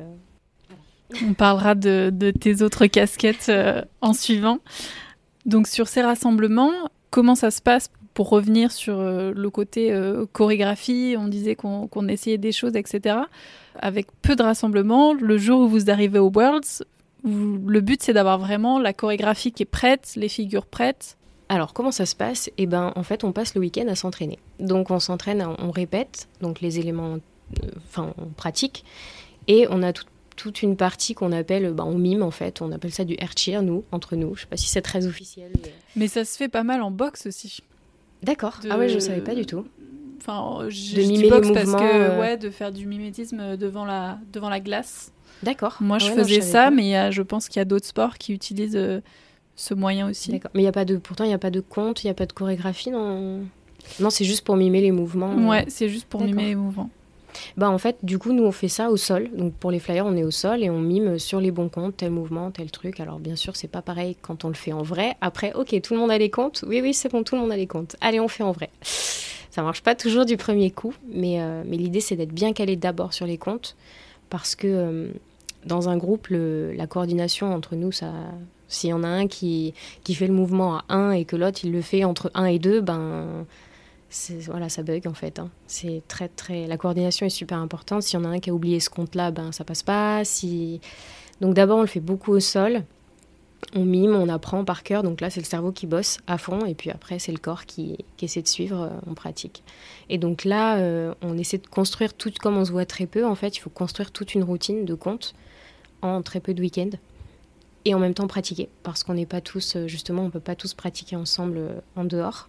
On 1.26 1.34
parlera 1.34 1.74
de, 1.74 2.32
tes 2.40 2.62
autres 2.62 2.86
casquettes 2.86 3.52
en 4.00 4.12
suivant. 4.12 4.58
Donc 5.46 5.66
sur 5.68 5.88
ces 5.88 6.02
rassemblements, 6.02 6.72
comment 7.10 7.34
ça 7.34 7.50
se 7.50 7.62
passe 7.62 7.90
pour 8.20 8.28
revenir 8.28 8.70
sur 8.70 9.00
le 9.00 9.48
côté 9.48 9.98
chorégraphie 10.34 11.16
On 11.18 11.26
disait 11.26 11.56
qu'on 11.56 12.06
essayait 12.06 12.36
des 12.36 12.52
choses, 12.52 12.76
etc. 12.76 13.16
Avec 13.78 14.08
peu 14.20 14.36
de 14.36 14.42
rassemblements, 14.42 15.14
le 15.14 15.38
jour 15.38 15.62
où 15.62 15.68
vous 15.70 15.90
arrivez 15.90 16.18
au 16.18 16.30
Worlds, 16.30 16.84
le 17.24 17.80
but 17.80 18.02
c'est 18.02 18.12
d'avoir 18.12 18.38
vraiment 18.38 18.78
la 18.78 18.92
chorégraphie 18.92 19.52
qui 19.52 19.62
est 19.62 19.72
prête, 19.80 20.12
les 20.16 20.28
figures 20.28 20.66
prêtes. 20.66 21.16
Alors 21.48 21.72
comment 21.72 21.92
ça 21.92 22.04
se 22.04 22.14
passe? 22.14 22.50
Eh 22.58 22.66
ben 22.66 22.92
en 22.94 23.02
fait 23.04 23.24
on 23.24 23.32
passe 23.32 23.54
le 23.54 23.62
week-end 23.62 23.88
à 23.88 23.94
s'entraîner. 23.94 24.38
Donc 24.58 24.90
on 24.90 25.00
s'entraîne, 25.00 25.42
on 25.58 25.70
répète 25.70 26.28
donc 26.42 26.60
les 26.60 26.78
éléments, 26.78 27.14
euh, 27.14 27.68
enfin 27.88 28.12
on 28.18 28.26
pratique 28.26 28.84
et 29.48 29.66
on 29.70 29.82
a 29.82 29.94
toute 30.36 30.62
une 30.62 30.76
partie 30.76 31.14
qu'on 31.14 31.32
appelle, 31.32 31.72
bah, 31.72 31.84
on 31.86 31.96
mime 31.96 32.22
en 32.22 32.30
fait, 32.30 32.60
on 32.60 32.70
appelle 32.70 32.92
ça 32.92 33.04
du 33.04 33.14
air 33.18 33.32
cheer 33.34 33.62
nous 33.62 33.84
entre 33.92 34.14
nous. 34.14 34.36
Je 34.36 34.42
sais 34.42 34.46
pas 34.46 34.58
si 34.58 34.68
c'est 34.68 34.82
très 34.82 35.06
officiel. 35.06 35.52
Mais... 35.96 36.06
ça 36.06 36.26
se 36.26 36.36
fait 36.36 36.48
pas 36.48 36.64
mal 36.64 36.82
en 36.82 36.90
boxe 36.90 37.24
aussi. 37.26 37.62
D'accord. 38.22 38.60
Ah 38.68 38.78
ouais 38.78 38.88
je 38.88 38.98
savais 38.98 39.20
pas 39.20 39.34
du 39.34 39.46
tout. 39.46 39.64
Enfin, 40.18 40.68
je, 40.68 40.96
de 40.96 41.02
mimer 41.02 41.30
boxe 41.30 41.48
parce 41.52 41.72
que 41.72 41.82
euh. 41.82 42.20
ouais, 42.20 42.36
de 42.36 42.50
faire 42.50 42.72
du 42.72 42.86
mimétisme 42.86 43.56
devant 43.56 43.86
la 43.86 44.18
devant 44.32 44.50
la 44.50 44.60
glace. 44.60 45.12
D'accord. 45.42 45.78
Moi, 45.80 45.96
ah 46.00 46.04
je 46.04 46.12
faisais 46.12 46.42
ça, 46.42 46.70
mais 46.70 47.10
je 47.12 47.22
pense 47.22 47.48
qu'il 47.48 47.60
y 47.60 47.62
a 47.62 47.64
d'autres 47.64 47.86
sports 47.86 48.18
qui 48.18 48.34
utilisent 48.34 48.76
euh, 48.76 49.00
ce 49.56 49.72
moyen 49.72 50.08
aussi. 50.08 50.32
D'accord. 50.32 50.50
Mais 50.54 50.60
il 50.60 50.64
y 50.64 50.68
a 50.68 50.72
pas 50.72 50.84
de, 50.84 50.96
pourtant, 50.96 51.24
il 51.24 51.28
n'y 51.28 51.34
a 51.34 51.38
pas 51.38 51.50
de 51.50 51.60
compte, 51.60 52.04
il 52.04 52.08
n'y 52.08 52.10
a 52.10 52.14
pas 52.14 52.26
de 52.26 52.32
chorégraphie 52.32 52.90
non 52.90 53.40
Non, 54.00 54.10
c'est 54.10 54.24
juste 54.24 54.44
pour 54.44 54.56
mimer 54.56 54.82
les 54.82 54.92
mouvements. 54.92 55.34
Ouais, 55.48 55.64
c'est 55.68 55.88
juste 55.88 56.06
pour 56.06 56.22
mimer 56.22 56.46
les 56.46 56.54
mouvements. 56.54 56.90
Bah 57.56 57.70
en 57.70 57.78
fait, 57.78 57.98
du 58.02 58.18
coup, 58.18 58.32
nous 58.32 58.44
on 58.44 58.52
fait 58.52 58.68
ça 58.68 58.90
au 58.90 58.96
sol. 58.96 59.28
Donc 59.34 59.54
pour 59.54 59.70
les 59.70 59.78
flyers, 59.78 60.06
on 60.06 60.16
est 60.16 60.24
au 60.24 60.30
sol 60.30 60.62
et 60.62 60.70
on 60.70 60.80
mime 60.80 61.18
sur 61.18 61.40
les 61.40 61.50
bons 61.50 61.68
comptes, 61.68 61.98
tel 61.98 62.10
mouvement, 62.10 62.50
tel 62.50 62.70
truc. 62.70 63.00
Alors 63.00 63.18
bien 63.18 63.36
sûr, 63.36 63.56
c'est 63.56 63.68
pas 63.68 63.82
pareil 63.82 64.16
quand 64.20 64.44
on 64.44 64.48
le 64.48 64.54
fait 64.54 64.72
en 64.72 64.82
vrai. 64.82 65.16
Après, 65.20 65.52
ok, 65.54 65.80
tout 65.82 65.94
le 65.94 66.00
monde 66.00 66.10
a 66.10 66.18
les 66.18 66.30
comptes. 66.30 66.64
Oui, 66.66 66.80
oui, 66.82 66.94
c'est 66.94 67.10
bon, 67.10 67.22
tout 67.22 67.34
le 67.34 67.42
monde 67.42 67.52
a 67.52 67.56
les 67.56 67.66
comptes. 67.66 67.96
Allez, 68.00 68.20
on 68.20 68.28
fait 68.28 68.42
en 68.42 68.52
vrai. 68.52 68.70
Ça 69.50 69.62
marche 69.62 69.82
pas 69.82 69.94
toujours 69.94 70.26
du 70.26 70.36
premier 70.36 70.70
coup, 70.70 70.94
mais, 71.12 71.40
euh, 71.40 71.62
mais 71.66 71.76
l'idée 71.76 72.00
c'est 72.00 72.14
d'être 72.14 72.32
bien 72.32 72.52
calé 72.52 72.76
d'abord 72.76 73.12
sur 73.12 73.26
les 73.26 73.36
comptes 73.36 73.76
parce 74.28 74.54
que 74.54 74.68
euh, 74.68 75.08
dans 75.66 75.88
un 75.88 75.96
groupe, 75.96 76.28
la 76.30 76.86
coordination 76.86 77.52
entre 77.52 77.74
nous, 77.74 77.92
ça, 77.92 78.12
s'il 78.68 78.90
y 78.90 78.92
en 78.92 79.02
a 79.02 79.08
un 79.08 79.26
qui, 79.26 79.74
qui 80.04 80.14
fait 80.14 80.26
le 80.26 80.32
mouvement 80.32 80.78
à 80.78 80.84
1 80.88 81.10
et 81.12 81.24
que 81.24 81.36
l'autre 81.36 81.60
il 81.64 81.72
le 81.72 81.82
fait 81.82 82.04
entre 82.04 82.30
1 82.34 82.46
et 82.46 82.58
2, 82.58 82.80
ben 82.80 83.44
voilà, 84.46 84.68
ça 84.68 84.82
bug 84.82 85.06
en 85.06 85.14
fait. 85.14 85.38
Hein. 85.38 85.50
C'est 85.66 86.02
très 86.08 86.28
très 86.28 86.66
la 86.66 86.76
coordination 86.76 87.26
est 87.26 87.30
super 87.30 87.58
importante. 87.58 88.02
S'il 88.02 88.18
y 88.18 88.22
en 88.22 88.24
a 88.24 88.28
un 88.28 88.40
qui 88.40 88.50
a 88.50 88.54
oublié 88.54 88.80
ce 88.80 88.90
compte-là, 88.90 89.30
ben 89.30 89.52
ça 89.52 89.64
passe 89.64 89.82
pas. 89.82 90.24
Si 90.24 90.80
donc 91.40 91.54
d'abord 91.54 91.78
on 91.78 91.82
le 91.82 91.86
fait 91.86 92.00
beaucoup 92.00 92.32
au 92.32 92.40
sol. 92.40 92.84
On 93.74 93.84
mime, 93.84 94.14
on 94.14 94.28
apprend 94.30 94.64
par 94.64 94.82
cœur. 94.82 95.02
Donc 95.02 95.20
là, 95.20 95.28
c'est 95.28 95.38
le 95.38 95.44
cerveau 95.44 95.70
qui 95.70 95.86
bosse 95.86 96.16
à 96.26 96.38
fond, 96.38 96.64
et 96.64 96.74
puis 96.74 96.90
après, 96.90 97.18
c'est 97.18 97.30
le 97.30 97.38
corps 97.38 97.66
qui, 97.66 97.98
qui, 98.16 98.24
essaie 98.24 98.40
de 98.40 98.48
suivre. 98.48 98.80
Euh, 98.80 98.88
on 99.06 99.12
pratique. 99.12 99.62
Et 100.08 100.16
donc 100.16 100.44
là, 100.46 100.78
euh, 100.78 101.12
on 101.20 101.36
essaie 101.36 101.58
de 101.58 101.66
construire 101.66 102.14
tout, 102.14 102.32
comme 102.40 102.56
on 102.56 102.64
se 102.64 102.72
voit 102.72 102.86
très 102.86 103.04
peu. 103.04 103.26
En 103.26 103.34
fait, 103.34 103.58
il 103.58 103.60
faut 103.60 103.68
construire 103.68 104.12
toute 104.12 104.34
une 104.34 104.44
routine 104.44 104.86
de 104.86 104.94
compte 104.94 105.34
en 106.00 106.22
très 106.22 106.40
peu 106.40 106.54
de 106.54 106.62
week-ends 106.62 106.96
et 107.84 107.94
en 107.94 107.98
même 107.98 108.14
temps 108.14 108.26
pratiquer 108.26 108.68
parce 108.82 109.02
qu'on 109.02 109.14
n'est 109.14 109.26
pas 109.26 109.40
tous 109.40 109.76
euh, 109.76 109.86
justement 109.86 110.22
on 110.22 110.30
peut 110.30 110.40
pas 110.40 110.54
tous 110.54 110.74
pratiquer 110.74 111.16
ensemble 111.16 111.58
euh, 111.58 111.80
en 111.96 112.04
dehors 112.04 112.48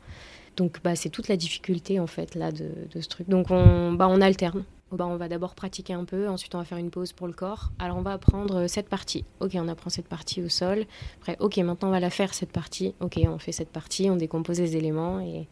donc 0.58 0.78
bah, 0.84 0.96
c'est 0.96 1.10
toute 1.10 1.28
la 1.28 1.38
difficulté 1.38 2.00
en 2.00 2.08
fait 2.08 2.36
là 2.36 2.52
de, 2.52 2.70
ce 3.00 3.08
truc. 3.08 3.30
Donc 3.30 3.48
on, 3.50 3.94
bah, 3.94 4.08
on 4.10 4.22
alterne. 4.22 4.64
Bah, 4.92 5.08
on 5.08 5.16
va 5.16 5.30
d'abord 5.30 5.56
pratiquer 5.56 5.94
un 5.94 6.04
peu 6.04 6.28
ensuite 6.28 6.54
on 6.54 6.58
va 6.58 6.66
faire 6.66 6.78
une 6.78 6.90
pause 6.90 7.14
pour 7.14 7.28
le 7.28 7.34
corps. 7.34 7.72
Alors 7.80 7.98
on 7.98 8.02
va 8.02 8.14
apprendre 8.14 8.64
euh, 8.64 8.68
cette 8.68 8.90
partie. 8.90 9.24
Ok 9.40 9.52
on 9.56 9.68
apprend 9.68 9.90
cette 9.90 10.08
partie 10.08 10.42
au 10.42 10.50
sol. 10.50 10.86
Après 11.22 11.38
ok 11.40 11.58
maintenant 11.58 11.88
on 11.88 11.92
va 11.92 12.00
la 12.00 12.10
faire 12.10 12.34
cette 12.34 12.52
partie. 12.52 12.94
Ok 13.00 13.20
on 13.26 13.38
fait 13.38 13.54
cette 13.54 13.70
partie 13.70 14.10
on 14.10 14.18
décompose 14.18 14.60
les 14.60 14.76
éléments 14.76 15.22
et, 15.22 15.48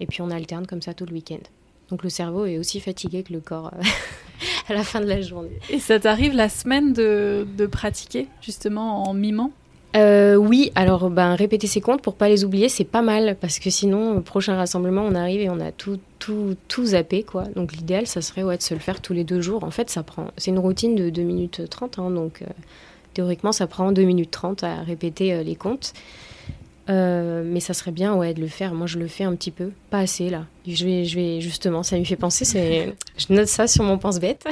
et 0.00 0.06
puis 0.06 0.22
on 0.22 0.30
alterne 0.30 0.66
comme 0.66 0.82
ça 0.82 0.94
tout 0.94 1.06
le 1.06 1.12
week-end. 1.12 1.42
Donc 1.90 2.02
le 2.02 2.08
cerveau 2.08 2.46
est 2.46 2.58
aussi 2.58 2.80
fatigué 2.80 3.22
que 3.22 3.32
le 3.32 3.40
corps 3.40 3.72
euh, 3.74 3.82
à 4.68 4.74
la 4.74 4.84
fin 4.84 5.00
de 5.00 5.06
la 5.06 5.20
journée. 5.20 5.58
Et 5.70 5.78
ça 5.78 6.00
t'arrive 6.00 6.34
la 6.34 6.48
semaine 6.48 6.92
de, 6.92 7.46
pratiquer 7.70 8.28
justement 8.40 9.08
en 9.08 9.14
mimant? 9.14 9.52
Euh, 9.96 10.34
oui, 10.34 10.72
alors 10.74 11.08
ben, 11.08 11.34
répéter 11.34 11.66
ses 11.66 11.80
comptes 11.80 12.02
pour 12.02 12.14
pas 12.14 12.28
les 12.28 12.44
oublier, 12.44 12.68
c'est 12.68 12.84
pas 12.84 13.02
mal 13.02 13.36
parce 13.40 13.60
que 13.60 13.70
sinon, 13.70 14.16
au 14.16 14.20
prochain 14.20 14.56
rassemblement, 14.56 15.02
on 15.02 15.14
arrive 15.14 15.40
et 15.40 15.50
on 15.50 15.60
a 15.60 15.70
tout, 15.70 16.00
tout, 16.18 16.56
tout 16.66 16.86
zappé. 16.86 17.22
Quoi. 17.22 17.44
Donc 17.54 17.72
l'idéal, 17.72 18.06
ça 18.06 18.20
serait 18.20 18.42
de 18.42 18.62
se 18.62 18.74
le 18.74 18.80
faire 18.80 19.00
tous 19.00 19.12
les 19.12 19.22
deux 19.22 19.40
jours. 19.40 19.62
En 19.62 19.70
fait, 19.70 19.90
ça 19.90 20.02
prend, 20.02 20.26
c'est 20.36 20.50
une 20.50 20.58
routine 20.58 20.96
de 20.96 21.10
2 21.10 21.22
minutes 21.22 21.62
30, 21.70 21.98
hein, 22.00 22.10
donc 22.10 22.42
euh, 22.42 22.46
théoriquement, 23.14 23.52
ça 23.52 23.68
prend 23.68 23.92
2 23.92 24.02
minutes 24.02 24.32
30 24.32 24.64
à 24.64 24.82
répéter 24.82 25.44
les 25.44 25.54
comptes. 25.54 25.92
Euh, 26.90 27.42
mais 27.46 27.60
ça 27.60 27.72
serait 27.72 27.92
bien 27.92 28.14
ouais, 28.14 28.34
de 28.34 28.40
le 28.40 28.48
faire. 28.48 28.74
Moi, 28.74 28.86
je 28.86 28.98
le 28.98 29.08
fais 29.08 29.24
un 29.24 29.34
petit 29.34 29.50
peu, 29.50 29.70
pas 29.90 30.00
assez 30.00 30.28
là. 30.28 30.46
Je 30.66 30.84
vais, 30.84 31.04
je 31.04 31.16
vais 31.16 31.40
justement, 31.40 31.82
ça 31.82 31.98
me 31.98 32.04
fait 32.04 32.16
penser. 32.16 32.44
C'est, 32.44 32.94
je 33.16 33.32
note 33.32 33.48
ça 33.48 33.66
sur 33.66 33.84
mon 33.84 33.96
pense-bête. 33.96 34.44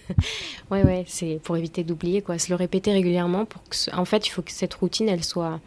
ouais, 0.70 0.84
ouais, 0.84 1.04
c'est 1.06 1.40
pour 1.42 1.56
éviter 1.56 1.82
d'oublier 1.82 2.20
quoi. 2.20 2.38
Se 2.38 2.50
le 2.50 2.56
répéter 2.56 2.92
régulièrement 2.92 3.46
pour 3.46 3.62
que, 3.64 3.96
en 3.96 4.04
fait, 4.04 4.26
il 4.26 4.30
faut 4.30 4.42
que 4.42 4.52
cette 4.52 4.74
routine, 4.74 5.08
elle 5.08 5.24
soit 5.24 5.58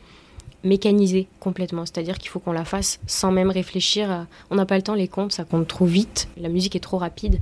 mécanisée 0.63 1.27
complètement. 1.39 1.85
C'est-à-dire 1.85 2.19
qu'il 2.19 2.29
faut 2.29 2.39
qu'on 2.39 2.53
la 2.53 2.65
fasse 2.65 2.99
sans 3.07 3.31
même 3.31 3.49
réfléchir. 3.49 4.27
On 4.51 4.55
n'a 4.55 4.65
pas 4.65 4.77
le 4.77 4.83
temps, 4.83 4.95
les 4.95 5.07
comptes, 5.07 5.31
ça 5.31 5.45
compte 5.45 5.67
trop 5.67 5.85
vite. 5.85 6.27
La 6.37 6.49
musique 6.49 6.75
est 6.75 6.79
trop 6.79 6.97
rapide. 6.97 7.39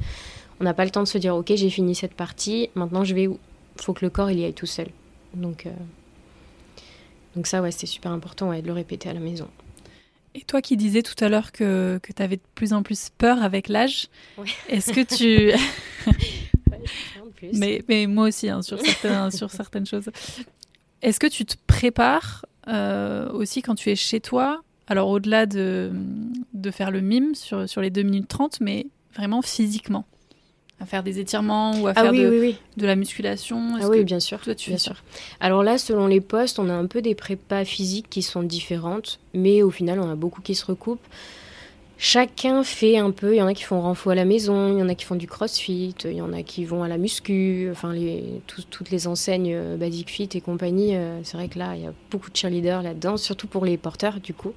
On 0.61 0.63
n'a 0.63 0.73
pas 0.73 0.85
le 0.85 0.91
temps 0.91 1.03
de 1.03 1.07
se 1.07 1.17
dire, 1.17 1.35
ok, 1.35 1.51
j'ai 1.55 1.69
fini 1.69 1.93
cette 1.93 2.13
partie. 2.13 2.69
Maintenant, 2.75 3.03
je 3.03 3.15
vais 3.15 3.27
où? 3.27 3.37
Faut 3.77 3.93
que 3.93 4.05
le 4.05 4.09
corps 4.09 4.31
il 4.31 4.39
y 4.39 4.45
aille 4.45 4.53
tout 4.53 4.65
seul. 4.65 4.87
Donc 5.33 5.65
euh, 5.65 5.71
donc 7.35 7.47
ça, 7.47 7.61
ouais, 7.61 7.71
c'est 7.71 7.85
super 7.85 8.11
important 8.11 8.51
de 8.51 8.65
le 8.65 8.73
répéter 8.73 9.09
à 9.09 9.13
la 9.13 9.19
maison. 9.19 9.47
Et 10.33 10.41
toi 10.41 10.61
qui 10.61 10.77
disais 10.77 11.01
tout 11.01 11.21
à 11.23 11.29
l'heure 11.29 11.51
que, 11.51 11.99
que 12.01 12.13
tu 12.13 12.21
avais 12.21 12.37
de 12.37 12.41
plus 12.55 12.73
en 12.73 12.83
plus 12.83 13.09
peur 13.17 13.43
avec 13.43 13.67
l'âge, 13.67 14.07
est-ce 14.69 14.93
que 14.93 15.01
tu... 15.01 15.51
mais, 17.53 17.83
mais 17.89 18.07
moi 18.07 18.27
aussi, 18.27 18.49
hein, 18.49 18.61
sur, 18.61 18.79
certains, 18.79 19.29
sur 19.29 19.51
certaines 19.51 19.85
choses. 19.85 20.09
Est-ce 21.01 21.19
que 21.19 21.27
tu 21.27 21.45
te 21.45 21.55
prépares 21.67 22.45
euh, 22.67 23.29
aussi 23.31 23.61
quand 23.61 23.75
tu 23.75 23.89
es 23.89 23.95
chez 23.95 24.21
toi? 24.21 24.63
Alors 24.87 25.09
au-delà 25.09 25.45
de, 25.45 25.91
de 26.53 26.71
faire 26.71 26.91
le 26.91 27.01
mime 27.01 27.35
sur, 27.35 27.67
sur 27.67 27.81
les 27.81 27.89
2 27.89 28.03
minutes 28.03 28.27
30, 28.27 28.61
mais 28.61 28.87
vraiment 29.15 29.41
physiquement? 29.41 30.05
À 30.81 30.85
faire 30.85 31.03
des 31.03 31.19
étirements 31.19 31.79
ou 31.79 31.87
à 31.87 31.93
ah 31.95 32.03
faire 32.03 32.11
de, 32.11 32.53
de, 32.77 32.85
la 32.85 32.95
musculation 32.95 33.75
Ah 33.79 33.87
oui, 33.87 34.03
bien 34.03 34.19
sûr. 34.19 34.39
Toi, 34.39 34.55
tu 34.55 34.71
bien 34.71 34.79
sûr. 34.79 35.03
Alors 35.39 35.63
là, 35.63 35.77
selon 35.77 36.07
les 36.07 36.21
postes, 36.21 36.57
on 36.59 36.69
a 36.69 36.73
un 36.73 36.87
peu 36.87 37.01
des 37.01 37.13
prépas 37.13 37.65
physiques 37.65 38.09
qui 38.09 38.21
sont 38.23 38.43
différentes, 38.43 39.19
mais 39.33 39.61
au 39.61 39.69
final, 39.69 39.99
on 39.99 40.09
a 40.09 40.15
beaucoup 40.15 40.41
qui 40.41 40.55
se 40.55 40.65
recoupent. 40.65 41.05
Chacun 42.03 42.63
fait 42.63 42.97
un 42.97 43.11
peu. 43.11 43.35
Il 43.35 43.37
y 43.37 43.41
en 43.43 43.47
a 43.47 43.53
qui 43.53 43.61
font 43.61 43.79
renfo 43.79 44.09
à 44.09 44.15
la 44.15 44.25
maison, 44.25 44.75
il 44.75 44.79
y 44.79 44.81
en 44.81 44.89
a 44.89 44.95
qui 44.95 45.05
font 45.05 45.15
du 45.15 45.27
crossfit, 45.27 45.93
il 46.03 46.13
y 46.13 46.21
en 46.21 46.33
a 46.33 46.41
qui 46.41 46.65
vont 46.65 46.81
à 46.81 46.87
la 46.87 46.97
muscu. 46.97 47.69
Enfin, 47.71 47.93
les, 47.93 48.41
toutes 48.47 48.89
les 48.89 49.05
enseignes 49.05 49.53
euh, 49.53 49.77
Basic 49.77 50.09
Fit 50.09 50.29
et 50.33 50.41
compagnie. 50.41 50.95
Euh, 50.95 51.19
c'est 51.23 51.37
vrai 51.37 51.47
que 51.47 51.59
là, 51.59 51.75
il 51.75 51.83
y 51.83 51.85
a 51.85 51.93
beaucoup 52.09 52.31
de 52.31 52.35
cheerleaders 52.35 52.81
là-dedans, 52.81 53.17
surtout 53.17 53.45
pour 53.45 53.65
les 53.65 53.77
porteurs, 53.77 54.19
du 54.19 54.33
coup. 54.33 54.53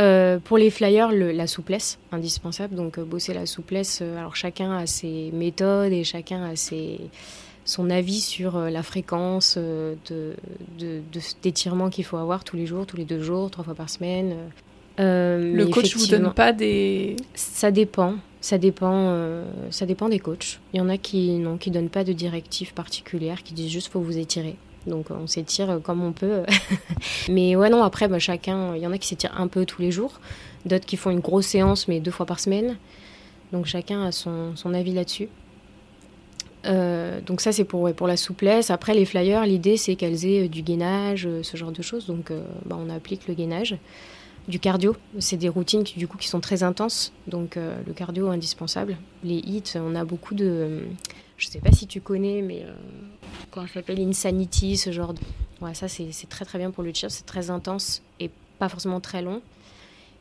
Euh, 0.00 0.38
pour 0.38 0.56
les 0.56 0.70
flyers, 0.70 1.12
la 1.12 1.46
souplesse, 1.46 1.98
indispensable. 2.12 2.74
Donc, 2.74 2.98
euh, 2.98 3.04
bosser 3.04 3.34
la 3.34 3.46
souplesse. 3.46 4.00
Euh, 4.02 4.18
alors, 4.18 4.36
chacun 4.36 4.72
a 4.76 4.86
ses 4.86 5.30
méthodes 5.32 5.92
et 5.92 6.02
chacun 6.02 6.42
a 6.44 6.56
ses, 6.56 6.98
son 7.64 7.90
avis 7.90 8.20
sur 8.20 8.58
la 8.58 8.82
fréquence 8.82 9.58
de, 9.58 10.34
d'étirement 11.42 11.90
qu'il 11.90 12.04
faut 12.04 12.16
avoir 12.16 12.42
tous 12.42 12.56
les 12.56 12.66
jours, 12.66 12.86
tous 12.86 12.96
les 12.96 13.04
deux 13.04 13.22
jours, 13.22 13.50
trois 13.50 13.64
fois 13.64 13.74
par 13.74 13.90
semaine. 13.90 14.34
le 14.98 15.64
coach 15.66 15.94
vous 15.96 16.06
donne 16.06 16.32
pas 16.32 16.52
des. 16.52 17.16
Ça 17.34 17.70
dépend. 17.70 18.16
Ça 18.40 18.58
dépend, 18.58 19.44
ça 19.70 19.86
dépend 19.86 20.08
des 20.08 20.18
coachs. 20.18 20.58
Il 20.74 20.78
y 20.78 20.80
en 20.80 20.88
a 20.88 20.98
qui 20.98 21.30
non, 21.34 21.58
qui 21.58 21.70
donnent 21.70 21.88
pas 21.88 22.02
de 22.02 22.12
directives 22.12 22.74
particulières, 22.74 23.44
qui 23.44 23.54
disent 23.54 23.70
juste 23.70 23.92
faut 23.92 24.00
vous 24.00 24.18
étirer. 24.18 24.56
Donc 24.86 25.06
on 25.10 25.26
s'étire 25.26 25.80
comme 25.82 26.02
on 26.02 26.12
peut. 26.12 26.42
mais 27.28 27.56
ouais, 27.56 27.70
non, 27.70 27.82
après, 27.82 28.08
bah, 28.08 28.18
chacun, 28.18 28.74
il 28.74 28.82
y 28.82 28.86
en 28.86 28.92
a 28.92 28.98
qui 28.98 29.08
s'étirent 29.08 29.38
un 29.40 29.48
peu 29.48 29.64
tous 29.64 29.82
les 29.82 29.90
jours, 29.90 30.20
d'autres 30.66 30.86
qui 30.86 30.96
font 30.96 31.10
une 31.10 31.20
grosse 31.20 31.46
séance, 31.46 31.88
mais 31.88 32.00
deux 32.00 32.10
fois 32.10 32.26
par 32.26 32.40
semaine. 32.40 32.76
Donc 33.52 33.66
chacun 33.66 34.02
a 34.02 34.12
son, 34.12 34.54
avis 34.74 34.92
là-dessus. 34.92 35.28
Euh, 36.64 37.20
donc 37.20 37.40
ça 37.40 37.52
c'est 37.52 37.64
pour, 37.64 37.92
pour 37.92 38.08
la 38.08 38.16
souplesse. 38.16 38.70
Après 38.70 38.94
les 38.94 39.04
flyers, 39.04 39.44
l'idée 39.46 39.76
c'est 39.76 39.94
qu'elles 39.94 40.24
aient 40.24 40.44
euh, 40.44 40.48
du 40.48 40.62
gainage, 40.62 41.26
euh, 41.26 41.42
ce 41.42 41.56
genre 41.56 41.72
de 41.72 41.82
choses. 41.82 42.06
Donc 42.06 42.32
bah, 42.64 42.76
on 42.78 42.88
applique 42.88 43.28
le 43.28 43.34
gainage. 43.34 43.76
Du 44.48 44.58
cardio, 44.58 44.96
c'est 45.20 45.36
des 45.36 45.48
routines 45.48 45.84
qui 45.84 45.98
du 46.00 46.08
coup 46.08 46.16
qui 46.16 46.26
sont 46.26 46.40
très 46.40 46.64
intenses. 46.64 47.12
Donc 47.28 47.56
le 47.56 47.92
cardio 47.92 48.28
indispensable. 48.28 48.96
Les 49.22 49.36
hits, 49.36 49.74
on 49.76 49.94
a 49.94 50.04
beaucoup 50.04 50.34
de 50.34 50.80
je 51.42 51.48
sais 51.48 51.58
pas 51.58 51.72
si 51.72 51.86
tu 51.86 52.00
connais, 52.00 52.40
mais 52.40 52.62
euh, 52.62 52.72
quand 53.50 53.66
ça 53.66 53.74
s'appelle 53.74 54.00
Insanity, 54.00 54.76
ce 54.76 54.92
genre 54.92 55.12
de. 55.12 55.20
Ouais, 55.60 55.74
ça, 55.74 55.88
c'est 55.88 56.28
très 56.28 56.44
très 56.44 56.58
bien 56.58 56.70
pour 56.70 56.82
le 56.82 56.92
cheer, 56.94 57.10
c'est 57.10 57.26
très 57.26 57.50
intense 57.50 58.02
et 58.20 58.30
pas 58.58 58.68
forcément 58.68 59.00
très 59.00 59.22
long. 59.22 59.42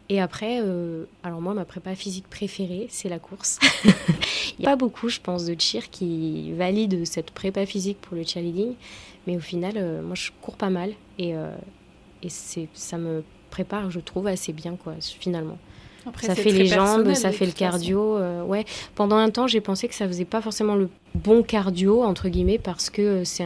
Et 0.10 0.20
après, 0.20 0.60
euh, 0.62 1.06
alors 1.24 1.42
moi, 1.42 1.54
ma 1.54 1.64
prépa 1.64 1.96
physique 1.96 2.28
préférée, 2.28 2.88
c'est 2.90 3.08
la 3.08 3.20
course. 3.20 3.60
Il 3.86 4.60
n'y 4.60 4.66
a 4.66 4.72
pas 4.72 4.76
beaucoup, 4.76 5.08
je 5.10 5.22
pense, 5.22 5.46
de 5.46 5.56
cheer 5.58 5.90
qui 5.90 6.52
valident 6.54 7.06
cette 7.06 7.32
prépa 7.32 7.66
physique 7.66 8.02
pour 8.02 8.18
le 8.18 8.24
cheerleading. 8.24 8.74
Mais 9.26 9.38
au 9.38 9.40
final, 9.40 9.76
euh, 9.78 10.02
moi, 10.02 10.16
je 10.16 10.32
cours 10.42 10.58
pas 10.58 10.70
mal. 10.70 10.92
Et, 11.18 11.36
euh, 11.36 11.56
et 12.24 12.30
ça 12.30 12.98
me 12.98 13.24
prépare, 13.52 13.90
je 13.90 14.00
trouve, 14.00 14.28
assez 14.28 14.54
bien, 14.54 14.76
quoi, 14.76 14.96
finalement. 15.00 15.58
Ça 16.22 16.36
fait 16.36 16.52
les 16.52 16.66
jambes, 16.66 17.14
ça 17.14 17.32
fait 17.32 17.46
le 17.46 17.52
cardio. 17.52 18.18
ouais. 18.46 18.66
Pendant 18.96 19.18
un 19.18 19.30
temps, 19.30 19.48
j'ai 19.48 19.62
pensé 19.62 19.88
que 19.88 19.96
ça 19.96 20.08
faisait 20.08 20.26
pas 20.26 20.42
forcément 20.42 20.76
le 20.76 20.90
bon 21.16 21.44
cardio, 21.44 22.04
entre 22.04 22.30
guillemets, 22.30 22.60
parce 22.60 22.90
que 22.90 23.24
c'est 23.24 23.46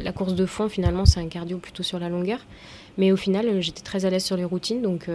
la 0.00 0.12
course 0.12 0.34
de 0.34 0.46
fond, 0.46 0.68
finalement, 0.68 1.04
c'est 1.04 1.20
un 1.20 1.28
cardio 1.28 1.58
plutôt 1.58 1.82
sur 1.82 1.98
la 1.98 2.08
longueur. 2.08 2.40
Mais 2.96 3.12
au 3.12 3.16
final, 3.16 3.60
j'étais 3.60 3.82
très 3.82 4.04
à 4.04 4.10
l'aise 4.10 4.24
sur 4.24 4.36
les 4.36 4.44
routines, 4.44 4.82
donc 4.82 5.08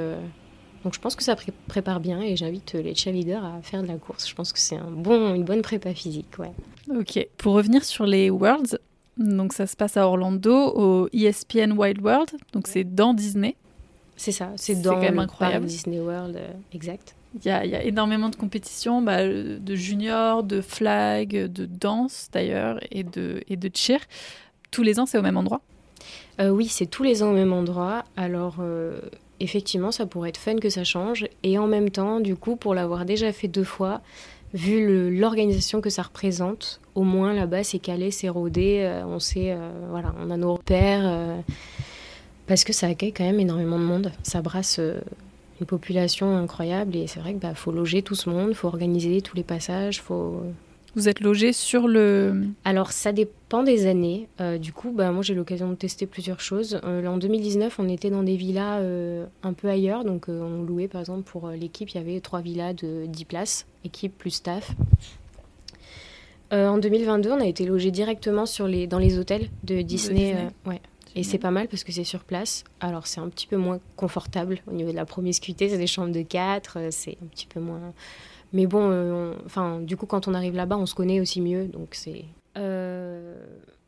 donc 0.83 0.93
je 0.93 0.99
pense 0.99 1.15
que 1.15 1.23
ça 1.23 1.35
prépare 1.67 1.99
bien 1.99 2.21
et 2.21 2.35
j'invite 2.35 2.73
les 2.73 2.93
cheerleaders 2.93 3.43
à 3.43 3.61
faire 3.61 3.81
de 3.81 3.87
la 3.87 3.95
course. 3.95 4.27
Je 4.27 4.35
pense 4.35 4.51
que 4.51 4.59
c'est 4.59 4.75
un 4.75 4.91
bon, 4.91 5.33
une 5.33 5.45
bonne 5.45 5.61
prépa 5.61 5.93
physique. 5.93 6.37
Ouais. 6.37 6.51
Ok. 6.89 7.25
Pour 7.37 7.53
revenir 7.53 7.85
sur 7.85 8.05
les 8.05 8.29
Worlds, 8.29 8.77
donc 9.17 9.53
ça 9.53 9.65
se 9.65 9.77
passe 9.77 9.95
à 9.95 10.07
Orlando 10.07 10.53
au 10.53 11.07
ESPN 11.13 11.71
Wild 11.71 12.01
World. 12.01 12.31
Donc 12.51 12.67
c'est 12.67 12.83
dans 12.83 13.13
Disney. 13.13 13.55
C'est 14.23 14.31
ça, 14.31 14.51
c'est 14.55 14.81
dans 14.81 14.93
quand 14.93 15.01
même 15.01 15.19
incroyable. 15.19 15.65
Disney 15.65 15.99
World, 15.99 16.37
euh, 16.37 16.53
exact. 16.73 17.13
Il 17.35 17.45
y, 17.45 17.51
a, 17.51 17.65
il 17.65 17.71
y, 17.71 17.75
a, 17.75 17.83
énormément 17.83 18.29
de 18.29 18.37
compétitions, 18.37 19.01
bah, 19.01 19.27
de 19.27 19.75
juniors, 19.75 20.43
de 20.43 20.61
flag, 20.61 21.51
de 21.51 21.65
danse 21.65 22.29
d'ailleurs, 22.31 22.79
et 22.89 23.03
de, 23.03 23.41
et 23.49 23.57
de 23.57 23.69
cheer. 23.73 23.99
Tous 24.71 24.81
les 24.81 24.97
ans, 25.01 25.05
c'est 25.05 25.17
au 25.17 25.21
même 25.21 25.35
endroit? 25.35 25.59
Euh, 26.39 26.51
Oui, 26.51 26.67
c'est 26.67 26.85
tous 26.85 27.03
les 27.03 27.21
ans 27.21 27.31
au 27.31 27.33
même 27.33 27.51
endroit. 27.51 28.05
Alors, 28.15 28.59
euh, 28.61 28.97
effectivement, 29.41 29.91
ça 29.91 30.05
pourrait 30.05 30.29
être 30.29 30.37
fun 30.37 30.55
que 30.55 30.69
ça 30.69 30.85
change. 30.85 31.25
Et 31.43 31.57
en 31.57 31.67
même 31.67 31.89
temps, 31.89 32.21
du 32.21 32.37
coup, 32.37 32.55
pour 32.55 32.73
l'avoir 32.73 33.03
déjà 33.03 33.33
fait 33.33 33.49
deux 33.49 33.65
fois, 33.65 33.99
vu 34.53 35.19
l'organisation 35.19 35.81
que 35.81 35.89
ça 35.89 36.03
représente, 36.03 36.79
au 36.95 37.03
moins 37.03 37.33
là-bas, 37.33 37.65
c'est 37.65 37.79
calé, 37.79 38.09
c'est 38.09 38.29
rodé, 38.29 38.89
on 39.05 39.19
sait, 39.19 39.57
voilà, 39.89 40.15
on 40.17 40.31
a 40.31 40.37
nos 40.37 40.53
repères. 40.53 41.43
Euh, 42.43 42.47
parce 42.47 42.63
que 42.63 42.73
ça 42.73 42.87
accueille 42.87 43.13
quand 43.13 43.23
même 43.23 43.39
énormément 43.39 43.79
de 43.79 43.83
monde. 43.83 44.11
Ça 44.23 44.41
brasse 44.41 44.79
une 45.59 45.67
population 45.67 46.35
incroyable 46.35 46.95
et 46.95 47.07
c'est 47.07 47.19
vrai 47.19 47.31
qu'il 47.31 47.39
bah, 47.39 47.55
faut 47.55 47.71
loger 47.71 48.01
tout 48.01 48.15
ce 48.15 48.29
monde, 48.29 48.49
il 48.49 48.55
faut 48.55 48.67
organiser 48.67 49.21
tous 49.21 49.35
les 49.35 49.43
passages, 49.43 50.01
faut 50.01 50.43
vous 50.95 51.09
êtes 51.09 51.21
logé 51.21 51.53
sur 51.53 51.87
le... 51.87 52.49
Alors 52.65 52.91
ça 52.91 53.11
dépend 53.11 53.63
des 53.63 53.87
années. 53.87 54.27
Euh, 54.39 54.59
du 54.59 54.73
coup, 54.73 54.91
bah, 54.91 55.11
moi 55.11 55.23
j'ai 55.23 55.33
l'occasion 55.33 55.69
de 55.69 55.75
tester 55.75 56.05
plusieurs 56.05 56.39
choses. 56.39 56.79
Euh, 56.83 57.05
en 57.07 57.17
2019, 57.17 57.79
on 57.79 57.89
était 57.89 58.11
dans 58.11 58.21
des 58.21 58.35
villas 58.35 58.79
euh, 58.81 59.25
un 59.41 59.53
peu 59.53 59.69
ailleurs. 59.69 60.03
Donc 60.03 60.25
on 60.27 60.61
louait 60.61 60.87
par 60.87 61.01
exemple 61.01 61.23
pour 61.23 61.49
l'équipe, 61.49 61.89
il 61.89 61.97
y 61.97 61.99
avait 61.99 62.19
trois 62.19 62.41
villas 62.41 62.75
de 62.75 63.05
10 63.07 63.25
places, 63.25 63.65
équipe 63.83 64.15
plus 64.17 64.31
staff. 64.31 64.71
en 66.51 66.77
2022, 66.77 67.31
on 67.31 67.41
a 67.41 67.47
été 67.47 67.65
logé 67.65 67.89
directement 67.89 68.45
sur 68.45 68.67
les, 68.67 68.85
dans 68.85 68.99
les 68.99 69.17
hôtels 69.17 69.49
de 69.63 69.81
Disney. 69.81 70.35
ouais. 70.67 70.81
Et 71.15 71.23
c'est 71.23 71.37
pas 71.37 71.51
mal 71.51 71.67
parce 71.67 71.83
que 71.83 71.91
c'est 71.91 72.03
sur 72.03 72.23
place. 72.23 72.63
Alors 72.79 73.05
c'est 73.05 73.19
un 73.19 73.29
petit 73.29 73.45
peu 73.45 73.57
moins 73.57 73.79
confortable 73.95 74.61
au 74.67 74.71
niveau 74.71 74.91
de 74.91 74.95
la 74.95 75.05
promiscuité. 75.05 75.69
C'est 75.69 75.77
des 75.77 75.87
chambres 75.87 76.11
de 76.11 76.23
4, 76.23 76.91
c'est 76.91 77.17
un 77.21 77.27
petit 77.27 77.45
peu 77.45 77.59
moins 77.59 77.93
mais 78.53 78.67
bon, 78.67 78.89
euh, 78.91 79.33
enfin, 79.45 79.81
du 79.81 79.97
coup, 79.97 80.05
quand 80.05 80.27
on 80.27 80.35
arrive 80.35 80.55
là-bas, 80.55 80.77
on 80.77 80.85
se 80.85 80.93
connaît 80.93 81.19
aussi 81.19 81.41
mieux, 81.41 81.65
donc 81.67 81.89
c'est. 81.93 82.23
Euh, 82.55 83.35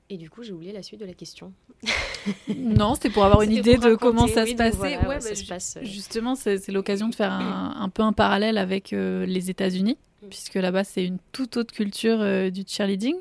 et 0.10 0.18
du 0.18 0.30
coup, 0.32 0.42
j'ai 0.42 0.54
oublié 0.54 0.74
la 0.74 0.82
suite 0.82 1.00
de 1.00 1.06
la 1.06 1.14
question. 1.14 1.54
non, 2.58 2.96
c'était 2.96 3.12
pour 3.12 3.24
avoir 3.24 3.44
une 3.44 3.52
idée 3.52 3.78
de 3.78 3.94
comment 3.94 4.28
ça, 4.28 4.48
se 4.48 4.56
passait. 4.56 4.98
ouais, 5.06 5.22
ça 5.22 5.36
se 5.36 5.46
passe, 5.46 5.78
euh. 5.78 5.86
Justement, 5.86 6.34
c'est 6.34 6.68
l'occasion 6.70 7.10
de 7.10 7.16
faire 7.16 7.32
un, 7.32 7.90
peu 7.94 8.02
un 8.02 8.12
parallèle 8.12 8.58
avec 8.58 8.90
les 8.90 9.50
États-Unis, 9.52 9.98
mm. 10.24 10.28
puisque 10.30 10.56
là-bas, 10.56 10.84
c'est 10.84 11.06
une 11.06 11.20
toute 11.32 11.58
autre 11.58 11.74
culture 11.74 12.52
du 12.52 12.64
cheerleading. 12.68 13.16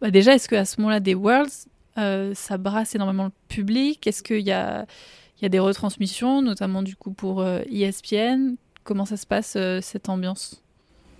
Bah, 0.00 0.12
déjà, 0.12 0.34
est-ce 0.34 0.48
qu'à 0.48 0.64
ce, 0.64 0.80
moment-là, 0.80 1.00
des 1.00 1.16
Worlds, 1.16 1.66
ça 1.96 2.58
brasse 2.58 2.94
énormément 2.94 3.24
le 3.24 3.32
public 3.48 4.06
Est-ce 4.06 4.22
qu'il 4.22 4.46
y 4.46 4.52
a, 4.52 4.86
des 5.42 5.58
retransmissions, 5.58 6.42
notamment 6.42 6.82
du 6.82 6.96
coup 6.96 7.12
pour 7.12 7.44
ESPN 7.46 8.56
Comment 8.84 9.04
ça 9.04 9.16
se 9.16 9.26
passe, 9.26 9.56
cette 9.80 10.08
ambiance? 10.08 10.62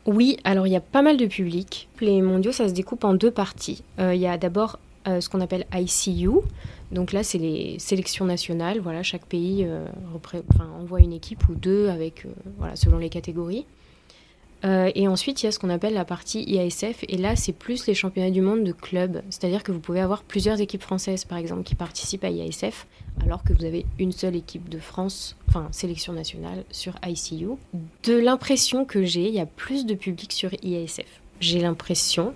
Oui, 0.06 0.36
alors 0.44 0.68
il 0.68 0.72
y 0.72 0.76
a 0.76 0.80
pas 0.80 1.02
mal 1.02 1.16
de 1.16 1.26
public. 1.26 1.88
Les 2.00 2.22
mondiaux, 2.22 2.52
ça 2.52 2.68
se 2.68 2.72
découpe 2.72 3.02
en 3.04 3.14
deux 3.14 3.32
parties. 3.32 3.82
Euh, 3.98 4.14
il 4.14 4.20
y 4.20 4.26
a 4.26 4.38
d'abord 4.38 4.78
euh, 5.08 5.20
ce 5.20 5.28
qu'on 5.28 5.40
appelle 5.40 5.66
ICU. 5.74 6.30
Donc 6.92 7.12
là, 7.12 7.24
c'est 7.24 7.38
les 7.38 7.78
sélections 7.80 8.24
nationales. 8.24 8.78
Voilà, 8.78 9.02
chaque 9.02 9.26
pays 9.26 9.64
euh, 9.64 9.84
envoie 10.80 11.00
une 11.00 11.12
équipe 11.12 11.48
ou 11.48 11.56
deux 11.56 11.88
avec, 11.88 12.24
voilà, 12.58 12.76
selon 12.76 12.98
les 12.98 13.08
catégories. 13.08 13.66
Euh, 14.66 14.90
et 14.94 15.06
ensuite, 15.06 15.42
il 15.42 15.46
y 15.46 15.48
a 15.48 15.52
ce 15.52 15.58
qu'on 15.58 15.70
appelle 15.70 15.94
la 15.94 16.04
partie 16.04 16.42
IASF, 16.42 17.04
et 17.08 17.16
là, 17.16 17.36
c'est 17.36 17.52
plus 17.52 17.86
les 17.86 17.94
championnats 17.94 18.30
du 18.30 18.40
monde 18.40 18.64
de 18.64 18.72
clubs. 18.72 19.22
C'est-à-dire 19.30 19.62
que 19.62 19.70
vous 19.70 19.78
pouvez 19.78 20.00
avoir 20.00 20.22
plusieurs 20.22 20.60
équipes 20.60 20.82
françaises, 20.82 21.24
par 21.24 21.38
exemple, 21.38 21.62
qui 21.62 21.74
participent 21.74 22.24
à 22.24 22.30
IASF, 22.30 22.86
alors 23.22 23.44
que 23.44 23.52
vous 23.52 23.64
avez 23.64 23.86
une 23.98 24.12
seule 24.12 24.34
équipe 24.34 24.68
de 24.68 24.78
France, 24.78 25.36
enfin, 25.48 25.68
sélection 25.70 26.12
nationale, 26.12 26.64
sur 26.70 26.94
ICU. 27.06 27.50
De 28.04 28.14
l'impression 28.14 28.84
que 28.84 29.04
j'ai, 29.04 29.28
il 29.28 29.34
y 29.34 29.40
a 29.40 29.46
plus 29.46 29.86
de 29.86 29.94
public 29.94 30.32
sur 30.32 30.50
IASF. 30.64 31.20
J'ai 31.40 31.60
l'impression. 31.60 32.34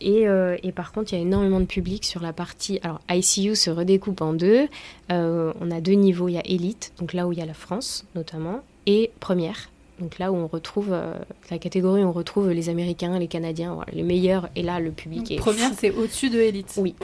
Et, 0.00 0.26
euh, 0.28 0.56
et, 0.62 0.72
par 0.72 0.92
contre, 0.92 1.12
il 1.12 1.16
y 1.16 1.18
a 1.18 1.22
énormément 1.22 1.60
de 1.60 1.64
public 1.64 2.04
sur 2.04 2.20
la 2.20 2.32
partie. 2.32 2.80
Alors, 2.82 3.00
ICU 3.10 3.54
se 3.54 3.70
redécoupe 3.70 4.20
en 4.20 4.32
deux. 4.32 4.68
Euh, 5.10 5.52
on 5.60 5.70
a 5.70 5.80
deux 5.80 5.92
niveaux. 5.92 6.28
Il 6.28 6.34
y 6.34 6.38
a 6.38 6.46
élite, 6.46 6.92
donc 6.98 7.12
là 7.12 7.26
où 7.26 7.32
il 7.32 7.38
y 7.38 7.42
a 7.42 7.46
la 7.46 7.54
France 7.54 8.04
notamment, 8.14 8.62
et 8.86 9.10
première, 9.20 9.70
donc 10.00 10.18
là 10.18 10.30
où 10.30 10.36
on 10.36 10.46
retrouve 10.46 10.88
euh, 10.92 11.14
la 11.50 11.58
catégorie, 11.58 12.04
on 12.04 12.12
retrouve 12.12 12.50
les 12.50 12.68
Américains, 12.68 13.18
les 13.18 13.28
Canadiens, 13.28 13.78
les 13.92 14.02
meilleurs. 14.02 14.48
Et 14.54 14.62
là, 14.62 14.78
le 14.78 14.90
public 14.90 15.30
est. 15.30 15.36
Première, 15.36 15.70
c'est 15.76 15.90
au-dessus 15.90 16.28
de 16.28 16.38
Elite. 16.38 16.74
Oui. 16.76 16.94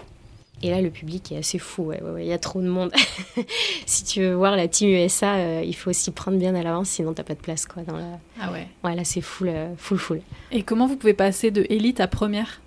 Et 0.63 0.71
là, 0.71 0.81
le 0.81 0.91
public 0.91 1.33
est 1.33 1.39
assez 1.39 1.59
fou. 1.59 1.85
Ouais, 1.87 2.01
il 2.19 2.27
y 2.27 2.33
a 2.33 2.39
trop 2.39 2.61
de 2.61 2.69
monde. 2.69 2.93
si 3.87 4.05
tu 4.05 4.21
veux 4.21 4.35
voir 4.35 4.57
la 4.57 4.69
team 4.69 4.91
USA, 4.91 5.35
euh, 5.35 5.63
il 5.65 5.75
faut 5.75 5.93
s'y 5.93 6.11
prendre 6.13 6.39
bien 6.39 6.55
à 6.55 6.63
l'avance, 6.63 6.91
sinon 6.91 7.15
t'as 7.15 7.25
pas 7.25 7.35
de 7.35 7.41
place 7.41 7.67
quoi. 7.67 7.83
Dans 7.83 7.97
la... 7.97 8.19
Ah 8.41 8.53
ouais. 8.53 8.69
Ouais, 8.85 8.95
là 8.95 9.03
c'est 9.05 9.23
full, 9.23 9.49
euh, 9.49 9.75
full, 9.77 9.99
full. 9.99 10.23
Et 10.53 10.63
comment 10.63 10.87
vous 10.87 10.97
pouvez 10.97 11.15
passer 11.15 11.51
de 11.51 11.67
élite 11.69 11.99
à 11.99 12.07
première? 12.07 12.61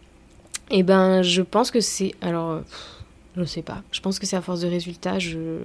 Eh 0.72 0.84
ben, 0.84 1.22
je 1.22 1.42
pense 1.42 1.72
que 1.72 1.80
c'est. 1.80 2.16
Alors, 2.20 2.62
je 3.38 3.44
sais 3.46 3.62
pas. 3.62 3.84
Je 3.92 4.02
pense 4.02 4.20
que 4.20 4.26
c'est 4.26 4.36
à 4.36 4.42
force 4.42 4.62
de 4.62 4.68
résultats. 4.68 5.20
Je... 5.20 5.60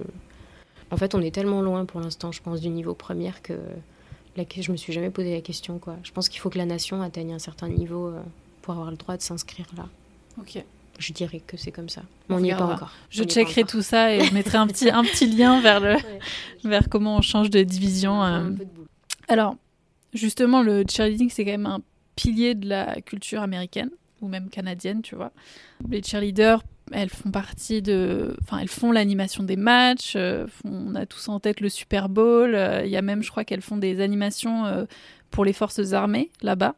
En 0.89 0.97
fait, 0.97 1.15
on 1.15 1.21
est 1.21 1.31
tellement 1.31 1.61
loin 1.61 1.85
pour 1.85 1.99
l'instant, 1.99 2.31
je 2.31 2.41
pense, 2.41 2.61
du 2.61 2.69
niveau 2.69 2.93
première 2.93 3.41
que 3.41 3.53
la, 4.37 4.43
je 4.49 4.71
me 4.71 4.77
suis 4.77 4.93
jamais 4.93 5.09
posé 5.09 5.33
la 5.33 5.41
question. 5.41 5.79
Quoi. 5.79 5.97
Je 6.03 6.11
pense 6.11 6.29
qu'il 6.29 6.39
faut 6.39 6.49
que 6.49 6.57
la 6.57 6.65
nation 6.65 7.01
atteigne 7.01 7.33
un 7.33 7.39
certain 7.39 7.67
niveau 7.67 8.07
euh, 8.07 8.21
pour 8.61 8.73
avoir 8.73 8.91
le 8.91 8.97
droit 8.97 9.17
de 9.17 9.21
s'inscrire 9.21 9.67
là. 9.75 9.87
Ok. 10.39 10.63
Je 10.99 11.13
dirais 11.13 11.41
que 11.45 11.57
c'est 11.57 11.71
comme 11.71 11.89
ça. 11.89 12.03
Mais 12.29 12.35
on 12.35 12.39
n'y 12.39 12.49
est 12.49 12.55
pas 12.55 12.65
encore. 12.65 12.91
Je 13.09 13.23
checkerai 13.23 13.63
tout 13.63 13.81
ça 13.81 14.13
et 14.13 14.23
je 14.23 14.33
mettrai 14.33 14.57
un 14.57 14.67
petit, 14.67 14.89
un 14.89 15.03
petit 15.03 15.25
lien 15.25 15.59
vers, 15.59 15.79
le, 15.79 15.95
vers 16.63 16.89
comment 16.89 17.17
on 17.17 17.21
change 17.21 17.49
de 17.49 17.63
division. 17.63 18.23
Euh. 18.23 18.51
Alors, 19.27 19.55
justement, 20.13 20.61
le 20.61 20.83
cheerleading, 20.87 21.29
c'est 21.29 21.43
quand 21.43 21.51
même 21.51 21.65
un 21.65 21.81
pilier 22.15 22.53
de 22.53 22.69
la 22.69 23.01
culture 23.01 23.41
américaine 23.41 23.89
ou 24.21 24.27
même 24.27 24.49
canadienne, 24.49 25.01
tu 25.01 25.15
vois. 25.15 25.31
Les 25.89 26.03
cheerleaders 26.03 26.61
elles 26.93 27.09
font 27.09 27.31
partie 27.31 27.81
de. 27.81 28.35
Enfin, 28.43 28.59
elles 28.59 28.69
font 28.69 28.91
l'animation 28.91 29.43
des 29.43 29.55
matchs. 29.55 30.13
Euh, 30.15 30.47
on 30.63 30.95
a 30.95 31.05
tous 31.05 31.29
en 31.29 31.39
tête 31.39 31.59
le 31.59 31.69
Super 31.69 32.09
Bowl. 32.09 32.55
Euh, 32.55 32.85
il 32.85 32.91
y 32.91 32.97
a 32.97 33.01
même, 33.01 33.23
je 33.23 33.31
crois, 33.31 33.45
qu'elles 33.45 33.61
font 33.61 33.77
des 33.77 34.01
animations 34.01 34.65
euh, 34.65 34.85
pour 35.29 35.45
les 35.45 35.53
forces 35.53 35.93
armées 35.93 36.31
là-bas. 36.41 36.75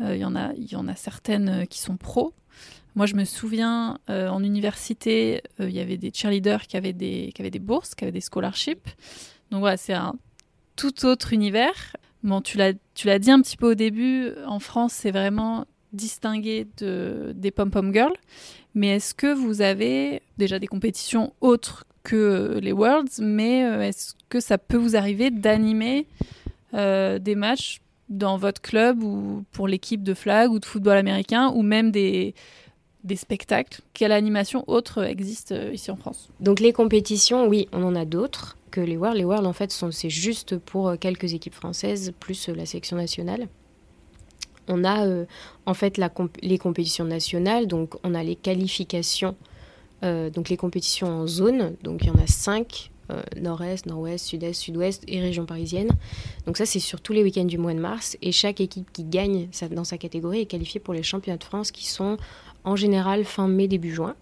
Il 0.00 0.16
y, 0.16 0.24
en 0.24 0.36
a, 0.36 0.52
y 0.54 0.76
en 0.76 0.86
a 0.86 0.94
certaines 0.94 1.66
qui 1.66 1.80
sont 1.80 1.96
pros. 1.96 2.32
Moi, 2.94 3.06
je 3.06 3.16
me 3.16 3.24
souviens, 3.24 3.98
en 4.06 4.44
université, 4.44 5.42
il 5.58 5.72
y 5.72 5.80
avait 5.80 5.96
des 5.96 6.12
cheerleaders 6.14 6.68
qui 6.68 6.76
avaient 6.76 6.92
des, 6.92 7.32
qui 7.34 7.42
avaient 7.42 7.50
des 7.50 7.58
bourses, 7.58 7.96
qui 7.96 8.04
avaient 8.04 8.12
des 8.12 8.20
scholarships. 8.20 8.86
Donc 9.50 9.58
voilà, 9.58 9.76
c'est 9.76 9.94
un 9.94 10.14
tout 10.76 11.04
autre 11.04 11.32
univers. 11.32 11.96
Bon, 12.22 12.40
tu 12.40 12.58
l'as 12.58 13.18
dit 13.18 13.30
un 13.32 13.42
petit 13.42 13.56
peu 13.56 13.72
au 13.72 13.74
début, 13.74 14.30
en 14.46 14.60
France, 14.60 14.92
c'est 14.92 15.10
vraiment 15.10 15.66
distingué 15.92 16.66
de, 16.78 17.32
des 17.34 17.50
pom-pom 17.50 17.92
girls. 17.92 18.16
Mais 18.74 18.96
est-ce 18.96 19.14
que 19.14 19.32
vous 19.32 19.60
avez 19.60 20.22
déjà 20.36 20.58
des 20.58 20.66
compétitions 20.66 21.32
autres 21.40 21.84
que 22.04 22.58
les 22.62 22.72
Worlds, 22.72 23.20
mais 23.20 23.64
euh, 23.64 23.82
est-ce 23.82 24.14
que 24.28 24.40
ça 24.40 24.56
peut 24.56 24.76
vous 24.76 24.96
arriver 24.96 25.30
d'animer 25.30 26.06
euh, 26.74 27.18
des 27.18 27.34
matchs 27.34 27.80
dans 28.08 28.38
votre 28.38 28.62
club 28.62 29.02
ou 29.02 29.44
pour 29.52 29.68
l'équipe 29.68 30.02
de 30.02 30.14
flag 30.14 30.50
ou 30.50 30.58
de 30.58 30.64
football 30.64 30.96
américain 30.96 31.52
ou 31.54 31.62
même 31.62 31.90
des, 31.90 32.34
des 33.04 33.16
spectacles? 33.16 33.82
Quelle 33.92 34.12
animation 34.12 34.64
autre 34.68 35.04
existe 35.04 35.52
euh, 35.52 35.72
ici 35.72 35.90
en 35.90 35.96
France? 35.96 36.30
Donc 36.40 36.60
les 36.60 36.72
compétitions, 36.72 37.46
oui, 37.46 37.68
on 37.72 37.82
en 37.82 37.94
a 37.94 38.06
d'autres 38.06 38.56
que 38.70 38.80
les 38.80 38.96
Worlds. 38.96 39.18
Les 39.18 39.24
Worlds, 39.24 39.46
en 39.46 39.52
fait, 39.52 39.70
c'est 39.90 40.10
juste 40.10 40.56
pour 40.56 40.98
quelques 40.98 41.34
équipes 41.34 41.54
françaises 41.54 42.12
plus 42.20 42.48
la 42.48 42.64
sélection 42.64 42.96
nationale 42.96 43.48
on 44.68 44.84
a 44.84 45.06
euh, 45.06 45.24
en 45.66 45.74
fait 45.74 45.98
les 46.42 46.58
compétitions 46.58 47.04
nationales, 47.04 47.66
donc 47.66 47.94
on 48.04 48.14
a 48.14 48.22
les 48.22 48.36
qualifications, 48.36 49.36
euh, 50.04 50.30
donc 50.30 50.48
les 50.48 50.56
compétitions 50.56 51.08
en 51.08 51.26
zone, 51.26 51.76
donc 51.82 52.02
il 52.02 52.08
y 52.08 52.10
en 52.10 52.22
a 52.22 52.26
cinq 52.26 52.90
nord-est, 53.40 53.86
nord-ouest, 53.86 54.26
sud-est, 54.26 54.60
sud-ouest 54.60 55.02
et 55.08 55.18
région 55.18 55.46
parisienne. 55.46 55.88
Donc 56.44 56.58
ça, 56.58 56.66
c'est 56.66 56.78
sur 56.78 57.00
tous 57.00 57.14
les 57.14 57.22
week-ends 57.22 57.46
du 57.46 57.56
mois 57.56 57.72
de 57.72 57.78
mars. 57.78 58.18
Et 58.20 58.32
chaque 58.32 58.60
équipe 58.60 58.92
qui 58.92 59.02
gagne 59.02 59.48
dans 59.70 59.84
sa 59.84 59.96
catégorie 59.96 60.40
est 60.40 60.44
qualifiée 60.44 60.78
pour 60.78 60.92
les 60.92 61.02
championnats 61.02 61.38
de 61.38 61.44
France 61.44 61.70
qui 61.70 61.86
sont 61.86 62.18
en 62.64 62.76
général 62.76 63.24
fin 63.24 63.48
mai, 63.48 63.66
début 63.66 63.94
juin. 63.94 64.14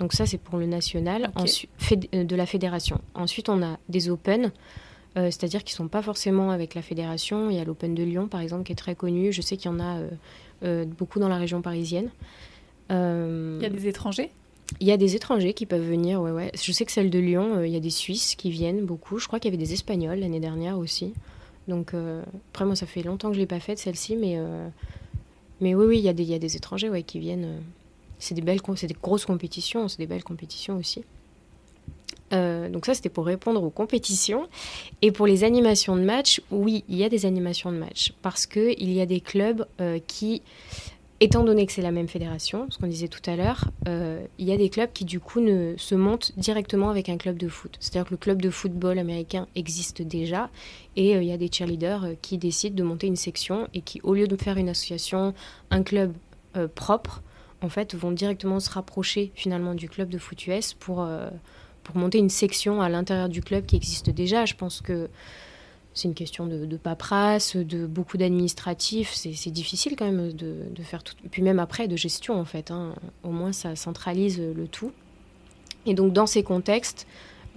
Donc 0.00 0.12
ça, 0.12 0.26
c'est 0.26 0.36
pour 0.36 0.58
le 0.58 0.66
national 0.66 1.30
de 2.12 2.36
la 2.36 2.44
fédération. 2.46 3.00
Ensuite, 3.14 3.48
on 3.48 3.62
a 3.62 3.78
des 3.88 4.10
Open. 4.10 4.52
C'est-à-dire 5.16 5.64
qu'ils 5.64 5.74
ne 5.74 5.78
sont 5.78 5.88
pas 5.88 6.02
forcément 6.02 6.50
avec 6.50 6.74
la 6.74 6.82
fédération. 6.82 7.50
Il 7.50 7.56
y 7.56 7.60
a 7.60 7.64
l'Open 7.64 7.94
de 7.94 8.02
Lyon, 8.02 8.28
par 8.28 8.40
exemple, 8.40 8.64
qui 8.64 8.72
est 8.72 8.76
très 8.76 8.94
connu. 8.94 9.32
Je 9.32 9.42
sais 9.42 9.56
qu'il 9.56 9.70
y 9.70 9.74
en 9.74 9.80
a 9.80 9.98
beaucoup 10.86 11.18
dans 11.18 11.28
la 11.28 11.36
région 11.36 11.62
parisienne. 11.62 12.10
Il 12.90 13.58
y 13.60 13.66
a 13.66 13.68
des 13.68 13.88
étrangers? 13.88 14.30
il 14.78 14.86
y 14.86 14.92
a 14.92 14.96
des 14.96 15.16
étrangers 15.16 15.52
qui 15.52 15.66
peuvent 15.66 15.86
venir, 15.86 16.20
ouais, 16.20 16.30
ouais. 16.30 16.52
Je 16.54 16.70
sais 16.70 16.84
que 16.84 16.92
celle 16.92 17.10
de 17.10 17.18
Lyon, 17.18 17.56
euh, 17.56 17.66
il 17.66 17.72
y 17.72 17.76
a 17.76 17.80
des 17.80 17.90
Suisses 17.90 18.36
qui 18.36 18.50
viennent 18.50 18.84
beaucoup. 18.84 19.18
Je 19.18 19.26
crois 19.26 19.40
qu'il 19.40 19.50
y 19.50 19.54
avait 19.54 19.62
des 19.62 19.72
Espagnols 19.72 20.20
l'année 20.20 20.40
dernière 20.40 20.78
aussi. 20.78 21.12
Donc, 21.66 21.94
euh, 21.94 22.22
après, 22.50 22.64
moi, 22.64 22.76
ça 22.76 22.86
fait 22.86 23.02
longtemps 23.02 23.28
que 23.28 23.34
je 23.34 23.38
ne 23.38 23.42
l'ai 23.42 23.48
pas 23.48 23.60
faite, 23.60 23.78
celle-ci, 23.78 24.16
mais, 24.16 24.34
euh, 24.36 24.68
mais 25.60 25.74
oui, 25.74 25.86
oui, 25.86 25.98
il 25.98 26.04
y, 26.04 26.08
a 26.08 26.12
des, 26.12 26.22
il 26.22 26.30
y 26.30 26.34
a 26.34 26.38
des 26.38 26.56
étrangers 26.56 26.88
ouais, 26.88 27.02
qui 27.02 27.18
viennent. 27.18 27.60
c'est 28.18 28.34
des, 28.34 28.42
belles, 28.42 28.60
c'est 28.76 28.86
des 28.86 28.96
grosses 29.00 29.26
compétitions, 29.26 29.88
c'est 29.88 29.98
des 29.98 30.06
belles 30.06 30.24
compétitions 30.24 30.76
aussi. 30.76 31.02
Donc 32.30 32.86
ça, 32.86 32.94
c'était 32.94 33.08
pour 33.08 33.26
répondre 33.26 33.62
aux 33.62 33.70
compétitions. 33.70 34.48
Et 35.02 35.10
pour 35.10 35.26
les 35.26 35.42
animations 35.42 35.96
de 35.96 36.02
match, 36.02 36.40
oui, 36.50 36.84
il 36.88 36.96
y 36.96 37.04
a 37.04 37.08
des 37.08 37.26
animations 37.26 37.72
de 37.72 37.76
match. 37.76 38.12
Parce 38.22 38.46
qu'il 38.46 38.92
y 38.92 39.00
a 39.00 39.06
des 39.06 39.20
clubs 39.20 39.66
qui 40.06 40.42
Étant 41.22 41.44
donné 41.44 41.66
que 41.66 41.72
c'est 41.72 41.82
la 41.82 41.92
même 41.92 42.08
fédération, 42.08 42.66
ce 42.70 42.78
qu'on 42.78 42.86
disait 42.86 43.08
tout 43.08 43.20
à 43.26 43.36
l'heure, 43.36 43.70
euh, 43.86 44.24
il 44.38 44.48
y 44.48 44.52
a 44.52 44.56
des 44.56 44.70
clubs 44.70 44.90
qui 44.90 45.04
du 45.04 45.20
coup 45.20 45.40
ne, 45.40 45.74
se 45.76 45.94
montent 45.94 46.32
directement 46.38 46.88
avec 46.88 47.10
un 47.10 47.18
club 47.18 47.36
de 47.36 47.46
foot. 47.46 47.76
C'est-à-dire 47.78 48.06
que 48.06 48.14
le 48.14 48.16
club 48.16 48.40
de 48.40 48.48
football 48.48 48.98
américain 48.98 49.46
existe 49.54 50.00
déjà 50.00 50.48
et 50.96 51.14
euh, 51.14 51.22
il 51.22 51.28
y 51.28 51.32
a 51.32 51.36
des 51.36 51.50
cheerleaders 51.52 52.04
euh, 52.04 52.14
qui 52.22 52.38
décident 52.38 52.74
de 52.74 52.82
monter 52.82 53.06
une 53.06 53.16
section 53.16 53.68
et 53.74 53.82
qui, 53.82 54.00
au 54.02 54.14
lieu 54.14 54.26
de 54.26 54.36
faire 54.36 54.56
une 54.56 54.70
association, 54.70 55.34
un 55.70 55.82
club 55.82 56.14
propre, 56.74 57.22
en 57.60 57.68
fait, 57.68 57.94
vont 57.94 58.10
directement 58.10 58.58
se 58.58 58.70
rapprocher 58.70 59.30
finalement 59.34 59.74
du 59.74 59.88
club 59.88 60.08
de 60.08 60.18
foot 60.18 60.46
US 60.48 60.72
pour, 60.72 61.06
pour 61.82 61.96
monter 61.96 62.18
une 62.18 62.30
section 62.30 62.80
à 62.80 62.88
l'intérieur 62.88 63.28
du 63.28 63.42
club 63.42 63.66
qui 63.66 63.76
existe 63.76 64.10
déjà. 64.10 64.44
Je 64.44 64.54
pense 64.54 64.80
que 64.80 65.08
c'est 65.92 66.08
une 66.08 66.14
question 66.14 66.46
de, 66.46 66.76
paperasse, 66.76 67.56
de 67.56 67.86
beaucoup 67.86 68.16
d'administratifs. 68.16 69.12
C'est 69.14 69.50
difficile 69.50 69.96
quand 69.96 70.06
même 70.06 70.32
de, 70.32 70.82
faire 70.82 71.02
tout. 71.02 71.14
Puis 71.30 71.42
même 71.42 71.58
après, 71.58 71.88
de 71.88 71.96
gestion 71.96 72.38
en 72.38 72.44
fait. 72.44 72.70
Hein. 72.70 72.94
Au 73.22 73.30
moins, 73.30 73.52
ça 73.52 73.74
centralise 73.76 74.40
le 74.40 74.68
tout. 74.68 74.92
Et 75.86 75.94
donc, 75.94 76.12
dans 76.12 76.26
ces 76.26 76.42
contextes, 76.42 77.06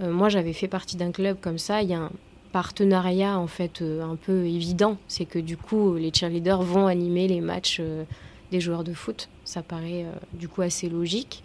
euh, 0.02 0.12
moi, 0.12 0.30
j'avais 0.30 0.54
fait 0.54 0.68
partie 0.68 0.98
d'un 0.98 1.12
club 1.12 1.38
comme 1.40 1.58
ça. 1.58 1.82
Il 1.82 1.90
y 1.90 1.94
a 1.94 2.00
un 2.00 2.12
partenariat 2.52 3.40
en 3.40 3.48
fait 3.48 3.82
euh, 3.82 4.04
un 4.04 4.16
peu 4.16 4.46
évident. 4.46 4.98
C'est 5.08 5.26
que 5.26 5.40
du 5.40 5.58
coup, 5.58 5.96
les 5.96 6.12
cheerleaders 6.14 6.62
vont 6.62 6.88
animer 6.88 7.28
les 7.28 7.42
matchs 7.42 7.78
euh, 7.80 8.04
des 8.52 8.60
joueurs 8.60 8.84
de 8.84 8.94
foot. 8.94 9.30
Ça 9.44 9.62
paraît 9.62 10.06
du 10.34 10.48
coup 10.48 10.62
assez 10.62 10.88
logique. 10.88 11.44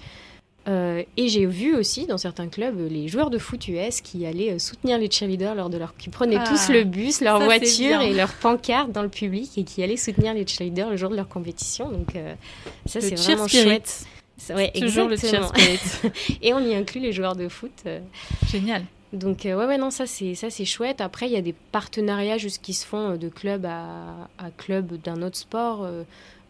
Euh, 0.69 1.03
et 1.17 1.29
j'ai 1.29 1.47
vu 1.47 1.75
aussi 1.75 2.07
dans 2.07 2.19
certains 2.19 2.49
clubs 2.49 2.79
les 2.91 3.09
joueurs 3.09 3.31
de 3.31 3.39
foot 3.39 3.69
US 3.69 4.01
qui 4.01 4.27
allaient 4.27 4.53
euh, 4.53 4.59
soutenir 4.59 4.99
les 4.99 5.11
cheerleaders 5.11 5.55
lors 5.55 5.71
de 5.71 5.79
leur, 5.79 5.97
qui 5.97 6.11
prenaient 6.11 6.37
ah, 6.39 6.45
tous 6.47 6.69
le 6.69 6.85
bus, 6.85 7.21
leur 7.21 7.41
voiture 7.41 8.03
et 8.03 8.13
leur 8.13 8.33
pancarte 8.35 8.93
dans 8.93 9.03
le 9.03 9.09
public 9.09 9.57
et 9.57 9.65
qui 9.65 9.83
allaient 9.83 9.97
soutenir 9.97 10.35
les 10.35 10.47
cheerleaders 10.47 10.91
le 10.91 10.97
jour 10.97 11.09
de 11.11 11.17
leur 11.17 11.29
compétition. 11.29 11.91
Donc 11.91 12.17
euh, 12.17 12.35
ça 12.85 13.01
c'est 13.01 13.15
vraiment 13.15 13.49
chouette. 13.49 14.05
Ouais, 14.51 14.71
Toujours 14.73 15.11
exactement. 15.11 15.51
le 15.57 16.11
et 16.43 16.53
on 16.53 16.61
y 16.61 16.75
inclut 16.75 17.01
les 17.01 17.13
joueurs 17.13 17.35
de 17.35 17.49
foot. 17.49 17.73
Génial. 18.49 18.85
Donc 19.13 19.41
ouais, 19.45 19.55
ouais 19.55 19.79
non 19.79 19.91
ça 19.91 20.07
c'est 20.07 20.35
ça 20.35 20.51
c'est 20.51 20.67
chouette. 20.67 21.01
Après 21.01 21.27
il 21.27 21.33
y 21.33 21.37
a 21.37 21.41
des 21.41 21.55
partenariats 21.73 22.37
juste 22.37 22.63
qui 22.63 22.75
se 22.75 22.85
font 22.85 23.17
de 23.17 23.29
club 23.29 23.65
à, 23.65 24.29
à 24.39 24.51
club 24.57 25.01
d'un 25.01 25.23
autre 25.23 25.39
sport. 25.39 25.83
Euh, 25.85 26.03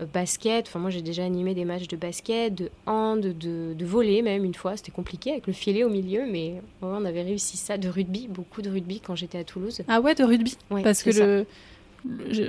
basket. 0.06 0.66
Enfin, 0.68 0.78
moi, 0.78 0.90
j'ai 0.90 1.02
déjà 1.02 1.24
animé 1.24 1.54
des 1.54 1.64
matchs 1.64 1.88
de 1.88 1.96
basket, 1.96 2.54
de 2.54 2.70
hand, 2.86 3.20
de, 3.20 3.74
de 3.74 3.86
volley 3.86 4.22
même 4.22 4.44
une 4.44 4.54
fois. 4.54 4.76
C'était 4.76 4.92
compliqué 4.92 5.32
avec 5.32 5.46
le 5.46 5.52
filet 5.52 5.84
au 5.84 5.88
milieu, 5.88 6.24
mais 6.30 6.62
on 6.82 7.04
avait 7.04 7.22
réussi 7.22 7.56
ça. 7.56 7.78
De 7.78 7.88
rugby, 7.88 8.28
beaucoup 8.28 8.62
de 8.62 8.70
rugby 8.70 9.00
quand 9.00 9.14
j'étais 9.14 9.38
à 9.38 9.44
Toulouse. 9.44 9.82
Ah 9.88 10.00
ouais, 10.00 10.14
de 10.14 10.24
rugby 10.24 10.56
Parce 10.82 11.02
que 11.02 11.10
le, 11.10 11.46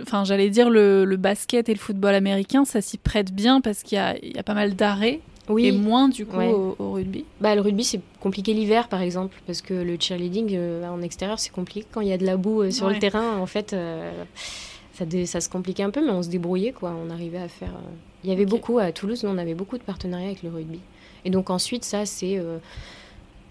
enfin, 0.02 0.24
j'allais 0.24 0.50
dire 0.50 0.70
le, 0.70 1.06
le, 1.06 1.18
basket 1.18 1.70
et 1.70 1.74
le 1.74 1.80
football 1.80 2.14
américain, 2.14 2.66
ça 2.66 2.82
s'y 2.82 2.98
prête 2.98 3.34
bien 3.34 3.62
parce 3.62 3.84
qu'il 3.84 3.98
y, 3.98 4.28
y 4.34 4.40
a, 4.40 4.44
pas 4.44 4.54
mal 4.54 4.76
d'arrêts. 4.76 5.20
Oui. 5.48 5.66
Et 5.66 5.72
moins 5.72 6.10
du 6.10 6.28
coup 6.28 6.40
au, 6.40 6.92
rugby 6.94 7.26
bah, 7.42 7.56
Le 7.56 7.62
rugby, 7.62 7.84
c'est 7.84 8.02
compliqué 8.20 8.54
l'hiver 8.54 8.88
par 8.88 9.02
exemple, 9.02 9.42
parce 9.48 9.62
que 9.62 9.74
le 9.74 9.98
cheerleading 10.00 10.52
euh, 10.54 10.88
en 10.88 11.02
extérieur, 11.02 11.40
c'est 11.40 11.52
compliqué. 11.52 11.88
Quand 11.92 12.02
il 12.02 12.08
y 12.08 12.14
a 12.14 12.18
de 12.20 12.26
la 12.26 12.38
boue 12.38 12.62
euh, 12.62 12.72
sur 12.72 12.88
le 12.88 13.00
terrain, 13.00 13.38
en 13.38 13.48
fait, 13.48 13.76
ça, 15.26 15.42
se 15.42 15.50
compliquait 15.50 15.84
un 15.84 15.90
peu, 15.90 16.06
mais 16.06 16.12
on 16.12 16.24
se 16.24 16.30
débrouillait, 16.30 16.72
quoi. 16.72 16.96
On 16.96 17.10
arrivait 17.10 17.40
à 17.40 17.48
faire. 17.48 17.70
Euh, 17.70 17.92
il 18.24 18.30
y 18.30 18.34
avait 18.34 18.46
beaucoup 18.46 18.80
à 18.80 18.92
Toulouse, 18.92 19.24
on 19.26 19.38
avait 19.38 19.54
beaucoup 19.54 19.78
de 19.78 19.84
partenariats 19.84 20.28
avec 20.28 20.44
le 20.44 20.50
rugby. 20.50 20.80
Et 21.26 21.30
donc 21.30 21.50
ensuite, 21.50 21.84
ça, 21.86 22.06
c'est 22.06 22.38
euh, 22.38 22.58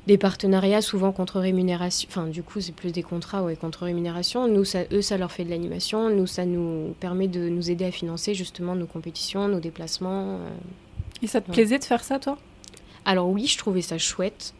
des 0.07 0.19
partenariats 0.19 0.83
souvent 0.83 1.13
contre 1.13 1.41
rémunération. 1.41 2.09
Enfin, 2.11 2.27
du 2.27 2.43
coup, 2.43 2.61
c'est 2.61 2.75
plus 2.75 2.93
des 2.93 3.03
contrats 3.03 3.43
ouais, 3.43 3.57
contre 3.57 3.85
rémunération. 3.85 4.49
Nous, 4.49 4.65
ça, 4.65 4.81
eux, 4.93 5.03
ça 5.03 5.17
leur 5.17 5.33
fait 5.33 5.45
de 5.45 5.51
l'animation. 5.51 6.11
Nous, 6.11 6.27
ça 6.27 6.45
nous 6.45 6.95
permet 7.01 7.29
de 7.29 7.49
nous 7.49 7.71
aider 7.71 7.85
à 7.85 7.91
financer 7.91 8.35
justement 8.35 8.75
nos 8.75 8.87
compétitions, 8.87 9.49
nos 9.49 9.61
déplacements. 9.61 10.39
Euh. 10.39 10.49
Et 11.23 11.27
ça 11.27 11.41
te 11.41 11.51
plaisait 11.51 11.79
de 11.79 11.85
faire 11.85 12.05
ça, 12.05 12.19
toi? 12.19 12.39
Alors 13.05 13.29
oui, 13.29 13.47
je 13.47 13.57
trouvais 13.57 13.83
ça 13.83 13.97
chouette, 13.97 14.53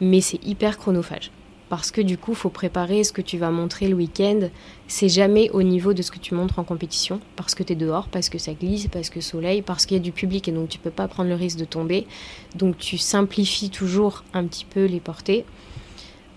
mais 0.00 0.20
c'est 0.20 0.44
hyper 0.44 0.78
chronophage 0.78 1.30
parce 1.68 1.90
que 1.90 2.00
du 2.00 2.18
coup, 2.18 2.32
il 2.32 2.36
faut 2.36 2.50
préparer 2.50 3.04
ce 3.04 3.12
que 3.12 3.22
tu 3.22 3.38
vas 3.38 3.50
montrer 3.50 3.88
le 3.88 3.94
week-end. 3.94 4.48
C'est 4.86 5.08
jamais 5.08 5.50
au 5.50 5.62
niveau 5.62 5.92
de 5.92 6.02
ce 6.02 6.10
que 6.10 6.18
tu 6.18 6.34
montres 6.34 6.58
en 6.58 6.64
compétition, 6.64 7.20
parce 7.36 7.54
que 7.54 7.62
tu 7.62 7.74
es 7.74 7.76
dehors, 7.76 8.08
parce 8.08 8.28
que 8.28 8.38
ça 8.38 8.54
glisse, 8.54 8.88
parce 8.88 9.10
que 9.10 9.20
soleil, 9.20 9.62
parce 9.62 9.86
qu'il 9.86 9.96
y 9.96 10.00
a 10.00 10.02
du 10.02 10.12
public 10.12 10.48
et 10.48 10.52
donc 10.52 10.68
tu 10.68 10.78
peux 10.78 10.90
pas 10.90 11.08
prendre 11.08 11.28
le 11.28 11.34
risque 11.34 11.58
de 11.58 11.64
tomber. 11.64 12.06
Donc 12.54 12.78
tu 12.78 12.98
simplifies 12.98 13.70
toujours 13.70 14.24
un 14.32 14.46
petit 14.46 14.64
peu 14.64 14.86
les 14.86 15.00
portées. 15.00 15.44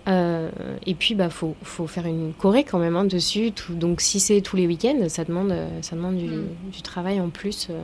Euh, 0.07 0.49
et 0.86 0.95
puis, 0.95 1.15
bah, 1.15 1.29
faut, 1.29 1.55
faut 1.61 1.88
faire 1.88 2.05
une 2.05 2.34
choré 2.34 2.63
quand 2.63 2.79
même 2.79 2.95
hein, 2.95 3.05
dessus. 3.05 3.51
donc, 3.69 4.01
si 4.01 4.19
c'est 4.19 4.41
tous 4.41 4.55
les 4.55 4.67
week-ends, 4.67 5.07
ça 5.09 5.23
demande, 5.23 5.53
ça 5.82 5.95
demande 5.95 6.17
du, 6.17 6.25
mm. 6.25 6.82
travail 6.84 7.21
en 7.21 7.29
plus. 7.29 7.67
Euh. 7.69 7.79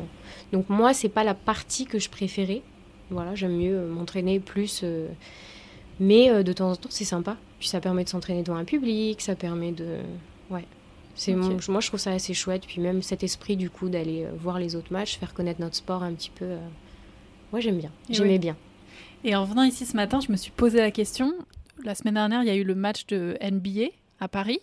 Donc, 0.51 0.69
moi, 0.69 0.93
c'est 0.93 1.09
pas 1.09 1.23
la 1.23 1.33
partie 1.33 1.85
que 1.85 1.99
je 1.99 2.09
préférais. 2.09 2.61
Voilà, 3.09 3.35
j'aime 3.35 3.55
mieux 3.55 3.85
m'entraîner 3.87 4.39
plus. 4.39 4.81
Euh, 4.83 5.07
mais 5.99 6.29
euh, 6.29 6.43
de 6.43 6.53
temps 6.53 6.71
en 6.71 6.75
temps, 6.75 6.89
c'est 6.91 7.05
sympa. 7.05 7.37
Puis 7.59 7.67
ça 7.67 7.79
permet 7.79 8.03
de 8.03 8.09
s'entraîner 8.09 8.43
devant 8.43 8.57
un 8.57 8.65
public, 8.65 9.21
ça 9.21 9.35
permet 9.35 9.71
de. 9.71 9.97
Ouais. 10.49 10.65
C'est 11.15 11.33
moi, 11.33 11.79
je 11.79 11.87
trouve 11.87 11.99
ça 11.99 12.11
assez 12.11 12.35
chouette. 12.35 12.63
Puis 12.67 12.79
même 12.79 13.01
cet 13.01 13.23
esprit, 13.23 13.57
du 13.57 13.69
coup, 13.69 13.89
d'aller 13.89 14.25
euh, 14.25 14.31
voir 14.37 14.59
les 14.59 14.75
autres 14.75 14.93
matchs, 14.93 15.17
faire 15.17 15.33
connaître 15.33 15.59
notre 15.61 15.75
sport 15.75 16.03
un 16.03 16.13
petit 16.13 16.29
peu. 16.29 16.45
Euh, 16.45 16.59
moi, 17.51 17.59
j'aime 17.59 17.77
bien. 17.77 17.91
J'aimais 18.09 18.37
bien. 18.37 18.55
Et 19.23 19.35
en 19.35 19.45
venant 19.45 19.63
ici 19.63 19.85
ce 19.85 19.95
matin, 19.95 20.19
je 20.19 20.31
me 20.31 20.37
suis 20.37 20.51
posé 20.51 20.77
la 20.77 20.91
question. 20.91 21.33
La 21.83 21.95
semaine 21.95 22.15
dernière, 22.15 22.43
il 22.43 22.47
y 22.47 22.51
a 22.51 22.55
eu 22.55 22.63
le 22.63 22.75
match 22.75 23.07
de 23.07 23.37
NBA 23.41 23.89
à 24.19 24.27
Paris. 24.27 24.59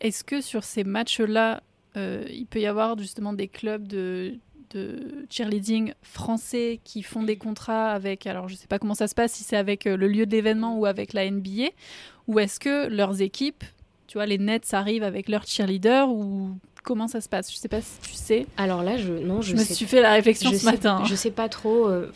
Est-ce 0.00 0.22
que 0.22 0.40
sur 0.40 0.64
ces 0.64 0.84
matchs-là, 0.84 1.62
il 1.96 2.46
peut 2.48 2.60
y 2.60 2.66
avoir 2.66 2.96
justement 2.98 3.32
des 3.32 3.48
clubs 3.48 3.88
de, 3.88 4.38
de 4.70 5.26
cheerleading 5.30 5.92
français 6.02 6.80
qui 6.84 7.02
font 7.02 7.22
des 7.22 7.36
contrats 7.36 7.90
avec, 7.90 8.26
alors 8.26 8.48
je 8.48 8.54
ne 8.54 8.58
sais 8.58 8.66
pas 8.66 8.78
comment 8.78 8.94
ça 8.94 9.08
se 9.08 9.14
passe, 9.14 9.32
si 9.32 9.44
c'est 9.44 9.56
avec 9.56 9.86
euh, 9.86 9.96
le 9.96 10.08
lieu 10.08 10.26
de 10.26 10.32
l'événement 10.32 10.78
ou 10.78 10.86
avec 10.86 11.12
la 11.12 11.30
NBA, 11.30 11.70
ou 12.26 12.38
est-ce 12.38 12.60
que 12.60 12.88
leurs 12.88 13.20
équipes, 13.20 13.64
tu 14.06 14.18
vois, 14.18 14.26
les 14.26 14.38
Nets 14.38 14.72
arrivent 14.72 15.02
avec 15.02 15.28
leurs 15.28 15.46
cheerleaders 15.46 16.08
ou 16.08 16.56
comment 16.82 17.08
ça 17.08 17.20
se 17.20 17.28
passe? 17.28 17.52
Je 17.52 17.56
sais 17.56 17.68
pas 17.68 17.82
si 17.82 18.00
tu 18.00 18.14
sais. 18.14 18.46
Alors 18.56 18.82
là, 18.82 18.96
je 18.96 19.12
non, 19.12 19.42
je, 19.42 19.54
me 19.54 19.62
suis 19.62 19.86
fait 19.86 20.00
la 20.00 20.12
réflexion 20.12 20.50
ce 20.52 20.64
matin. 20.64 21.02
Je 21.04 21.14
sais 21.14 21.30
pas 21.30 21.48
trop. 21.48 21.86
Euh, 21.88 22.10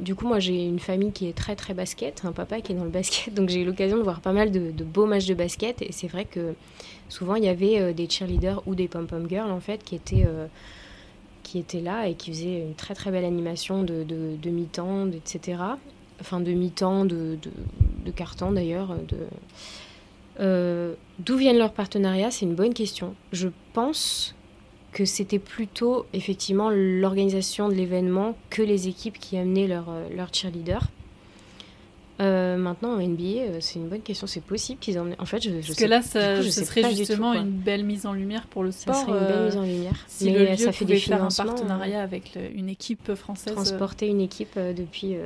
du 0.00 0.14
coup, 0.14 0.26
moi, 0.26 0.38
j'ai 0.38 0.64
une 0.64 0.78
famille 0.78 1.12
qui 1.12 1.28
est 1.28 1.36
très 1.36 1.56
très 1.56 1.74
basket, 1.74 2.22
un 2.24 2.32
papa 2.32 2.60
qui 2.60 2.72
est 2.72 2.74
dans 2.76 2.84
le 2.84 2.90
basket, 2.90 3.34
donc 3.34 3.48
j'ai 3.48 3.60
eu 3.60 3.64
l'occasion 3.64 3.96
de 3.96 4.02
voir 4.02 4.20
pas 4.20 4.32
mal 4.32 4.52
de, 4.52 4.84
beaux 4.84 5.06
matchs 5.06 5.26
de 5.26 5.34
basket, 5.34 5.82
et 5.82 5.90
c'est 5.90 6.06
vrai 6.08 6.24
que 6.24 6.54
souvent 7.08 7.34
il 7.34 7.44
y 7.44 7.48
avait 7.48 7.80
euh, 7.80 7.92
des 7.92 8.08
cheerleaders 8.08 8.62
ou 8.66 8.74
des 8.74 8.88
pom 8.88 9.06
pom 9.06 9.28
girls 9.28 9.50
en 9.50 9.60
fait 9.60 9.82
qui 9.84 9.94
étaient 9.94 10.26
était 11.58 11.80
là 11.80 12.08
et 12.08 12.14
qui 12.14 12.30
faisait 12.30 12.60
une 12.60 12.74
très 12.74 12.94
très 12.94 13.10
belle 13.10 13.24
animation 13.24 13.82
de, 13.82 14.48
mi-temps, 14.48 15.08
etc. 15.10 15.62
Enfin, 16.20 16.40
de 16.40 16.52
mi-temps, 16.52 17.04
de, 17.04 17.38
quart-temps 18.14 18.52
d'ailleurs. 18.52 18.96
Euh, 20.38 20.94
d'où 21.18 21.36
viennent 21.36 21.58
leurs 21.58 21.72
partenariats 21.72 22.30
C'est 22.30 22.44
une 22.44 22.54
bonne 22.54 22.74
question. 22.74 23.14
Je 23.32 23.48
pense 23.72 24.34
que 24.92 25.04
c'était 25.04 25.38
plutôt 25.38 26.06
effectivement 26.12 26.70
l'organisation 26.70 27.68
de 27.68 27.74
l'événement 27.74 28.36
que 28.48 28.62
les 28.62 28.88
équipes 28.88 29.18
qui 29.18 29.36
amenaient 29.36 29.66
leurs 29.66 29.90
leur 30.14 30.32
cheerleaders. 30.32 30.88
Euh, 32.18 32.56
maintenant, 32.56 32.94
en 32.94 33.00
NBA, 33.00 33.22
euh, 33.22 33.56
c'est 33.60 33.78
une 33.78 33.88
bonne 33.88 34.00
question. 34.00 34.26
C'est 34.26 34.40
possible 34.40 34.80
qu'ils 34.80 34.98
en 34.98 35.08
En 35.18 35.26
fait, 35.26 35.42
je, 35.42 35.50
Parce 35.50 35.74
que 35.74 35.84
là, 35.84 36.00
ça, 36.00 36.42
ce 36.42 36.64
serait 36.64 36.94
justement 36.94 37.34
une 37.34 37.50
belle 37.50 37.84
mise 37.84 38.06
en 38.06 38.14
lumière 38.14 38.46
pour 38.46 38.62
le 38.62 38.70
sport. 38.70 38.94
Ça 38.94 39.02
serait 39.02 39.18
une 39.18 39.26
belle 39.26 39.44
mise 39.46 39.56
en 39.56 39.62
lumière. 39.62 40.04
Si 40.06 40.30
Mais 40.30 40.50
le 40.50 40.56
ça 40.56 40.72
fait 40.72 40.84
des 40.84 40.96
faire 40.96 41.22
un 41.22 41.28
partenariat 41.28 42.02
avec 42.02 42.38
une 42.54 42.68
équipe 42.68 43.14
française. 43.14 43.54
Transporter 43.54 44.06
une 44.06 44.20
équipe 44.20 44.58
depuis 44.58 45.16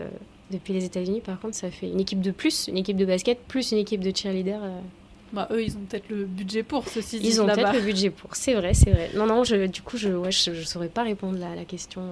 Depuis 0.50 0.72
les 0.72 0.84
États-Unis, 0.84 1.20
par 1.20 1.38
contre, 1.38 1.54
ça 1.54 1.70
fait 1.70 1.88
une 1.88 2.00
équipe 2.00 2.20
de 2.20 2.32
plus, 2.32 2.66
une 2.68 2.78
équipe 2.78 2.96
de 2.96 3.04
basket, 3.04 3.38
plus 3.46 3.70
une 3.72 3.78
équipe 3.78 4.02
de 4.02 4.14
cheerleader. 4.14 4.60
Bah, 5.32 5.46
eux, 5.52 5.62
ils 5.62 5.76
ont 5.76 5.80
peut-être 5.88 6.08
le 6.08 6.24
budget 6.24 6.64
pour, 6.64 6.88
ceci 6.88 7.20
Ils 7.22 7.40
ont 7.40 7.46
peut-être 7.46 7.72
le 7.72 7.82
budget 7.82 8.10
pour, 8.10 8.34
c'est 8.34 8.54
vrai, 8.54 8.74
c'est 8.74 8.90
vrai. 8.90 9.10
Non, 9.14 9.26
non, 9.26 9.44
je, 9.44 9.66
du 9.66 9.80
coup, 9.80 9.96
je 9.96 10.08
ne 10.08 10.30
je, 10.30 10.62
saurais 10.64 10.88
pas 10.88 11.04
répondre 11.04 11.40
à 11.44 11.54
la 11.54 11.64
question. 11.64 12.02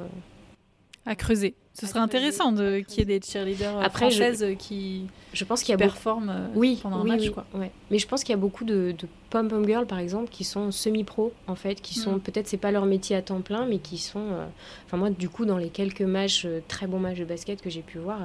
À 1.04 1.16
creuser. 1.16 1.56
Ce 1.78 1.86
serait 1.86 2.00
intéressant 2.00 2.50
de 2.50 2.80
qu'il 2.80 2.98
y 2.98 3.02
ait 3.02 3.18
des 3.18 3.24
cheerleaders 3.24 3.80
Après, 3.80 4.10
françaises 4.10 4.44
qui, 4.58 5.06
je 5.32 5.44
pense 5.44 5.62
qu'il 5.62 5.70
y 5.70 5.74
a 5.74 5.78
performent 5.78 6.30
euh, 6.30 6.46
oui, 6.56 6.80
pendant 6.82 6.96
un 6.96 7.04
match. 7.04 7.30
Quoi. 7.30 7.46
Ouais. 7.54 7.70
Mais 7.92 8.00
je 8.00 8.08
pense 8.08 8.24
qu'il 8.24 8.32
y 8.32 8.34
a 8.34 8.38
beaucoup 8.38 8.64
de, 8.64 8.94
de 8.98 9.06
pom-pom 9.30 9.64
girls, 9.64 9.86
par 9.86 10.00
exemple, 10.00 10.28
qui 10.28 10.42
sont 10.42 10.72
semi-pro, 10.72 11.32
en 11.46 11.54
fait, 11.54 11.80
qui 11.80 11.94
sont, 11.94 12.16
mm. 12.16 12.20
peut-être, 12.20 12.48
c'est 12.48 12.56
pas 12.56 12.72
leur 12.72 12.84
métier 12.84 13.14
à 13.14 13.22
temps 13.22 13.42
plein, 13.42 13.64
mais 13.64 13.78
qui 13.78 13.98
sont... 13.98 14.18
Euh, 14.18 14.46
enfin, 14.86 14.96
moi, 14.96 15.10
du 15.10 15.28
coup, 15.28 15.44
dans 15.44 15.56
les 15.56 15.68
quelques 15.68 16.02
matchs, 16.02 16.46
euh, 16.46 16.60
très 16.66 16.88
bons 16.88 16.98
matchs 16.98 17.18
de 17.18 17.24
basket 17.24 17.62
que 17.62 17.70
j'ai 17.70 17.82
pu 17.82 17.98
voir, 17.98 18.18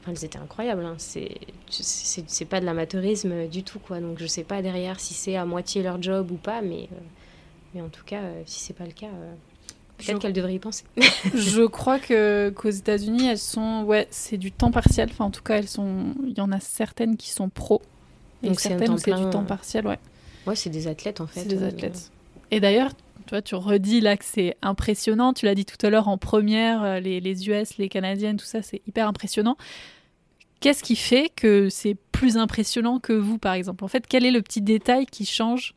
enfin, 0.00 0.12
elles 0.12 0.24
étaient 0.24 0.38
incroyables. 0.38 0.84
Hein. 0.84 0.94
C'est 0.98 2.44
pas 2.44 2.60
de 2.60 2.64
l'amateurisme 2.64 3.48
du 3.48 3.64
tout, 3.64 3.80
quoi. 3.80 3.98
Donc, 3.98 4.20
je 4.20 4.26
sais 4.26 4.44
pas 4.44 4.62
derrière 4.62 5.00
si 5.00 5.14
c'est 5.14 5.34
à 5.34 5.44
moitié 5.44 5.82
leur 5.82 6.00
job 6.00 6.30
ou 6.30 6.36
pas, 6.36 6.62
mais, 6.62 6.88
mais 7.74 7.80
en 7.80 7.88
tout 7.88 8.04
cas, 8.04 8.20
si 8.46 8.60
c'est 8.60 8.74
pas 8.74 8.84
le 8.84 8.92
cas... 8.92 9.08
Peut-être 9.98 10.18
qu'elle 10.18 10.32
devrait 10.32 10.54
y 10.54 10.58
penser. 10.58 10.84
je 11.34 11.66
crois 11.66 11.98
que 11.98 12.50
qu'aux 12.50 12.70
États-Unis, 12.70 13.26
elles 13.26 13.38
sont 13.38 13.84
ouais, 13.84 14.08
c'est 14.10 14.38
du 14.38 14.50
temps 14.50 14.70
partiel. 14.70 15.08
Enfin, 15.10 15.26
en 15.26 15.30
tout 15.30 15.42
cas, 15.42 15.56
elles 15.56 15.68
sont. 15.68 16.14
Il 16.26 16.36
y 16.36 16.40
en 16.40 16.52
a 16.52 16.60
certaines 16.60 17.16
qui 17.16 17.30
sont 17.30 17.48
pro. 17.48 17.80
Donc 18.42 18.60
certaines 18.60 18.98
c'est 18.98 19.14
du 19.14 19.30
temps 19.30 19.42
euh. 19.42 19.46
partiel, 19.46 19.86
ouais. 19.86 19.98
Ouais, 20.46 20.56
c'est 20.56 20.70
des 20.70 20.88
athlètes 20.88 21.20
en 21.20 21.26
fait. 21.26 21.40
C'est 21.40 21.48
des 21.48 21.62
euh, 21.62 21.68
athlètes. 21.68 22.10
Et 22.50 22.60
d'ailleurs, 22.60 22.90
toi, 23.26 23.40
tu 23.40 23.54
redis 23.54 24.00
là 24.00 24.16
que 24.16 24.24
c'est 24.24 24.56
impressionnant. 24.62 25.32
Tu 25.32 25.46
l'as 25.46 25.54
dit 25.54 25.64
tout 25.64 25.84
à 25.84 25.90
l'heure 25.90 26.08
en 26.08 26.18
première, 26.18 26.82
euh, 26.82 27.00
les, 27.00 27.20
les 27.20 27.48
US, 27.48 27.78
les 27.78 27.88
Canadiennes, 27.88 28.36
tout 28.36 28.44
ça, 28.44 28.60
c'est 28.62 28.82
hyper 28.86 29.08
impressionnant. 29.08 29.56
Qu'est-ce 30.60 30.82
qui 30.82 30.96
fait 30.96 31.30
que 31.34 31.68
c'est 31.70 31.96
plus 32.12 32.36
impressionnant 32.36 32.98
que 32.98 33.12
vous, 33.12 33.38
par 33.38 33.54
exemple? 33.54 33.84
En 33.84 33.88
fait, 33.88 34.06
quel 34.06 34.24
est 34.24 34.30
le 34.30 34.42
petit 34.42 34.62
détail 34.62 35.06
qui 35.06 35.26
change 35.26 35.74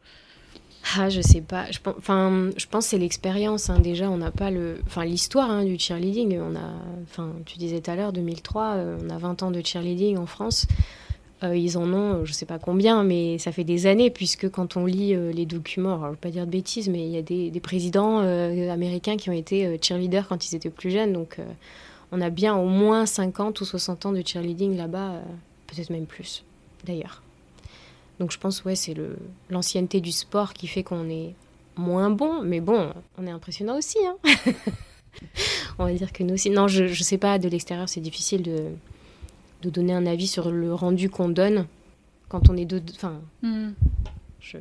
ah, 0.96 1.10
je 1.10 1.22
sais 1.22 1.42
pas. 1.42 1.70
Je, 1.72 1.80
enfin, 1.86 2.50
je 2.56 2.66
pense 2.68 2.86
que 2.86 2.90
c'est 2.92 2.98
l'expérience. 2.98 3.70
Hein. 3.70 3.80
Déjà, 3.80 4.10
on 4.10 4.18
n'a 4.18 4.32
pas 4.32 4.52
le, 4.52 4.80
enfin, 4.86 5.04
l'histoire 5.06 5.50
hein, 5.50 5.66
du 5.66 5.78
cheerleading. 5.78 6.40
On 6.40 6.56
a, 6.56 6.72
enfin, 7.04 7.34
tu 7.46 7.58
disais 7.58 7.82
tout 7.82 7.92
à 7.92 7.96
l'heure, 7.96 8.14
2003, 8.14 8.64
euh, 8.64 8.98
on 9.04 9.10
a 9.10 9.18
20 9.18 9.44
ans 9.44 9.52
de 9.52 9.62
cheerleading 9.64 10.18
en 10.18 10.26
France. 10.26 10.68
Euh, 11.44 11.56
ils 11.56 11.78
en 11.78 11.92
ont, 11.94 12.26
je 12.26 12.34
sais 12.34 12.46
pas 12.46 12.58
combien, 12.58 13.04
mais 13.04 13.38
ça 13.38 13.52
fait 13.52 13.64
des 13.64 13.86
années, 13.86 14.10
puisque 14.10 14.50
quand 14.50 14.78
on 14.78 14.86
lit 14.86 15.14
euh, 15.14 15.32
les 15.32 15.46
documents, 15.46 15.96
alors 15.96 16.02
je 16.02 16.08
ne 16.08 16.12
veux 16.12 16.18
pas 16.18 16.32
dire 16.32 16.46
de 16.46 16.52
bêtises, 16.52 16.90
mais 16.90 17.06
il 17.06 17.12
y 17.12 17.18
a 17.18 17.22
des 17.22 17.60
présidents 17.60 18.20
américains 18.20 19.18
qui 19.18 19.30
ont 19.30 19.34
été 19.34 19.78
cheerleaders 19.82 20.28
quand 20.28 20.50
ils 20.50 20.56
étaient 20.56 20.70
plus 20.70 20.90
jeunes. 20.90 21.14
Donc, 21.14 21.38
on 22.12 22.22
a 22.22 22.30
bien 22.30 22.56
au 22.56 22.68
moins 22.68 23.06
50 23.06 23.60
ou 23.62 23.66
60 23.66 24.08
ans 24.08 24.12
de 24.14 24.24
cheerleading 24.26 24.78
là-bas, 24.78 25.22
peut-être 25.68 25.90
même 25.90 26.06
plus, 26.06 26.44
d'ailleurs. 26.86 27.22
Donc 28.20 28.32
je 28.32 28.40
pense, 28.40 28.64
ouais, 28.66 28.76
c'est 28.76 28.96
l'ancienneté 29.50 30.02
du 30.02 30.12
sport 30.12 30.54
qui 30.54 30.68
fait 30.68 30.84
qu'on 30.84 31.10
est 31.10 31.36
moins 31.76 32.10
bon, 32.10 32.42
mais 32.42 32.60
bon, 32.60 32.92
on 33.18 33.28
est 33.28 33.32
impressionnant 33.32 33.78
aussi. 33.78 34.00
Hein 34.06 34.18
on 35.80 35.86
va 35.86 35.94
dire 35.94 36.12
que 36.12 36.24
nous 36.24 36.34
aussi. 36.34 36.50
Non, 36.50 36.68
je 36.68 36.86
ne 36.86 36.94
sais 36.94 37.18
pas, 37.18 37.40
de 37.40 37.48
l'extérieur, 37.48 37.90
c'est 37.90 38.02
difficile 38.02 38.42
de, 38.42 38.72
de 39.62 39.70
donner 39.70 39.94
un 39.94 40.06
avis 40.06 40.28
sur 40.28 40.52
le 40.52 40.74
rendu 40.74 41.10
qu'on 41.10 41.30
donne 41.30 41.68
quand 42.30 42.50
on 42.50 42.58
est 42.58 42.66
de. 42.66 42.82
Enfin, 42.96 43.22
hmm. 43.42 43.72
je, 44.40 44.58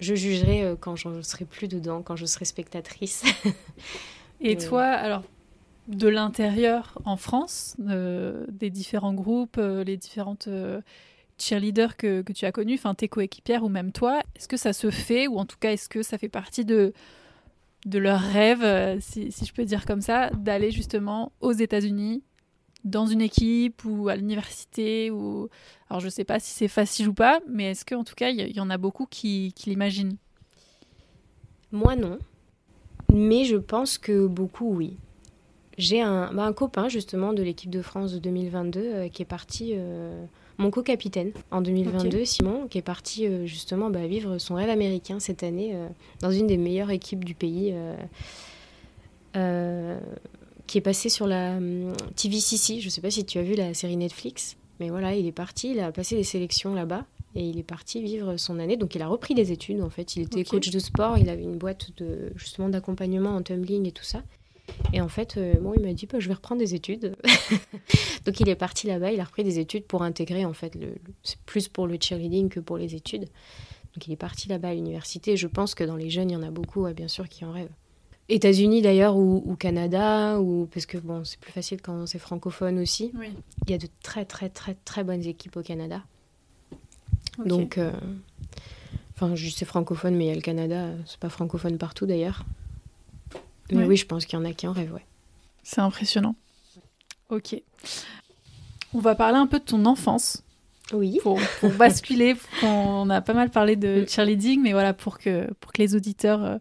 je 0.00 0.14
jugerai 0.14 0.64
euh, 0.64 0.76
quand 0.78 0.96
je 0.96 1.22
serai 1.22 1.44
plus 1.44 1.68
dedans, 1.68 2.02
quand 2.02 2.16
je 2.16 2.26
serai 2.26 2.44
spectatrice. 2.44 3.24
Et 4.40 4.56
toi, 4.68 4.84
alors, 4.84 5.22
de 5.88 6.08
l'intérieur 6.08 6.98
en 7.04 7.16
France, 7.16 7.76
euh, 7.88 8.46
des 8.50 8.70
différents 8.70 9.14
groupes, 9.14 9.58
euh, 9.58 9.84
les 9.84 9.96
différentes 9.96 10.48
cheerleader 11.42 11.96
que, 11.96 12.22
que 12.22 12.32
tu 12.32 12.44
as 12.44 12.52
connu, 12.52 12.74
enfin 12.74 12.94
tes 12.94 13.08
coéquipières 13.08 13.64
ou 13.64 13.68
même 13.68 13.92
toi, 13.92 14.20
est-ce 14.36 14.48
que 14.48 14.56
ça 14.56 14.72
se 14.72 14.90
fait 14.90 15.26
ou 15.26 15.38
en 15.38 15.44
tout 15.44 15.56
cas 15.58 15.72
est-ce 15.72 15.88
que 15.88 16.02
ça 16.02 16.18
fait 16.18 16.28
partie 16.28 16.64
de, 16.64 16.92
de 17.86 17.98
leur 17.98 18.20
rêve, 18.20 18.62
euh, 18.62 18.98
si, 19.00 19.30
je 19.30 19.52
peux 19.52 19.64
dire 19.64 19.84
comme 19.84 20.00
ça, 20.00 20.30
d'aller 20.30 20.70
justement 20.70 21.32
aux 21.40 21.52
États-Unis 21.52 22.22
dans 22.84 23.06
une 23.06 23.20
équipe 23.20 23.84
ou 23.84 24.08
à 24.08 24.16
l'université 24.16 25.10
ou 25.10 25.48
alors 25.88 26.00
je 26.00 26.08
sais 26.08 26.24
pas 26.24 26.40
si 26.40 26.50
c'est 26.52 26.68
facile 26.68 27.08
ou 27.08 27.14
pas, 27.14 27.40
mais 27.48 27.70
est-ce 27.70 27.84
qu'en 27.84 28.02
tout 28.02 28.14
cas 28.14 28.30
il 28.30 28.56
y, 28.56 28.60
en 28.60 28.70
a 28.70 28.78
beaucoup 28.78 29.06
qui, 29.06 29.52
qui 29.54 29.70
l'imaginent? 29.70 30.16
Moi 31.70 31.94
non, 31.96 32.18
mais 33.12 33.44
je 33.44 33.56
pense 33.56 33.98
que 33.98 34.26
beaucoup 34.26 34.74
oui. 34.74 34.96
J'ai 35.78 36.02
un, 36.02 36.32
bah, 36.32 36.52
copain 36.52 36.88
justement 36.88 37.32
de 37.32 37.42
l'équipe 37.42 37.70
de 37.70 37.82
France 37.82 38.12
de 38.12 38.18
2022 38.18 38.80
euh, 38.80 39.08
qui 39.08 39.22
est 39.22 39.26
parti 39.26 39.72
euh, 39.74 40.24
mon 40.62 40.70
co-capitaine 40.70 41.32
en 41.50 41.60
2022, 41.60 42.24
Simon, 42.24 42.66
qui 42.68 42.78
est 42.78 42.82
parti 42.82 43.26
euh, 43.26 43.44
justement 43.46 43.90
bah, 43.90 44.06
vivre 44.06 44.38
son 44.38 44.54
rêve 44.54 44.70
américain 44.70 45.20
cette 45.20 45.42
année 45.42 45.72
euh, 45.74 45.88
dans 46.20 46.30
une 46.30 46.46
des 46.46 46.56
meilleures 46.56 46.90
équipes 46.90 47.24
du 47.24 47.34
pays, 47.34 47.74
euh, 49.36 49.98
qui 50.66 50.78
est 50.78 50.82
passé 50.82 51.08
sur 51.08 51.26
la 51.26 51.56
hum, 51.56 51.92
TVCC. 52.16 52.80
Je 52.80 52.86
ne 52.86 52.90
sais 52.90 53.00
pas 53.00 53.10
si 53.10 53.24
tu 53.24 53.38
as 53.38 53.42
vu 53.42 53.54
la 53.54 53.74
série 53.74 53.96
Netflix, 53.96 54.56
mais 54.80 54.88
voilà, 54.88 55.14
il 55.14 55.26
est 55.26 55.32
parti, 55.32 55.72
il 55.72 55.80
a 55.80 55.92
passé 55.92 56.16
des 56.16 56.24
sélections 56.24 56.74
là-bas. 56.74 57.04
Et 57.34 57.48
il 57.48 57.58
est 57.58 57.62
parti 57.62 58.02
vivre 58.02 58.36
son 58.36 58.58
année. 58.58 58.76
Donc, 58.76 58.94
il 58.94 59.00
a 59.00 59.06
repris 59.06 59.34
des 59.34 59.52
études, 59.52 59.80
en 59.80 59.88
fait. 59.88 60.16
Il 60.16 60.22
était 60.24 60.44
coach 60.44 60.68
de 60.68 60.78
sport. 60.78 61.16
Il 61.16 61.30
avait 61.30 61.44
une 61.44 61.56
boîte 61.56 61.88
de, 61.96 62.30
justement 62.36 62.68
d'accompagnement 62.68 63.30
en 63.30 63.40
tumbling 63.40 63.88
et 63.88 63.92
tout 63.92 64.04
ça. 64.04 64.22
Et 64.92 65.00
en 65.00 65.08
fait, 65.08 65.36
euh, 65.36 65.54
bon, 65.54 65.72
il 65.74 65.82
m'a 65.82 65.92
dit, 65.92 66.06
bah, 66.06 66.18
je 66.20 66.28
vais 66.28 66.34
reprendre 66.34 66.60
des 66.60 66.74
études. 66.74 67.16
Donc 68.24 68.40
il 68.40 68.48
est 68.48 68.56
parti 68.56 68.86
là-bas, 68.86 69.12
il 69.12 69.20
a 69.20 69.24
repris 69.24 69.44
des 69.44 69.58
études 69.58 69.84
pour 69.84 70.02
intégrer, 70.02 70.44
en 70.44 70.52
fait, 70.52 70.74
le, 70.74 70.94
c'est 71.22 71.38
plus 71.40 71.68
pour 71.68 71.86
le 71.86 71.96
cheerleading 72.00 72.48
que 72.48 72.60
pour 72.60 72.78
les 72.78 72.94
études. 72.94 73.26
Donc 73.94 74.06
il 74.06 74.12
est 74.12 74.16
parti 74.16 74.48
là-bas 74.48 74.68
à 74.68 74.74
l'université. 74.74 75.36
Je 75.36 75.46
pense 75.46 75.74
que 75.74 75.84
dans 75.84 75.96
les 75.96 76.10
jeunes, 76.10 76.30
il 76.30 76.34
y 76.34 76.36
en 76.36 76.42
a 76.42 76.50
beaucoup, 76.50 76.86
bien 76.94 77.08
sûr, 77.08 77.28
qui 77.28 77.44
en 77.44 77.52
rêvent. 77.52 77.72
États-Unis 78.28 78.82
d'ailleurs 78.82 79.16
ou, 79.16 79.56
Canada 79.58 80.40
ou 80.40 80.66
parce 80.72 80.86
que 80.86 80.96
bon 80.96 81.24
c'est 81.24 81.38
plus 81.38 81.52
facile 81.52 81.82
quand 81.82 82.06
c'est 82.06 82.18
francophone 82.18 82.78
aussi. 82.78 83.12
Il 83.66 83.70
y 83.70 83.74
a 83.74 83.78
de 83.78 83.88
très 84.02 84.24
très 84.24 84.48
très 84.48 84.74
très 84.84 85.04
bonnes 85.04 85.24
équipes 85.24 85.56
au 85.56 85.62
Canada. 85.62 86.02
Donc 87.44 87.78
euh, 87.78 87.92
enfin 89.14 89.34
je 89.34 89.48
sais 89.50 89.64
francophone 89.64 90.14
mais 90.16 90.26
il 90.26 90.28
y 90.28 90.32
a 90.32 90.34
le 90.34 90.40
Canada, 90.40 90.90
c'est 91.06 91.18
pas 91.18 91.28
francophone 91.28 91.78
partout 91.78 92.06
d'ailleurs. 92.06 92.44
Mais 93.70 93.84
oui, 93.84 93.96
je 93.96 94.06
pense 94.06 94.26
qu'il 94.26 94.38
y 94.38 94.42
en 94.42 94.44
a 94.44 94.52
qui 94.52 94.66
en 94.66 94.72
rêvent, 94.72 94.92
ouais. 94.92 95.06
C'est 95.62 95.80
impressionnant. 95.80 96.34
Ok. 97.30 97.56
On 98.94 98.98
va 98.98 99.14
parler 99.14 99.38
un 99.38 99.46
peu 99.46 99.58
de 99.58 99.64
ton 99.64 99.86
enfance. 99.86 100.42
Oui. 100.92 101.18
Pour, 101.22 101.38
basculer, 101.78 102.36
on 102.62 103.08
a 103.08 103.22
pas 103.22 103.32
mal 103.32 103.50
parlé 103.50 103.76
de 103.76 104.04
cheerleading, 104.06 104.60
mais 104.60 104.72
voilà, 104.72 104.92
pour 104.92 105.18
que, 105.18 105.50
pour 105.60 105.72
que 105.72 105.80
les 105.80 105.94
auditeurs 105.94 106.44
euh, 106.44 106.58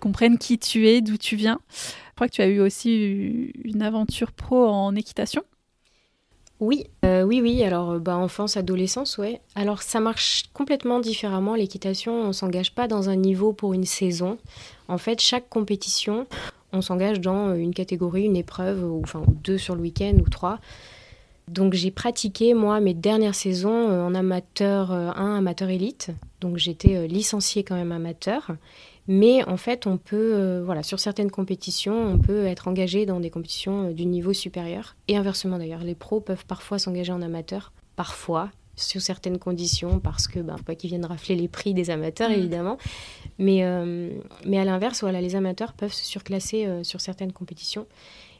comprennent 0.00 0.38
qui 0.38 0.58
tu 0.58 0.88
es, 0.88 1.00
d'où 1.02 1.16
tu 1.18 1.36
viens. 1.36 1.60
Je 1.70 2.14
crois 2.14 2.28
que 2.28 2.32
tu 2.32 2.42
as 2.42 2.46
eu 2.46 2.60
aussi 2.60 3.52
une 3.64 3.82
aventure 3.82 4.32
pro 4.32 4.66
en 4.68 4.94
équitation. 4.94 5.42
Oui, 6.60 6.86
euh, 7.04 7.22
oui, 7.22 7.40
oui. 7.40 7.62
Alors, 7.62 7.92
euh, 7.92 7.98
bah, 7.98 8.16
enfance, 8.16 8.56
adolescence, 8.56 9.18
ouais. 9.18 9.40
Alors, 9.54 9.82
ça 9.82 10.00
marche 10.00 10.44
complètement 10.52 11.00
différemment. 11.00 11.54
L'équitation, 11.54 12.14
on 12.14 12.32
s'engage 12.32 12.74
pas 12.74 12.86
dans 12.86 13.08
un 13.08 13.16
niveau 13.16 13.52
pour 13.52 13.74
une 13.74 13.84
saison. 13.84 14.38
En 14.88 14.98
fait, 14.98 15.20
chaque 15.20 15.48
compétition, 15.48 16.26
on 16.72 16.80
s'engage 16.80 17.20
dans 17.20 17.48
euh, 17.48 17.54
une 17.54 17.74
catégorie, 17.74 18.24
une 18.24 18.36
épreuve, 18.36 18.84
ou, 18.84 19.00
enfin 19.02 19.22
deux 19.28 19.58
sur 19.58 19.74
le 19.74 19.82
week-end 19.82 20.14
ou 20.24 20.28
trois. 20.28 20.58
Donc 21.46 21.74
j'ai 21.74 21.90
pratiqué 21.90 22.54
moi 22.54 22.80
mes 22.80 22.94
dernières 22.94 23.34
saisons 23.34 23.90
en 23.90 24.14
amateur 24.14 24.92
1, 24.92 25.36
amateur 25.36 25.68
élite. 25.68 26.10
Donc 26.40 26.56
j'étais 26.56 27.06
licenciée 27.06 27.64
quand 27.64 27.74
même 27.74 27.92
amateur. 27.92 28.52
Mais 29.06 29.44
en 29.44 29.56
fait, 29.56 29.86
on 29.86 29.98
peut, 29.98 30.34
euh, 30.34 30.62
voilà, 30.64 30.82
sur 30.82 30.98
certaines 30.98 31.30
compétitions, 31.30 31.94
on 31.94 32.18
peut 32.18 32.46
être 32.46 32.68
engagé 32.68 33.04
dans 33.04 33.20
des 33.20 33.30
compétitions 33.30 33.88
euh, 33.88 33.92
du 33.92 34.06
niveau 34.06 34.32
supérieur. 34.32 34.96
Et 35.08 35.16
inversement 35.16 35.58
d'ailleurs, 35.58 35.84
les 35.84 35.94
pros 35.94 36.20
peuvent 36.20 36.46
parfois 36.46 36.78
s'engager 36.78 37.12
en 37.12 37.20
amateur, 37.20 37.72
parfois, 37.96 38.50
sous 38.76 39.00
certaines 39.00 39.38
conditions, 39.38 40.00
parce 40.00 40.26
que, 40.26 40.40
ben, 40.40 40.56
pas 40.64 40.74
qu'ils 40.74 40.88
viennent 40.88 41.04
rafler 41.04 41.36
les 41.36 41.48
prix 41.48 41.74
des 41.74 41.90
amateurs, 41.90 42.30
mm. 42.30 42.34
évidemment. 42.34 42.78
Mais, 43.38 43.62
euh, 43.62 44.10
mais 44.46 44.58
à 44.58 44.64
l'inverse, 44.64 45.02
voilà, 45.02 45.20
les 45.20 45.36
amateurs 45.36 45.74
peuvent 45.74 45.92
se 45.92 46.04
surclasser 46.04 46.66
sur 46.82 47.00
certaines 47.00 47.32
compétitions. 47.32 47.86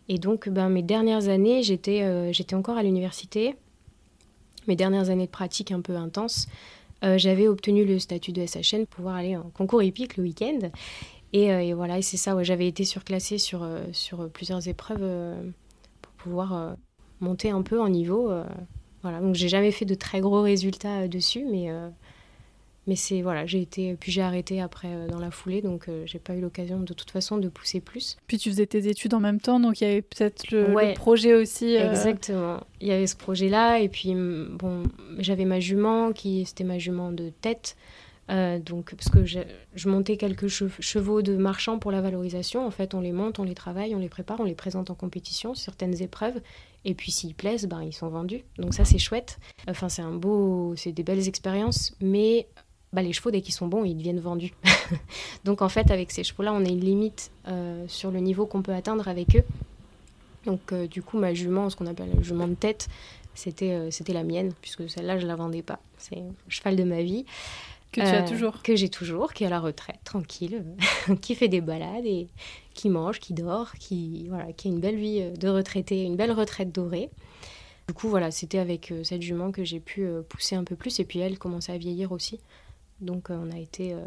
Et 0.09 0.19
donc, 0.19 0.49
ben, 0.49 0.71
mes 0.71 0.83
dernières 0.83 1.29
années, 1.29 1.63
j'étais 1.63 2.33
j'étais 2.33 2.55
encore 2.55 2.77
à 2.77 2.83
l'université. 2.83 3.55
Mes 4.67 4.77
dernières 4.77 5.11
années 5.11 5.27
de 5.27 5.31
pratique 5.31 5.73
un 5.73 5.81
peu 5.83 5.95
intenses, 5.95 6.47
euh, 7.05 7.19
j'avais 7.19 7.49
obtenu 7.49 7.85
le 7.85 7.99
statut 7.99 8.33
de 8.33 8.45
SHN 8.47 8.87
pour 8.87 8.97
pouvoir 8.97 9.17
aller 9.17 9.37
en 9.37 9.51
concours 9.51 9.83
épique 9.83 10.17
le 10.17 10.23
week-end. 10.25 10.71
Et, 11.33 11.53
euh, 11.53 11.75
voilà, 11.75 11.99
et 11.99 12.03
c'est 12.03 12.17
ça, 12.17 12.41
j'avais 12.43 12.67
été 12.67 12.85
surclassée 12.85 13.39
sur, 13.39 13.63
euh, 13.63 13.83
sur 13.93 14.31
plusieurs 14.31 14.67
épreuves 14.69 15.05
pour 16.01 16.13
pouvoir 16.13 16.77
monter 17.21 17.51
un 17.51 17.63
peu 17.63 17.81
en 17.81 17.89
niveau. 17.89 18.31
voilà, 19.03 19.21
donc 19.21 19.35
j'ai 19.35 19.49
jamais 19.49 19.71
fait 19.71 19.85
de 19.85 19.95
très 19.95 20.21
gros 20.21 20.43
résultats 20.43 21.09
dessus, 21.09 21.45
mais, 21.51 21.71
mais 22.87 22.97
c'est 22.97 23.23
voilà, 23.23 23.47
j'ai 23.47 23.61
été 23.63 23.95
puis 23.95 24.13
j'ai 24.13 24.23
arrêté 24.23 24.61
après 24.61 24.89
euh, 24.89 25.09
dans 25.09 25.19
la 25.19 25.31
foulée, 25.31 25.63
donc 25.63 25.89
euh, 25.89 26.03
j'ai 26.07 26.19
pas 26.19 26.35
eu 26.35 26.41
l'occasion 26.41 26.81
de 26.81 26.93
toute 26.93 27.11
façon 27.11 27.39
de 27.39 27.49
pousser 27.49 27.81
plus. 27.81 28.17
Puis 28.27 28.39
tu 28.39 28.51
faisais 28.51 28.67
tes 28.67 28.89
études 28.89 29.15
en 29.15 29.21
même 29.21 29.41
temps, 29.41 29.59
donc 29.61 29.81
il 29.81 29.85
y 29.85 29.91
avait 29.91 30.03
peut-être 30.03 30.51
le, 30.51 30.95
projet 30.95 31.35
aussi. 31.35 31.77
Euh, 31.77 31.91
Exactement, 31.91 32.61
il 32.81 32.89
y 32.89 32.93
avait 32.93 33.07
ce 33.07 33.17
projet-là 33.17 33.79
et 33.79 33.89
puis 33.89 34.15
bon, 34.15 34.83
j'avais 35.19 35.45
ma 35.45 35.61
jument 35.61 36.13
qui 36.13 36.45
c'était 36.45 36.65
ma 36.65 36.79
jument 36.79 37.11
de 37.11 37.31
tête. 37.31 37.77
donc, 38.29 38.95
parce 38.95 39.09
que 39.09 39.25
je, 39.25 39.41
je 39.75 39.89
montais 39.89 40.17
quelques 40.17 40.49
chevaux 40.49 41.23
de 41.23 41.37
marchands 41.37 41.79
pour 41.79 41.91
la 41.91 42.01
valorisation. 42.01 42.67
En 42.67 42.71
fait, 42.71 42.95
on 42.95 43.01
les 43.01 43.13
monte, 43.13 43.39
on 43.39 43.45
les 43.45 43.55
travaille, 43.55 43.95
on 43.95 43.99
les 43.99 44.09
prépare, 44.09 44.41
on 44.41 44.45
les 44.45 44.55
présente 44.55 44.91
en 44.91 44.95
compétition, 44.95 45.55
certaines 45.55 46.03
épreuves. 46.03 46.41
Et 46.85 46.95
puis 46.95 47.11
s'ils 47.11 47.35
plaisent, 47.35 47.67
ben, 47.67 47.83
ils 47.83 47.93
sont 47.93 48.09
vendus. 48.09 48.45
Donc 48.59 48.75
ça, 48.75 48.85
c'est 48.85 48.99
chouette. 48.99 49.39
Enfin, 49.69 49.89
c'est 49.89 50.03
un 50.03 50.13
beau, 50.13 50.75
c'est 50.77 50.93
des 50.93 51.03
belles 51.03 51.29
expériences. 51.29 51.95
Mais 52.01 52.47
bah, 52.95 53.03
les 53.03 53.13
chevaux, 53.13 53.33
dès 53.33 53.41
qu'ils 53.41 53.55
sont 53.55 53.67
bons, 53.67 53.85
ils 53.85 53.97
deviennent 53.97 54.21
vendus. 54.21 54.55
Donc 55.45 55.63
en 55.63 55.69
fait, 55.69 55.91
avec 55.91 56.13
ces 56.13 56.23
chevaux-là, 56.23 56.53
on 56.53 56.65
a 56.65 56.69
une 56.69 56.81
limite 56.81 57.33
euh, 57.49 57.85
sur 57.89 58.13
le 58.13 58.21
niveau 58.21 58.47
qu'on 58.47 58.63
peut 58.63 58.73
atteindre 58.73 59.09
avec 59.09 59.35
eux. 59.35 59.43
Donc 60.47 60.73
euh, 60.73 60.87
du 60.87 61.03
coup, 61.03 61.19
ma 61.19 61.35
jument, 61.35 61.69
ce 61.71 61.77
qu'on 61.77 61.87
appelle 61.87 62.11
la 62.15 62.23
jument 62.23 62.47
de 62.47 62.55
tête, 62.55 62.89
c'était 63.35 63.73
euh, 63.73 63.91
c'était 63.91 64.13
la 64.13 64.23
mienne, 64.23 64.53
puisque 64.61 64.89
celle-là, 64.89 65.19
je 65.19 65.27
la 65.27 65.35
vendais 65.35 65.63
pas. 65.63 65.81
C'est 65.99 66.23
cheval 66.49 66.77
de 66.77 66.85
ma 66.85 67.03
vie. 67.03 67.25
Que 67.91 68.01
tu 68.01 68.07
as 68.07 68.23
toujours 68.23 68.63
Que 68.63 68.77
j'ai 68.77 68.89
toujours, 68.89 69.33
qui 69.33 69.43
est 69.45 69.49
à 69.49 69.51
la 69.51 69.61
retraite, 69.61 69.99
tranquille, 70.05 70.65
qui 71.21 71.35
fait 71.35 71.49
des 71.49 71.61
balades 71.61 72.07
et 72.07 72.29
qui 72.75 72.91
mange, 72.91 73.19
qui 73.19 73.35
dort, 73.35 73.73
qui, 73.75 74.27
voilà, 74.29 74.53
qui 74.53 74.69
a 74.69 74.71
une 74.71 74.81
belle 74.81 74.97
vie 74.97 75.31
de 75.31 75.49
retraité, 75.49 76.03
une 76.03 76.17
belle 76.17 76.33
retraite 76.33 76.73
dorée. 76.73 77.11
Du 77.87 77.95
coup, 77.95 78.09
voilà, 78.09 78.31
c'était 78.31 78.59
avec 78.59 78.93
cette 79.03 79.23
jument 79.23 79.53
que 79.53 79.63
j'ai 79.63 79.79
pu 79.79 80.09
pousser 80.29 80.57
un 80.57 80.65
peu 80.65 80.75
plus. 80.75 80.99
Et 81.01 81.05
puis 81.05 81.21
elle 81.21 81.39
commençait 81.39 81.73
à 81.73 81.79
vieillir 81.79 82.11
aussi. 82.11 82.41
Donc 83.01 83.31
euh, 83.31 83.39
on 83.41 83.51
a 83.51 83.59
été 83.59 83.93
euh, 83.93 84.01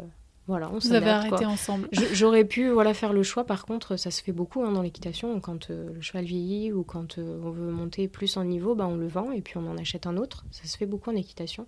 voilà, 0.46 0.70
on 0.72 0.78
Vous 0.78 0.92
avez 0.92 1.10
arrêté 1.10 1.44
ensemble. 1.44 1.88
J'aurais 1.92 2.44
pu 2.44 2.70
voilà 2.70 2.94
faire 2.94 3.12
le 3.12 3.22
choix. 3.22 3.44
Par 3.44 3.66
contre, 3.66 3.96
ça 3.96 4.10
se 4.10 4.22
fait 4.22 4.32
beaucoup 4.32 4.62
hein, 4.62 4.72
dans 4.72 4.82
l'équitation. 4.82 5.38
Quand 5.40 5.70
euh, 5.70 5.92
le 5.92 6.00
cheval 6.00 6.24
vieillit 6.24 6.72
ou 6.72 6.84
quand 6.84 7.18
on 7.18 7.50
veut 7.50 7.70
monter 7.70 8.08
plus 8.08 8.36
en 8.36 8.44
niveau, 8.44 8.74
bah, 8.74 8.86
on 8.86 8.96
le 8.96 9.08
vend 9.08 9.30
et 9.30 9.42
puis 9.42 9.58
on 9.58 9.66
en 9.66 9.76
achète 9.76 10.06
un 10.06 10.16
autre. 10.16 10.46
Ça 10.50 10.64
se 10.64 10.76
fait 10.76 10.86
beaucoup 10.86 11.10
en 11.10 11.16
équitation. 11.16 11.66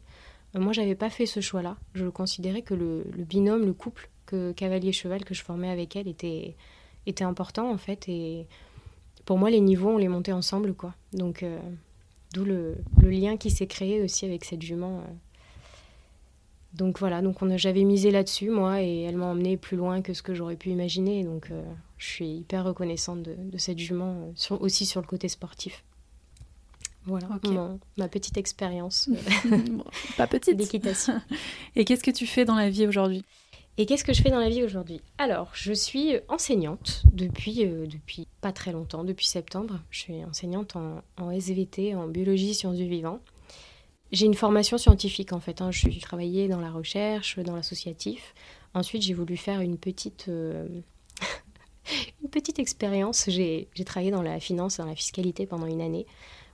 moi, 0.55 0.73
j'avais 0.73 0.95
pas 0.95 1.11
fait 1.11 1.27
ce 1.27 1.41
choix-là. 1.41 1.77
Je 1.95 2.07
considérais 2.07 2.63
que 2.63 2.75
le, 2.75 3.05
binôme, 3.19 3.67
le 3.67 3.75
couple 3.75 4.09
que 4.25 4.53
cavalier-cheval 4.53 5.25
que 5.25 5.35
je 5.35 5.43
formais 5.43 5.71
avec 5.71 5.97
elle 5.97 6.09
était 6.09 6.57
était 7.07 7.25
important 7.25 7.71
en 7.71 7.79
fait. 7.79 8.09
Et 8.09 8.47
pour 9.27 9.37
moi, 9.37 9.51
les 9.51 9.61
niveaux, 9.61 9.91
on 9.91 9.99
les 9.99 10.09
montait 10.09 10.33
ensemble, 10.33 10.73
quoi. 10.73 10.95
Donc, 11.13 11.45
d'où 12.33 12.45
le, 12.45 12.77
le, 13.03 13.11
lien 13.11 13.37
qui 13.37 13.51
s'est 13.51 13.67
créé 13.67 14.03
aussi 14.03 14.25
avec 14.25 14.45
cette 14.45 14.63
jument 14.63 15.03
donc 16.73 17.01
voilà, 17.01 17.21
donc 17.21 17.39
j'avais 17.57 17.83
misé 17.83 18.11
là-dessus, 18.11 18.49
moi, 18.49 18.81
et 18.83 19.03
elle 19.03 19.17
m'a 19.17 19.27
emmené 19.27 19.57
plus 19.57 19.77
loin 19.77 20.03
que 20.03 20.15
ce 20.15 20.23
que 20.23 20.35
j'aurais 20.35 20.57
pu 20.57 20.71
imaginer. 20.71 21.25
Donc 21.25 21.51
euh, 21.51 21.63
je 21.99 22.07
suis 22.07 22.29
hyper 22.29 22.65
reconnaissante 22.65 23.23
de, 23.23 23.59
cette 23.59 23.79
jument, 23.79 24.33
euh, 24.51 24.57
aussi 24.61 24.87
sur 24.87 25.01
le 25.01 25.07
côté 25.07 25.29
sportif. 25.29 25.85
Voilà, 27.07 27.29
ma 27.97 28.09
petite 28.09 28.37
expérience. 28.37 29.09
Euh, 29.51 29.59
pas 30.17 30.27
petite. 30.27 30.57
D'équitation. 30.57 31.21
et 31.77 31.85
qu'est-ce 31.85 32.05
que 32.05 32.11
tu 32.11 32.27
fais 32.27 32.45
dans 32.45 32.55
la 32.55 32.71
vie 32.71 32.87
aujourd'hui? 32.87 33.25
Et 33.79 33.87
qu'est-ce 33.87 34.05
que 34.05 34.13
je 34.13 34.23
fais 34.23 34.31
dans 34.31 34.39
la 34.39 34.51
vie 34.51 34.63
aujourd'hui? 34.63 35.01
Alors, 35.17 35.51
je 35.55 35.73
suis 35.73 36.17
enseignante 36.29 37.03
depuis, 37.13 37.65
depuis 37.65 38.29
pas 38.43 38.53
très 38.53 38.73
longtemps, 38.73 39.05
depuis 39.05 39.27
septembre. 39.27 39.81
Je 39.91 40.01
suis 40.01 40.25
enseignante 40.25 40.77
en, 40.77 41.03
en 41.17 41.31
SVT, 41.31 41.95
en 41.95 42.07
biologie, 42.07 42.53
sciences 42.55 42.77
du 42.77 42.87
vivant. 42.87 43.21
J'ai 44.13 44.27
une 44.27 44.35
formation 44.35 44.77
scientifique 44.77 45.33
en 45.33 45.41
fait. 45.41 45.63
Hein. 45.63 45.71
Je 45.71 45.79
suis 45.79 46.01
travaillé 46.01 46.49
dans 46.49 46.61
la 46.61 46.71
recherche, 46.71 47.39
dans 47.39 47.55
l'associatif. 47.55 48.35
Ensuite, 48.75 49.03
j'ai 49.03 49.15
voulu 49.15 49.37
faire 49.37 49.61
une 49.61 49.79
petite, 49.79 50.27
euh, 50.29 50.67
petite 52.31 52.59
expérience. 52.59 53.25
J'ai 53.29 53.69
travaillé 53.87 54.11
dans 54.11 54.23
la 54.23 54.41
finance, 54.41 54.79
dans 54.79 54.87
la 54.87 54.97
fiscalité 54.97 55.47
pendant 55.47 55.67
une 55.67 55.81
année. 55.81 56.07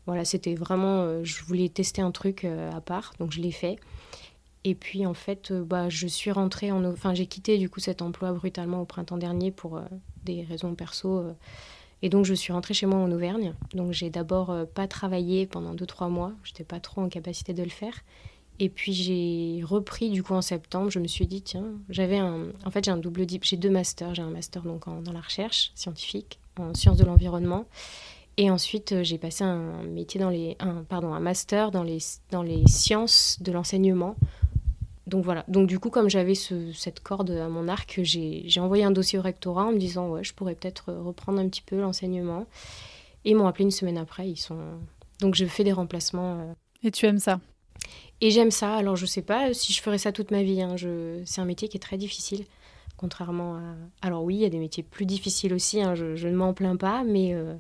Voilà, 0.07 0.25
c'était 0.25 0.55
vraiment. 0.55 1.03
Euh, 1.03 1.25
je 1.25 1.43
voulais 1.45 1.69
tester 1.69 2.03
un 2.03 2.13
truc 2.13 2.45
euh, 2.45 2.71
à 2.73 2.81
part, 2.81 3.15
donc 3.19 3.33
je 3.33 3.41
l'ai 3.41 3.51
fait. 3.53 3.77
Et 4.65 4.75
puis 4.75 5.07
en 5.07 5.15
fait, 5.15 5.53
bah, 5.53 5.89
je 5.89 6.07
suis 6.07 6.31
rentrée 6.31 6.73
en. 6.73 6.85
Enfin, 6.85 7.15
j'ai 7.15 7.27
quitté 7.27 7.57
du 7.57 7.71
coup 7.71 7.81
cet 7.81 8.03
emploi 8.03 8.33
brutalement 8.33 8.83
au 8.83 8.85
printemps 8.85 9.17
dernier 9.17 9.51
pour 9.51 9.81
des 10.25 10.43
raisons 10.43 10.75
perso 10.75 11.25
et 12.07 12.09
donc 12.09 12.25
je 12.25 12.35
suis 12.35 12.53
rentrée 12.53 12.73
chez 12.73 12.87
moi 12.87 13.01
en 13.01 13.11
Auvergne. 13.11 13.53
Donc 13.75 13.91
j'ai 13.91 14.11
d'abord 14.11 14.51
euh, 14.51 14.65
pas 14.65 14.87
travaillé 14.87 15.45
pendant 15.45 15.75
2-3 15.75 16.09
mois, 16.09 16.31
j'étais 16.45 16.63
pas 16.63 16.79
trop 16.79 17.01
en 17.01 17.09
capacité 17.09 17.53
de 17.53 17.65
le 17.65 17.69
faire. 17.69 17.95
Et 18.61 18.69
puis 18.69 18.93
j'ai 18.93 19.61
repris 19.65 20.11
du 20.11 20.23
coup 20.23 20.35
en 20.35 20.41
septembre, 20.41 20.89
je 20.89 21.01
me 21.01 21.09
suis 21.09 21.27
dit 21.27 21.43
tiens, 21.43 21.65
j'avais 21.89 22.19
un 22.19 22.45
en 22.65 22.71
fait 22.71 22.85
j'ai 22.85 22.93
un 22.93 22.97
double 22.97 23.27
diplôme, 23.27 23.49
j'ai 23.49 23.57
deux 23.57 23.71
masters, 23.71 24.15
j'ai 24.15 24.23
un 24.23 24.31
master 24.31 24.63
donc 24.63 24.85
dans 25.03 25.13
la 25.13 25.21
recherche 25.21 25.73
scientifique 25.75 26.39
en 26.61 26.75
sciences 26.75 26.97
de 26.97 27.05
l'environnement 27.05 27.65
et 28.37 28.51
ensuite 28.53 28.93
euh, 28.93 29.03
j'ai 29.03 29.19
passé 29.19 29.43
un 29.43 29.83
métier 29.83 30.21
dans 30.21 30.31
les 30.31 30.57
un, 30.61 30.85
pardon, 30.89 31.13
un 31.13 31.19
master 31.21 31.73
dans 31.73 31.83
les 31.83 31.99
dans 32.31 32.45
les 32.45 32.69
sciences 32.69 33.39
de 33.41 33.51
l'enseignement 33.51 34.15
donc 35.07 35.25
voilà. 35.25 35.45
Donc 35.49 35.69
du 35.69 35.79
coup, 35.79 35.91
comme 35.91 36.11
j'avais 36.11 36.35
cette 36.35 37.01
corde 37.01 37.31
à 37.31 37.49
mon 37.49 37.69
arc, 37.69 38.01
j'ai 38.03 38.61
envoyé 38.61 38.85
un 38.85 38.91
dossier 38.91 39.19
au 39.19 39.23
rectorat 39.23 39.67
en 39.67 39.73
me 39.73 39.79
disant 39.79 40.09
ouais, 40.09 40.25
je 40.25 40.35
pourrais 40.35 40.55
peut-être 40.55 40.93
reprendre 40.93 41.39
un 41.39 41.49
petit 41.49 41.63
peu 41.63 41.81
l'enseignement. 41.81 42.47
Et 43.25 43.31
ils 43.31 43.37
m'ont 43.37 43.47
appelé 43.47 43.65
une 43.65 43.71
semaine 43.71 43.99
après. 43.99 44.29
Ils 44.29 44.37
sont 44.37 44.59
donc 45.21 45.35
je 45.35 45.45
fais 45.47 45.65
des 45.65 45.73
remplacements. 45.73 46.41
Euh. 46.41 46.53
Et 46.83 46.91
tu 46.91 47.07
aimes 47.07 47.19
ça? 47.19 47.41
Et 48.21 48.31
j'aime 48.31 48.51
ça. 48.51 48.75
Alors 48.75 48.97
je 48.97 49.07
sais 49.07 49.23
pas 49.23 49.55
si 49.55 49.73
je 49.73 49.81
ferais 49.81 49.99
ça 49.99 50.13
toute 50.13 50.31
ma 50.31 50.43
vie. 50.43 50.61
Hein. 50.61 50.77
Je... 50.77 51.23
C'est 51.25 51.41
un 51.41 51.45
métier 51.45 51.69
qui 51.69 51.77
est 51.77 51.81
très 51.81 51.99
difficile, 51.99 52.45
contrairement 52.97 53.57
à. 53.57 53.75
Alors 54.03 54.25
oui, 54.25 54.37
il 54.37 54.41
y 54.41 54.47
a 54.47 54.51
des 54.51 54.59
métiers 54.59 54.83
plus 54.83 55.07
difficiles 55.07 55.55
aussi. 55.55 55.81
Hein. 55.83 55.95
Je... 55.95 56.17
je, 56.17 56.29
ne 56.29 56.37
m'en 56.37 56.53
plains 56.53 56.77
pas, 56.77 57.05
mais. 57.05 57.35
Euh, 57.35 57.55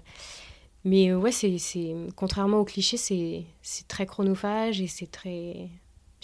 mais 0.85 1.11
euh, 1.11 1.19
ouais, 1.19 1.33
c'est, 1.33 1.97
contrairement 2.15 2.59
aux 2.59 2.65
clichés, 2.65 2.97
c'est, 2.97 3.43
c'est 3.61 3.89
très 3.89 4.07
chronophage 4.07 4.81
et 4.81 4.87
c'est 4.87 5.11
très, 5.11 5.69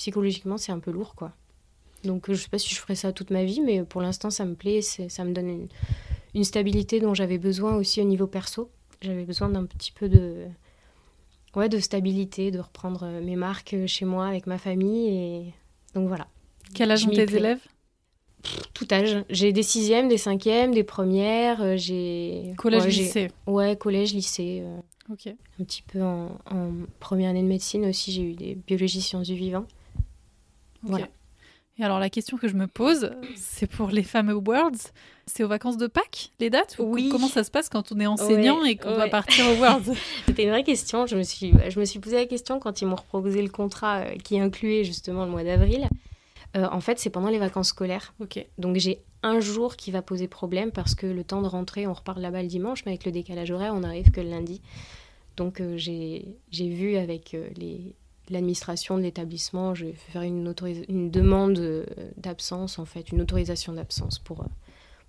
psychologiquement, 0.03 0.59
c'est 0.59 0.73
un 0.73 0.81
peu 0.81 0.91
lourd, 0.91 1.15
quoi. 1.15 1.31
Donc, 2.03 2.29
je 2.29 2.35
sais 2.35 2.49
pas 2.49 2.59
si 2.59 2.75
je 2.75 2.81
ferai 2.81 2.97
ça 2.97 3.13
toute 3.13 3.31
ma 3.31 3.45
vie, 3.45 3.61
mais 3.61 3.85
pour 3.85 4.03
l'instant, 4.03 4.31
ça 4.31 4.45
me 4.45 4.55
plaît. 4.55 4.83
Ça 4.83 5.25
me 5.25 5.33
donne 5.33 5.69
une, 6.35 6.45
stabilité 6.45 6.99
dont 6.99 7.15
j'avais 7.15 7.39
besoin 7.39 7.77
aussi 7.77 8.01
au 8.01 8.05
niveau 8.05 8.27
perso. 8.27 8.69
J'avais 9.01 9.25
besoin 9.25 9.49
d'un 9.49 9.65
petit 9.65 9.93
peu 9.93 10.09
de, 10.09 10.47
ouais, 11.55 11.69
de 11.69 11.79
stabilité, 11.79 12.51
de 12.51 12.59
reprendre 12.59 13.07
mes 13.23 13.37
marques 13.37 13.77
chez 13.87 14.05
moi 14.05 14.27
avec 14.27 14.49
ma 14.49 14.59
famille. 14.59 15.09
Et 15.09 15.55
donc 15.95 16.09
voilà. 16.09 16.27
Quel 16.75 16.91
âge 16.91 17.07
ont 17.07 17.11
tes 17.11 17.37
élèves? 17.37 17.61
Tout 18.75 18.89
âge. 18.91 19.25
J'ai 19.31 19.53
des 19.53 19.63
sixièmes, 19.63 20.09
des 20.09 20.19
cinquièmes, 20.19 20.75
des 20.75 20.83
premières. 20.83 21.63
Euh, 21.63 21.77
j'ai 21.77 22.55
collège, 22.57 22.87
lycée. 22.87 23.31
Ouais, 23.47 23.77
collège, 23.77 24.15
lycée. 24.15 24.63
Euh, 24.65 25.13
ok. 25.13 25.29
Un 25.61 25.65
petit 25.65 25.83
peu 25.83 26.03
en, 26.03 26.41
en, 26.51 26.73
première 26.99 27.31
année 27.31 27.43
de 27.43 27.47
médecine 27.47 27.87
aussi, 27.87 28.11
j'ai 28.11 28.23
eu 28.23 28.35
des 28.35 28.57
biologies 28.57 29.01
sciences 29.01 29.29
du 29.29 29.37
vivant. 29.37 29.65
Voilà. 30.83 31.09
Et 31.79 31.85
alors 31.85 31.99
la 31.99 32.11
question 32.11 32.37
que 32.37 32.49
je 32.49 32.55
me 32.55 32.67
pose, 32.67 33.13
c'est 33.35 33.67
pour 33.67 33.89
les 33.89 34.03
fameux 34.03 34.35
Worlds, 34.35 34.93
c'est 35.27 35.43
aux 35.43 35.49
vacances 35.49 35.79
de 35.79 35.87
Pâques 35.87 36.31
les 36.39 36.51
dates 36.51 36.77
Oui. 36.79 37.09
Comment 37.11 37.29
ça 37.29 37.45
se 37.45 37.51
passe 37.51 37.69
quand 37.71 37.93
on 37.93 38.01
est 38.01 38.07
enseignant 38.07 38.63
et 38.65 38.77
qu'on 38.77 38.95
va 38.95 39.09
partir 39.09 39.47
aux 39.49 39.55
Worlds? 39.55 39.95
C'était 40.27 40.45
une 40.45 40.51
vraie 40.51 40.65
question. 40.65 41.07
Je 41.07 41.17
me 41.17 41.23
suis, 41.23 41.55
je 41.69 41.81
me 41.81 41.85
suis 41.87 41.99
posé 41.99 42.17
la 42.17 42.27
question 42.27 42.61
quand 42.61 42.83
ils 42.83 42.87
m'ont 42.87 42.97
proposé 42.97 43.41
le 43.41 43.49
contrat 43.49 44.01
euh, 44.01 44.17
qui 44.17 44.39
incluait 44.39 44.85
justement 44.85 45.25
le 45.25 45.31
mois 45.31 45.45
d'avril. 45.45 45.89
Euh, 46.57 46.69
en 46.71 46.81
fait, 46.81 46.99
c'est 46.99 47.09
pendant 47.09 47.31
les 47.31 47.39
vacances 47.39 47.69
scolaires. 47.69 48.13
Ok. 48.21 48.45
Donc 48.59 48.77
j'ai 48.77 49.01
un 49.23 49.41
jour 49.41 49.77
qui 49.77 49.91
va 49.91 50.03
poser 50.03 50.29
problème 50.29 50.73
parce 50.73 50.95
que 50.95 51.07
le 51.07 51.25
temps 51.25 51.41
de 51.41 51.49
rentrer, 51.49 51.87
on 51.87 51.95
repart 51.95 52.19
là-bas 52.19 52.43
le 52.43 52.49
dimanche, 52.49 52.85
mais 52.85 52.93
avec 52.93 53.07
le 53.07 53.13
décalage 53.13 53.51
horaire, 53.51 53.73
on 53.75 53.81
n'arrive 53.81 54.11
que 54.11 54.21
le 54.21 54.29
lundi. 54.29 54.61
Donc 55.39 55.63
euh, 55.63 55.79
j'ai 55.79 56.37
vu 56.53 56.97
avec 56.97 57.35
les, 57.57 57.95
l'administration 58.31 58.97
de 58.97 59.03
l'établissement, 59.03 59.75
je 59.75 59.87
vais 59.87 59.93
faire 59.93 60.23
une, 60.23 60.55
une 60.89 61.11
demande 61.11 61.59
euh, 61.59 61.85
d'absence, 62.17 62.79
en 62.79 62.85
fait, 62.85 63.11
une 63.11 63.21
autorisation 63.21 63.73
d'absence 63.73 64.19
pour, 64.19 64.43
euh, 64.43 64.49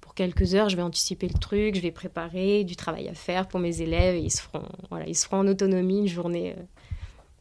pour 0.02 0.14
quelques 0.14 0.56
heures. 0.56 0.70
Je 0.70 0.76
vais 0.76 0.82
anticiper 0.82 1.28
le 1.28 1.38
truc, 1.38 1.76
je 1.76 1.82
vais 1.82 1.92
préparer 1.92 2.64
du 2.64 2.76
travail 2.76 3.08
à 3.08 3.14
faire 3.14 3.48
pour 3.48 3.60
mes 3.60 3.82
élèves 3.82 4.16
et 4.16 4.22
ils 4.22 4.32
se 4.32 4.42
feront, 4.42 4.68
voilà, 4.90 5.08
ils 5.08 5.16
se 5.16 5.26
feront 5.26 5.40
en 5.40 5.48
autonomie 5.48 6.00
une 6.00 6.08
journée. 6.08 6.56
Euh, 6.58 6.64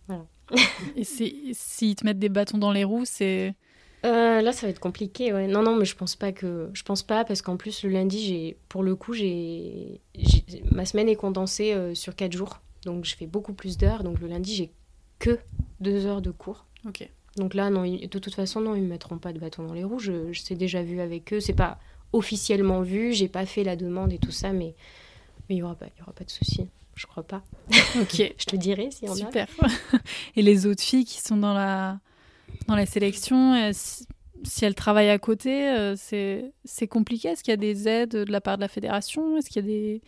voilà. 0.09 0.25
et 0.97 1.05
s'ils 1.05 1.97
te 1.97 2.05
mettent 2.05 2.19
des 2.19 2.29
bâtons 2.29 2.59
dans 2.59 2.73
les 2.73 2.85
roues, 2.85 3.07
c'est... 3.07 3.55
là, 4.03 4.53
ça 4.53 4.67
va 4.67 4.71
être 4.71 4.81
compliqué, 4.81 5.33
ouais. 5.33 5.47
Non, 5.47 5.63
non, 5.63 5.77
mais 5.77 5.87
je 5.87 5.97
pense 5.97 6.17
pas 6.17 6.33
que... 6.33 6.71
Je 6.75 6.83
pense 6.83 7.03
pas, 7.03 7.25
parce 7.25 7.41
qu'en 7.41 7.57
plus, 7.57 7.83
le 7.85 7.91
lundi, 7.91 8.23
j'ai... 8.23 8.57
Pour 8.69 8.83
le 8.83 8.95
coup, 8.95 9.15
j'ai... 9.15 10.03
Ma 10.71 10.85
semaine 10.85 11.09
est 11.09 11.17
condensée 11.17 11.95
sur 11.95 12.15
quatre 12.15 12.33
jours. 12.33 12.61
Donc, 12.85 13.05
je 13.07 13.17
fais 13.17 13.27
beaucoup 13.27 13.55
plus 13.55 13.79
d'heures. 13.79 14.03
Donc, 14.03 14.21
le 14.21 14.27
lundi, 14.27 14.55
j'ai 14.55 14.73
que 15.23 15.39
deux 15.81 16.05
heures 16.07 16.21
de 16.21 16.33
cours. 16.33 16.67
Ok. 16.87 17.09
Donc 17.37 17.55
là, 17.55 17.71
non, 17.71 17.85
de 17.85 18.19
toute 18.19 18.35
façon, 18.35 18.61
non, 18.61 18.75
ils 18.75 18.83
ne 18.83 18.89
mettront 18.89 19.19
pas 19.19 19.33
de 19.33 19.39
bâton 19.39 19.63
dans 19.63 19.73
les 19.73 19.85
roues. 19.85 20.01
Je, 20.01 20.33
je 20.33 20.55
déjà 20.55 20.83
vu 20.83 21.01
avec 21.01 21.33
eux. 21.33 21.41
C'est 21.41 21.55
pas 21.55 21.79
officiellement 22.13 22.83
vu. 22.83 23.13
J'ai 23.13 23.29
pas 23.29 23.47
fait 23.47 23.65
la 23.65 23.77
demande 23.77 24.13
et 24.13 24.19
tout 24.19 24.33
ça, 24.33 24.53
mais 24.53 24.75
mais 25.49 25.57
il 25.57 25.59
y 25.59 25.63
aura 25.63 25.77
pas, 25.77 25.87
y 25.99 26.03
aura 26.03 26.13
pas 26.13 26.25
de 26.25 26.31
souci. 26.31 26.69
Je 26.95 27.07
crois 27.07 27.23
pas. 27.23 27.43
Ok. 28.01 28.17
je 28.39 28.45
te 28.45 28.57
dirai 28.57 28.91
si 28.91 29.09
on 29.09 29.15
Super. 29.15 29.47
et 30.37 30.43
les 30.43 30.67
autres 30.67 30.83
filles 30.83 31.05
qui 31.05 31.21
sont 31.21 31.37
dans 31.37 31.55
la 31.55 32.01
dans 32.67 32.75
la 32.75 32.85
sélection, 32.85 33.71
si 33.73 34.65
elle 34.65 34.75
travaille 34.75 35.09
à 35.09 35.19
côté, 35.19 35.95
c'est 35.97 36.89
compliqué? 36.89 37.29
Est-ce 37.29 37.45
qu'il 37.45 37.53
y 37.53 37.55
a 37.55 37.57
des 37.57 37.89
aides 37.89 38.11
de 38.11 38.31
la 38.31 38.41
part 38.41 38.57
de 38.57 38.63
la 38.63 38.69
fédération? 38.69 39.39
Est-ce 39.39 39.49
qu'il 39.49 39.65
y 39.65 39.65
a 39.65 39.69
des 39.69 40.03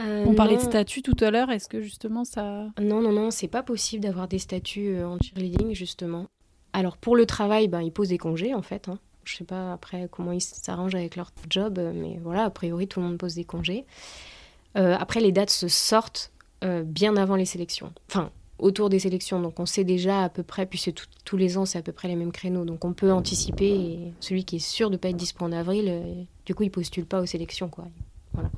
On 0.00 0.34
parlait 0.34 0.56
de 0.56 0.62
statut 0.62 1.02
tout 1.02 1.16
à 1.20 1.30
l'heure. 1.30 1.50
Est-ce 1.50 1.68
que 1.68 1.80
justement 1.80 2.24
ça 2.24 2.66
Non, 2.80 3.00
non, 3.00 3.12
non, 3.12 3.30
c'est 3.30 3.48
pas 3.48 3.62
possible 3.62 4.02
d'avoir 4.02 4.28
des 4.28 4.38
statuts 4.38 5.02
en 5.02 5.18
cheerleading 5.20 5.74
justement. 5.74 6.26
Alors 6.72 6.96
pour 6.96 7.16
le 7.16 7.26
travail, 7.26 7.68
ben, 7.68 7.80
ils 7.80 7.92
posent 7.92 8.08
des 8.08 8.18
congés 8.18 8.54
en 8.54 8.62
fait. 8.62 8.88
Hein. 8.88 8.98
Je 9.24 9.36
sais 9.36 9.44
pas 9.44 9.72
après 9.72 10.08
comment 10.10 10.32
ils 10.32 10.40
s'arrangent 10.40 10.94
avec 10.94 11.16
leur 11.16 11.30
job, 11.48 11.80
mais 11.94 12.18
voilà, 12.22 12.44
a 12.44 12.50
priori 12.50 12.88
tout 12.88 13.00
le 13.00 13.06
monde 13.06 13.18
pose 13.18 13.34
des 13.34 13.44
congés. 13.44 13.84
Euh, 14.76 14.96
après, 14.98 15.20
les 15.20 15.32
dates 15.32 15.50
se 15.50 15.68
sortent 15.68 16.32
euh, 16.64 16.82
bien 16.82 17.16
avant 17.16 17.36
les 17.36 17.44
sélections. 17.44 17.92
Enfin, 18.08 18.30
autour 18.58 18.88
des 18.88 18.98
sélections. 18.98 19.40
Donc 19.40 19.58
on 19.58 19.66
sait 19.66 19.84
déjà 19.84 20.24
à 20.24 20.28
peu 20.28 20.42
près, 20.42 20.66
puis 20.66 20.84
tous 21.24 21.36
les 21.36 21.58
ans, 21.58 21.64
c'est 21.64 21.78
à 21.78 21.82
peu 21.82 21.92
près 21.92 22.08
les 22.08 22.16
mêmes 22.16 22.32
créneaux. 22.32 22.64
Donc 22.64 22.84
on 22.84 22.92
peut 22.92 23.12
anticiper. 23.12 23.68
Et 23.68 24.12
celui 24.20 24.44
qui 24.44 24.56
est 24.56 24.60
sûr 24.60 24.90
de 24.90 24.94
ne 24.94 24.98
pas 24.98 25.08
être 25.08 25.16
dispo 25.16 25.44
en 25.44 25.52
avril, 25.52 25.86
euh, 25.88 26.22
du 26.46 26.54
coup, 26.54 26.62
il 26.62 26.70
postule 26.70 27.06
pas 27.06 27.20
aux 27.20 27.26
sélections. 27.26 27.68
Quoi. 27.68 27.86
Voilà. 28.32 28.50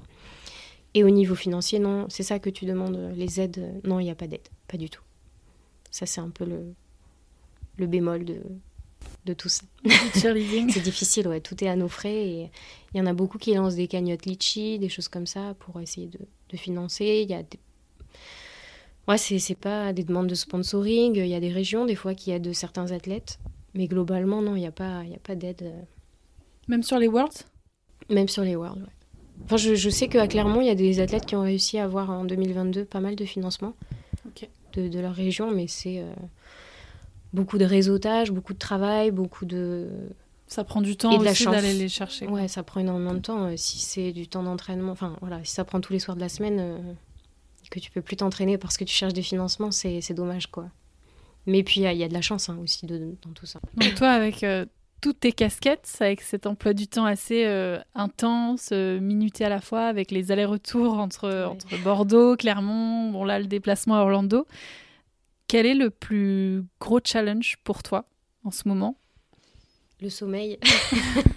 Et 0.95 1.05
au 1.05 1.11
niveau 1.11 1.35
financier, 1.35 1.79
non, 1.79 2.07
c'est 2.09 2.23
ça 2.23 2.39
que 2.39 2.51
tu 2.51 2.67
demandes, 2.67 3.13
les 3.17 3.41
aides. 3.41 3.81
Non, 3.85 3.99
il 4.01 4.05
n'y 4.05 4.11
a 4.11 4.15
pas 4.15 4.27
d'aide, 4.27 4.49
pas 4.69 4.77
du 4.77 4.91
tout. 4.91 5.03
Ça, 5.91 6.07
c'est 6.07 6.21
un 6.21 6.31
peu 6.31 6.45
le, 6.45 6.75
le 7.79 7.87
bémol 7.87 8.25
de, 8.25 8.43
de 9.25 9.35
tout 9.35 9.49
ça. 9.49 9.65
c'est 10.15 10.83
difficile, 10.83 11.29
ouais, 11.29 11.41
tout 11.41 11.63
est 11.63 11.69
à 11.69 11.77
nos 11.77 11.89
frais 11.89 12.27
et 12.29 12.51
il 12.93 12.99
y 12.99 13.01
en 13.01 13.07
a 13.07 13.13
beaucoup 13.13 13.39
qui 13.39 13.55
lancent 13.55 13.77
des 13.77 13.89
cagnottes 13.89 14.27
litchi, 14.27 14.79
des 14.79 14.89
choses 14.89 15.09
comme 15.09 15.27
ça 15.27 15.55
pour 15.61 15.81
essayer 15.81 16.09
de, 16.09 16.19
de 16.51 16.57
financer. 16.57 17.23
Il 17.23 17.31
y 17.31 17.35
a 17.35 17.43
des... 17.43 17.59
Ouais, 19.09 19.19
c'est 19.19 19.55
pas 19.57 19.93
des 19.93 20.05
demandes 20.05 20.29
de 20.29 20.35
sponsoring, 20.35 21.17
il 21.17 21.27
y 21.27 21.35
a 21.35 21.41
des 21.41 21.53
régions 21.53 21.87
des 21.87 21.97
fois 21.97 22.15
qui 22.15 22.31
aident 22.31 22.53
certains 22.53 22.93
athlètes, 22.93 23.39
mais 23.75 23.89
globalement, 23.89 24.43
non, 24.43 24.55
il 24.55 24.61
n'y 24.61 24.67
a 24.67 24.73
pas, 24.73 25.05
y 25.05 25.15
a 25.15 25.19
pas 25.19 25.35
d'aide. 25.35 25.63
Euh. 25.63 25.83
Même 26.69 26.85
sur 26.85 26.99
les 26.99 27.09
Worlds? 27.09 27.45
Même 28.11 28.29
sur 28.29 28.45
les 28.45 28.55
Worlds, 28.55 28.81
ouais. 28.83 29.02
Enfin, 29.45 29.57
je, 29.57 29.75
je 29.75 29.91
sais 29.91 30.09
qu'à 30.09 30.27
Clermont, 30.29 30.61
il 30.61 30.67
y 30.67 30.71
a 30.71 30.75
des 30.75 31.01
athlètes 31.01 31.27
qui 31.27 31.37
ont 31.37 31.43
réussi 31.43 31.79
à 31.79 31.85
avoir 31.85 32.11
en 32.11 32.25
2022 32.25 32.85
pas 32.85 33.01
mal 33.01 33.17
de 33.17 33.25
financement 33.25 33.75
de, 34.75 34.89
de, 34.89 35.01
leur 35.01 35.15
région, 35.15 35.51
mais 35.51 35.67
c'est... 35.67 35.99
Euh, 35.99 36.13
beaucoup 37.33 37.59
de 37.59 37.65
réseautage, 37.65 38.31
beaucoup 38.31 38.53
de 38.53 38.59
travail, 38.59 39.11
beaucoup 39.11 39.45
de. 39.45 39.89
Ça 40.47 40.65
prend 40.65 40.83
du 40.83 40.97
temps 40.97 41.17
aussi 41.17 41.45
d'aller 41.47 41.73
les 41.73 41.89
chercher. 41.89 42.27
Ouais, 42.27 42.47
ça 42.47 42.63
prend 42.63 42.81
énormément 42.81 43.15
de 43.15 43.21
temps. 43.21 43.45
Euh, 43.45 43.55
si 43.57 43.79
c'est 43.79 44.13
du 44.13 44.29
temps 44.29 44.43
d'entraînement, 44.43 44.93
enfin 44.93 45.17
voilà, 45.21 45.43
si 45.45 45.53
ça 45.53 45.65
prend 45.65 45.81
tous 45.81 45.93
les 45.93 45.99
soirs 45.99 46.17
de 46.17 46.21
la 46.21 46.29
semaine, 46.29 46.59
euh, 46.61 46.79
que 47.71 47.81
tu 47.81 47.91
peux 47.91 48.03
plus 48.03 48.17
t'entraîner 48.17 48.59
parce 48.59 48.77
que 48.77 48.85
tu 48.85 48.93
cherches 48.93 49.15
des 49.15 49.23
financements, 49.23 49.71
c'est 49.71 50.13
dommage 50.13 50.49
quoi. 50.49 50.69
Mais 51.47 51.63
puis 51.63 51.81
il 51.81 51.93
y, 51.93 52.05
a 52.05 52.09
de 52.09 52.13
la 52.13 52.21
chance 52.21 52.49
hein, 52.49 52.59
aussi 52.63 52.87
de, 52.87 53.17
dans 53.23 53.33
tout 53.33 53.47
ça. 53.47 53.61
Et 53.81 53.95
toi, 53.95 54.11
avec 54.11 54.45
euh, 54.45 54.65
toutes 55.03 55.21
tes 55.21 55.33
casquettes, 55.33 55.99
avec 56.01 56.23
cet 56.23 56.47
emploi 56.47 56.73
du 56.73 56.87
temps 56.87 57.05
assez 57.05 57.45
intense, 57.95 58.71
minuté 58.71 59.45
à 59.45 59.51
la 59.51 59.61
fois, 59.61 59.87
avec 59.87 60.11
les 60.11 60.33
allers-retours 60.33 60.95
entre, 60.95 61.49
entre 61.51 61.77
Bordeaux, 61.83 62.37
Clermont, 62.37 63.11
bon 63.11 63.25
là 63.25 63.39
le 63.39 63.47
déplacement 63.47 63.97
à 63.97 64.01
Orlando, 64.01 64.47
quel 65.53 65.67
est 65.67 65.75
le 65.75 65.91
plus 65.91 66.65
gros 66.81 66.99
challenge 67.05 67.59
pour 67.63 67.83
toi 67.83 68.07
en 68.43 68.51
ce 68.51 68.67
moment? 68.67 68.97
Le 70.01 70.09
sommeil. 70.09 70.59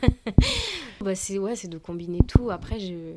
bah, 1.02 1.16
c'est 1.16 1.38
ouais, 1.38 1.58
c'est 1.58 1.68
de 1.68 1.78
combiner 1.78 2.20
tout. 2.26 2.50
Après, 2.50 2.80
je, 2.80 3.16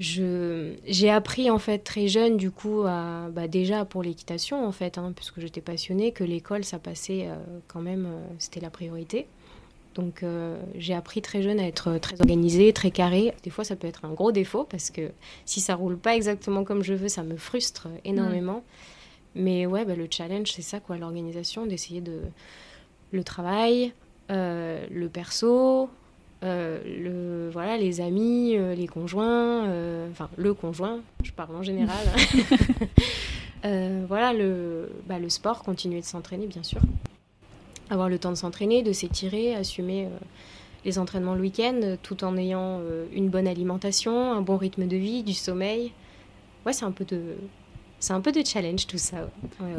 je, 0.00 0.74
j'ai 0.86 1.08
appris 1.08 1.50
en 1.50 1.60
fait 1.60 1.78
très 1.78 2.08
jeune 2.08 2.36
du 2.36 2.50
coup 2.50 2.82
à, 2.84 3.28
bah, 3.30 3.46
déjà 3.46 3.84
pour 3.84 4.02
l'équitation 4.02 4.66
en 4.66 4.72
fait, 4.72 4.98
hein, 4.98 5.12
puisque 5.14 5.38
j'étais 5.38 5.60
passionnée, 5.60 6.10
que 6.10 6.24
l'école 6.24 6.64
ça 6.64 6.80
passait 6.80 7.28
euh, 7.28 7.36
quand 7.68 7.80
même, 7.80 8.06
euh, 8.06 8.34
c'était 8.40 8.60
la 8.60 8.70
priorité. 8.70 9.28
Donc 9.94 10.22
euh, 10.22 10.60
j'ai 10.76 10.94
appris 10.94 11.22
très 11.22 11.42
jeune 11.42 11.60
à 11.60 11.66
être 11.66 11.98
très 11.98 12.20
organisée, 12.20 12.72
très 12.72 12.90
carrée. 12.90 13.34
Des 13.42 13.50
fois 13.50 13.64
ça 13.64 13.76
peut 13.76 13.86
être 13.86 14.04
un 14.04 14.12
gros 14.12 14.32
défaut 14.32 14.64
parce 14.64 14.90
que 14.90 15.10
si 15.44 15.60
ça 15.60 15.74
roule 15.74 15.98
pas 15.98 16.16
exactement 16.16 16.64
comme 16.64 16.82
je 16.82 16.94
veux, 16.94 17.08
ça 17.08 17.22
me 17.22 17.36
frustre 17.36 17.88
énormément. 18.04 18.62
Mais 19.34 19.66
ouais, 19.66 19.84
bah, 19.84 19.94
le 19.94 20.06
challenge, 20.10 20.52
c'est 20.52 20.62
ça, 20.62 20.80
quoi, 20.80 20.96
l'organisation, 20.96 21.66
d'essayer 21.66 22.00
de. 22.00 22.20
Le 23.12 23.24
travail, 23.24 23.92
euh, 24.30 24.86
le 24.90 25.08
perso, 25.10 25.90
euh, 26.42 26.80
le, 26.84 27.50
voilà, 27.50 27.76
les 27.76 28.00
amis, 28.00 28.56
euh, 28.56 28.74
les 28.74 28.86
conjoints, 28.86 29.64
enfin, 30.10 30.30
le 30.38 30.54
conjoint, 30.54 31.00
je 31.22 31.30
parle 31.32 31.54
en 31.56 31.62
général. 31.62 32.06
voilà, 34.08 34.32
le, 34.32 34.90
bah, 35.06 35.18
le 35.18 35.28
sport, 35.28 35.62
continuer 35.62 36.00
de 36.00 36.06
s'entraîner, 36.06 36.46
bien 36.46 36.62
sûr. 36.62 36.80
Avoir 37.92 38.08
le 38.08 38.18
temps 38.18 38.30
de 38.30 38.36
s'entraîner, 38.36 38.82
de 38.82 38.92
s'étirer, 38.92 39.54
assumer 39.54 40.08
les 40.84 40.98
entraînements 40.98 41.34
le 41.34 41.42
week-end, 41.42 41.96
tout 42.02 42.24
en 42.24 42.36
ayant 42.38 42.80
une 43.12 43.28
bonne 43.28 43.46
alimentation, 43.46 44.32
un 44.32 44.40
bon 44.40 44.56
rythme 44.56 44.86
de 44.86 44.96
vie, 44.96 45.22
du 45.22 45.34
sommeil. 45.34 45.92
Ouais, 46.64 46.72
c'est 46.72 46.86
un 46.86 46.90
peu 46.90 47.04
de 47.04 47.36
c'est 48.02 48.14
un 48.14 48.20
peu 48.20 48.32
de 48.32 48.44
challenge 48.44 48.88
tout 48.88 48.98
ça. 48.98 49.28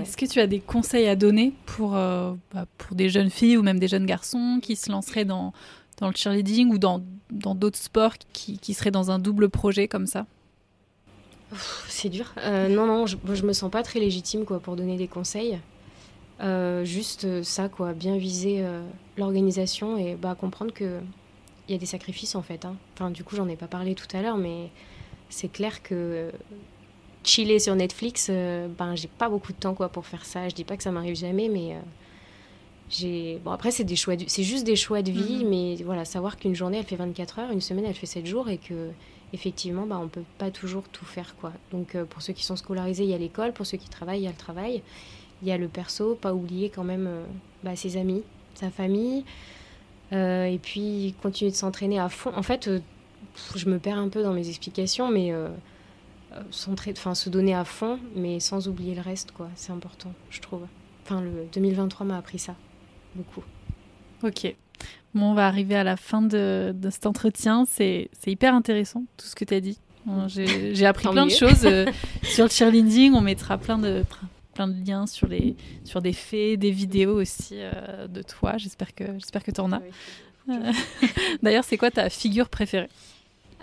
Est-ce 0.01 0.15
que 0.15 0.25
tu 0.25 0.39
as 0.39 0.47
des 0.47 0.61
conseils 0.61 1.09
à 1.09 1.15
donner 1.17 1.53
pour, 1.65 1.97
euh, 1.97 2.33
bah, 2.53 2.65
pour 2.77 2.95
des 2.95 3.09
jeunes 3.09 3.29
filles 3.29 3.57
ou 3.57 3.63
même 3.63 3.79
des 3.79 3.89
jeunes 3.89 4.05
garçons 4.05 4.59
qui 4.61 4.77
se 4.77 4.89
lanceraient 4.89 5.25
dans, 5.25 5.51
dans 5.97 6.07
le 6.07 6.13
cheerleading 6.15 6.71
ou 6.71 6.77
dans 6.77 7.03
d'autres 7.29 7.77
sports 7.77 8.13
qui, 8.31 8.59
qui, 8.59 8.73
seraient 8.73 8.91
dans 8.91 9.11
un 9.11 9.19
double 9.19 9.49
projet 9.49 9.89
comme 9.89 10.07
ça? 10.07 10.25
C'est 11.89 12.07
dur. 12.07 12.33
Euh, 12.37 12.69
non, 12.69 12.87
non, 12.87 13.05
je, 13.07 13.17
je 13.33 13.43
me 13.43 13.51
sens 13.51 13.69
pas 13.69 13.83
très 13.83 13.99
légitime 13.99 14.45
quoi, 14.45 14.61
pour 14.61 14.77
donner 14.77 14.95
des 14.95 15.09
conseils. 15.09 15.59
Euh, 16.43 16.83
juste 16.83 17.43
ça, 17.43 17.69
quoi, 17.69 17.93
bien 17.93 18.17
viser 18.17 18.65
l'organisation 19.17 19.97
et 19.97 20.15
bah, 20.15 20.35
comprendre 20.35 20.73
qu'il 20.73 21.01
y 21.69 21.73
a 21.73 21.77
des 21.77 21.85
sacrifices 21.85 22.35
en 22.35 22.41
fait. 22.41 22.65
Hein. 22.65 22.75
Enfin, 22.95 23.11
du 23.11 23.23
coup, 23.23 23.35
j'en 23.35 23.47
ai 23.47 23.55
pas 23.55 23.67
parlé 23.67 23.95
tout 23.95 24.07
à 24.13 24.21
l'heure, 24.21 24.37
mais 24.37 24.69
c'est 25.29 25.51
clair 25.51 25.81
que 25.81 26.31
chiller 27.23 27.59
sur 27.59 27.75
Netflix, 27.75 28.27
euh, 28.29 28.67
ben 28.67 28.95
j'ai 28.95 29.07
pas 29.07 29.29
beaucoup 29.29 29.53
de 29.53 29.57
temps 29.57 29.73
quoi 29.73 29.89
pour 29.89 30.05
faire 30.05 30.25
ça. 30.25 30.47
Je 30.49 30.55
dis 30.55 30.63
pas 30.63 30.77
que 30.77 30.83
ça 30.83 30.91
m'arrive 30.91 31.15
jamais, 31.15 31.49
mais 31.49 31.73
euh, 31.73 31.79
j'ai 32.89 33.39
bon 33.43 33.51
après 33.51 33.71
c'est 33.71 33.83
des 33.83 33.95
choix, 33.95 34.15
c'est 34.27 34.43
juste 34.43 34.65
des 34.65 34.75
choix 34.75 35.01
de 35.01 35.11
vie, 35.11 35.43
mhm. 35.43 35.49
mais 35.49 35.75
voilà 35.83 36.05
savoir 36.05 36.37
qu'une 36.37 36.55
journée 36.55 36.77
elle 36.77 36.85
fait 36.85 36.95
24 36.95 37.39
heures, 37.39 37.51
une 37.51 37.61
semaine 37.61 37.85
elle 37.85 37.95
fait 37.95 38.05
7 38.05 38.25
jours 38.25 38.49
et 38.49 38.57
que 38.57 38.89
effectivement 39.31 39.85
bah 39.85 39.99
on 40.01 40.07
peut 40.07 40.23
pas 40.37 40.51
toujours 40.51 40.83
tout 40.89 41.05
faire 41.05 41.35
quoi. 41.37 41.53
Donc 41.71 41.95
euh, 41.95 42.05
pour 42.05 42.21
ceux 42.21 42.33
qui 42.33 42.43
sont 42.43 42.55
scolarisés 42.55 43.03
il 43.03 43.09
y 43.09 43.15
a 43.15 43.17
l'école, 43.17 43.53
pour 43.53 43.65
ceux 43.65 43.77
qui 43.77 43.89
travaillent 43.89 44.21
il 44.21 44.25
y 44.25 44.27
a 44.27 44.31
le 44.31 44.37
travail, 44.37 44.83
il 45.43 45.49
y 45.49 45.51
a 45.51 45.57
le 45.57 45.67
perso, 45.67 46.15
pas 46.15 46.33
oublier 46.33 46.69
quand 46.69 46.83
même 46.83 47.09
bah, 47.63 47.75
ses 47.75 47.97
amis, 47.97 48.23
sa 48.55 48.69
famille. 48.69 49.23
et 50.11 50.59
puis 50.61 51.15
continuer 51.21 51.51
de 51.51 51.55
s'entraîner 51.55 51.99
à 51.99 52.09
fond. 52.09 52.31
En 52.35 52.43
fait, 52.43 52.69
je 53.55 53.69
me 53.69 53.77
perds 53.77 53.97
un 53.97 54.09
peu 54.09 54.23
dans 54.23 54.33
mes 54.33 54.47
explications, 54.47 55.11
mais 55.11 55.33
enfin, 56.91 57.15
se 57.15 57.29
donner 57.29 57.53
à 57.53 57.65
fond, 57.65 57.99
mais 58.15 58.39
sans 58.39 58.67
oublier 58.67 58.95
le 58.95 59.01
reste, 59.01 59.31
quoi. 59.31 59.49
C'est 59.55 59.71
important, 59.71 60.13
je 60.29 60.39
trouve. 60.39 60.65
Enfin, 61.03 61.21
le 61.21 61.47
2023 61.53 62.05
m'a 62.05 62.17
appris 62.17 62.39
ça, 62.39 62.55
beaucoup. 63.15 63.43
Ok. 64.23 64.55
Bon, 65.13 65.31
on 65.31 65.33
va 65.33 65.47
arriver 65.47 65.75
à 65.75 65.83
la 65.83 65.97
fin 65.97 66.21
de, 66.21 66.73
de 66.75 66.89
cet 66.89 67.05
entretien. 67.05 67.65
C'est 67.67 68.09
hyper 68.25 68.55
intéressant, 68.55 69.03
tout 69.17 69.27
ce 69.27 69.35
que 69.35 69.45
tu 69.45 69.53
as 69.53 69.59
dit. 69.59 69.77
J'ai 70.27 70.85
appris 70.85 71.07
plein 71.09 71.25
de 71.25 71.31
choses 71.31 71.65
euh, 71.65 71.85
sur 72.23 72.45
le 72.45 72.49
cheerleading. 72.49 73.13
On 73.13 73.21
mettra 73.21 73.57
plein 73.57 73.77
de, 73.77 74.03
plein 74.53 74.67
de 74.67 74.85
liens 74.85 75.07
sur, 75.07 75.27
les, 75.27 75.55
sur 75.83 76.01
des 76.01 76.13
faits, 76.13 76.59
des 76.59 76.71
vidéos 76.71 77.19
aussi 77.19 77.55
euh, 77.55 78.07
de 78.07 78.21
toi. 78.21 78.57
J'espère 78.57 78.93
que, 78.93 79.03
que 79.03 79.51
tu 79.51 79.61
en 79.61 79.71
as. 79.71 79.81
D'ailleurs, 81.43 81.63
c'est 81.63 81.77
quoi 81.77 81.91
ta 81.91 82.09
figure 82.09 82.49
préférée? 82.49 82.89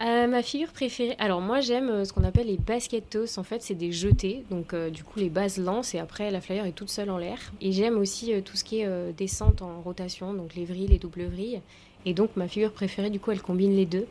Euh, 0.02 0.26
ma 0.26 0.42
figure 0.42 0.72
préférée, 0.72 1.14
alors 1.18 1.42
moi 1.42 1.60
j'aime 1.60 1.90
euh, 1.90 2.04
ce 2.06 2.14
qu'on 2.14 2.24
appelle 2.24 2.46
les 2.46 2.56
basketos. 2.56 3.38
En 3.38 3.42
fait, 3.42 3.60
c'est 3.60 3.74
des 3.74 3.92
jetés, 3.92 4.44
donc 4.50 4.72
euh, 4.72 4.88
du 4.88 5.04
coup 5.04 5.18
les 5.18 5.28
bases 5.28 5.58
lancent 5.58 5.94
et 5.94 5.98
après 5.98 6.30
la 6.30 6.40
flyer 6.40 6.64
est 6.64 6.72
toute 6.72 6.88
seule 6.88 7.10
en 7.10 7.18
l'air. 7.18 7.38
Et 7.60 7.72
j'aime 7.72 7.98
aussi 7.98 8.32
tout 8.42 8.56
ce 8.56 8.64
qui 8.64 8.80
est 8.80 9.12
descente 9.12 9.60
en 9.60 9.82
rotation, 9.82 10.32
donc 10.32 10.54
les 10.54 10.64
vrilles, 10.64 10.86
les 10.86 10.98
doubles 10.98 11.24
vrilles. 11.24 11.60
Et 12.06 12.14
donc 12.14 12.30
ma 12.36 12.48
figure 12.48 12.72
préférée, 12.72 13.10
du 13.10 13.20
coup, 13.20 13.30
elle 13.30 13.42
combine 13.42 13.76
les 13.76 13.84
deux. 13.84 14.06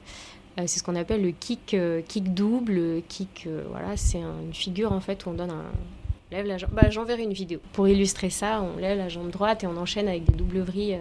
c'est 0.58 0.68
ce 0.68 0.84
qu'on 0.84 0.96
appelle 0.96 1.24
le 1.24 1.32
kick, 1.32 1.76
kick 2.08 2.34
double, 2.36 3.02
kick. 3.08 3.48
voilà, 3.72 3.98
c'est 3.98 4.20
une 4.20 4.54
figure 4.54 4.94
en 4.94 5.00
fait 5.00 5.26
où 5.26 5.30
on 5.30 5.34
donne 5.34 5.50
un, 5.50 5.72
lève 6.32 6.46
la 6.46 6.58
jambe. 6.58 6.72
Bah, 6.72 6.90
j'enverrai 6.90 7.24
une 7.24 7.34
vidéo 7.34 7.60
pour 7.74 7.88
illustrer 7.88 8.30
ça. 8.30 8.62
On 8.62 8.78
lève 8.78 8.98
la 8.98 9.10
jambe 9.10 9.30
droite 9.30 9.64
et 9.64 9.68
on 9.68 9.78
enchaîne 9.78 10.08
avec 10.08 10.26
des 10.26 10.34
doubles 10.34 10.60
vrilles 10.60 11.00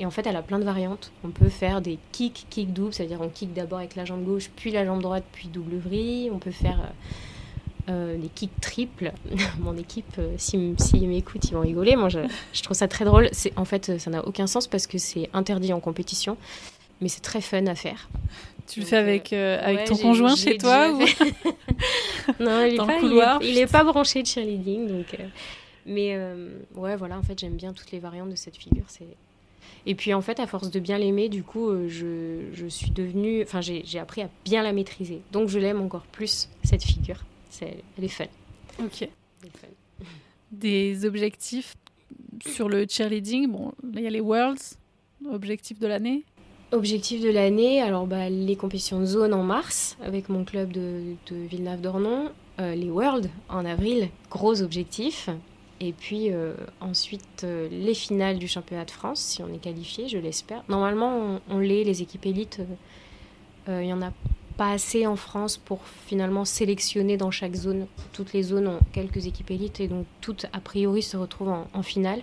et 0.00 0.06
en 0.06 0.10
fait, 0.10 0.26
elle 0.26 0.36
a 0.36 0.42
plein 0.42 0.58
de 0.58 0.64
variantes. 0.64 1.10
On 1.24 1.30
peut 1.30 1.48
faire 1.48 1.80
des 1.80 1.98
kicks, 2.12 2.46
kick 2.50 2.72
double, 2.72 2.94
c'est-à-dire 2.94 3.20
on 3.20 3.28
kick 3.28 3.52
d'abord 3.52 3.78
avec 3.78 3.96
la 3.96 4.04
jambe 4.04 4.24
gauche, 4.24 4.50
puis 4.54 4.70
la 4.70 4.84
jambe 4.84 5.02
droite, 5.02 5.24
puis 5.32 5.48
double 5.48 5.76
vrille. 5.76 6.30
On 6.32 6.38
peut 6.38 6.52
faire 6.52 6.80
euh, 6.80 7.90
euh, 7.90 8.16
des 8.16 8.28
kicks 8.28 8.60
triples. 8.60 9.12
Mon 9.58 9.76
équipe, 9.76 10.14
euh, 10.18 10.34
s'ils 10.36 10.78
si, 10.78 11.04
m'écoutent, 11.06 11.44
ils 11.46 11.54
vont 11.54 11.62
rigoler. 11.62 11.96
Moi, 11.96 12.10
je, 12.10 12.20
je, 12.52 12.62
trouve 12.62 12.76
ça 12.76 12.86
très 12.86 13.04
drôle. 13.04 13.28
En 13.56 13.64
fait, 13.64 13.98
ça 13.98 14.10
n'a 14.10 14.24
aucun 14.24 14.46
sens 14.46 14.68
parce 14.68 14.86
que 14.86 14.98
c'est 14.98 15.28
interdit 15.32 15.72
en 15.72 15.80
compétition, 15.80 16.36
mais 17.00 17.08
c'est 17.08 17.22
très 17.22 17.40
fun 17.40 17.66
à 17.66 17.74
faire. 17.74 18.08
Tu 18.68 18.80
le 18.80 18.86
fais 18.86 18.96
avec, 18.96 19.32
avec 19.32 19.86
ton 19.86 19.96
conjoint 19.96 20.36
chez 20.36 20.58
toi 20.58 20.92
ou... 20.92 21.00
Non, 22.40 22.64
il 22.64 22.72
n'est 23.54 23.66
pas, 23.66 23.84
pas, 23.84 23.84
branché 23.84 24.22
de 24.22 24.26
cheerleading. 24.26 24.88
Donc, 24.88 25.16
mais 25.86 26.18
ouais, 26.74 26.96
voilà, 26.96 27.18
en 27.18 27.22
fait, 27.22 27.38
j'aime 27.38 27.56
bien 27.56 27.72
toutes 27.72 27.90
les 27.92 27.98
variantes 27.98 28.30
de 28.30 28.36
cette 28.36 28.56
figure. 28.56 28.84
C'est 28.88 29.06
Et 29.86 29.94
puis 29.94 30.12
en 30.12 30.20
fait, 30.20 30.38
à 30.38 30.46
force 30.46 30.70
de 30.70 30.80
bien 30.80 30.98
l'aimer, 30.98 31.28
du 31.30 31.42
coup, 31.42 31.70
je, 31.88 32.42
je, 32.52 32.66
suis 32.66 32.90
devenue, 32.90 33.42
enfin, 33.42 33.60
j'ai 33.62 33.98
appris 33.98 34.22
à 34.22 34.28
bien 34.44 34.62
la 34.62 34.72
maîtriser. 34.72 35.22
Donc 35.32 35.48
je 35.48 35.58
l'aime 35.58 35.80
encore 35.80 36.04
plus 36.06 36.50
cette 36.62 36.82
figure. 36.82 37.24
C'est, 37.48 37.78
elle 37.96 38.04
est 38.04 38.08
fun. 38.08 38.26
Ok. 38.80 39.08
Des 40.52 41.04
objectifs 41.04 41.74
sur 42.46 42.68
le 42.68 42.86
cheerleading. 42.88 43.48
Bon, 43.50 43.72
là 43.82 44.00
il 44.00 44.02
y 44.02 44.06
a 44.06 44.10
les 44.10 44.20
Worlds, 44.20 44.76
objectif 45.30 45.78
de 45.78 45.86
l'année. 45.86 46.24
Objectif 46.70 47.22
de 47.22 47.30
l'année, 47.30 47.80
alors 47.80 48.06
bah, 48.06 48.28
les 48.28 48.54
compétitions 48.54 49.00
de 49.00 49.06
zone 49.06 49.32
en 49.32 49.42
mars 49.42 49.96
avec 50.04 50.28
mon 50.28 50.44
club 50.44 50.70
de, 50.70 51.14
Villeneuve-d'Ornon, 51.30 52.30
euh, 52.60 52.74
les 52.74 52.90
Worlds 52.90 53.30
en 53.48 53.64
avril, 53.64 54.10
gros 54.30 54.60
objectif. 54.60 55.30
Et 55.80 55.94
puis 55.94 56.30
euh, 56.30 56.52
ensuite 56.80 57.44
euh, 57.44 57.68
les 57.70 57.94
finales 57.94 58.38
du 58.38 58.48
championnat 58.48 58.84
de 58.84 58.90
France, 58.90 59.18
si 59.18 59.42
on 59.42 59.48
est 59.48 59.58
qualifié, 59.58 60.08
je 60.08 60.18
l'espère. 60.18 60.62
Normalement, 60.68 61.40
on, 61.48 61.58
l'est, 61.58 61.84
les 61.84 62.02
équipes 62.02 62.26
élites. 62.26 62.60
Il 63.66 63.74
n'y 63.74 63.92
en 63.92 64.02
a 64.02 64.12
pas 64.58 64.72
assez 64.72 65.06
en 65.06 65.16
France 65.16 65.56
pour 65.56 65.80
finalement 66.06 66.44
sélectionner 66.44 67.16
dans 67.16 67.30
chaque 67.30 67.54
zone. 67.54 67.86
Toutes 68.12 68.34
les 68.34 68.42
zones 68.42 68.66
ont 68.66 68.80
quelques 68.92 69.26
équipes 69.26 69.50
élites 69.50 69.80
et 69.80 69.88
donc 69.88 70.06
toutes, 70.20 70.46
a 70.52 70.60
priori, 70.60 71.00
se 71.02 71.16
retrouvent 71.16 71.50
en, 71.50 71.68
en 71.72 71.82
finale. 71.82 72.20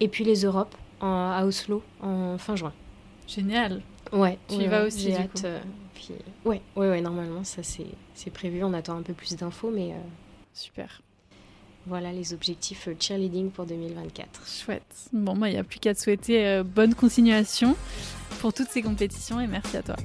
Et 0.00 0.08
puis 0.08 0.24
les 0.24 0.44
Europes 0.44 0.74
à 1.00 1.44
Oslo 1.44 1.82
en 2.02 2.38
fin 2.38 2.56
juin. 2.56 2.72
Génial. 3.26 3.82
Ouais. 4.12 4.38
Tu 4.48 4.56
y 4.56 4.66
vas 4.66 4.84
aussi. 4.84 5.12
Hâte. 5.12 5.42
Euh, 5.44 5.60
puis, 5.94 6.10
ouais, 6.44 6.60
ouais, 6.76 6.88
ouais, 6.90 7.00
normalement, 7.00 7.44
ça 7.44 7.62
c'est 7.62 8.30
prévu. 8.30 8.62
On 8.64 8.72
attend 8.72 8.96
un 8.96 9.02
peu 9.02 9.12
plus 9.14 9.34
d'infos, 9.36 9.70
mais. 9.70 9.92
Euh, 9.92 9.98
Super. 10.54 11.02
Voilà 11.86 12.12
les 12.12 12.32
objectifs 12.32 12.88
euh, 12.88 12.94
cheerleading 12.98 13.50
pour 13.50 13.66
2024. 13.66 14.48
Chouette. 14.48 14.82
Bon, 15.12 15.34
moi, 15.36 15.48
il 15.48 15.52
n'y 15.52 15.58
a 15.58 15.64
plus 15.64 15.78
qu'à 15.78 15.94
te 15.94 16.00
souhaiter 16.00 16.62
bonne 16.64 16.94
continuation 16.94 17.76
pour 18.40 18.52
toutes 18.52 18.68
ces 18.70 18.82
compétitions 18.82 19.40
et 19.40 19.46
merci 19.46 19.76
à 19.76 19.82
toi. 19.82 19.96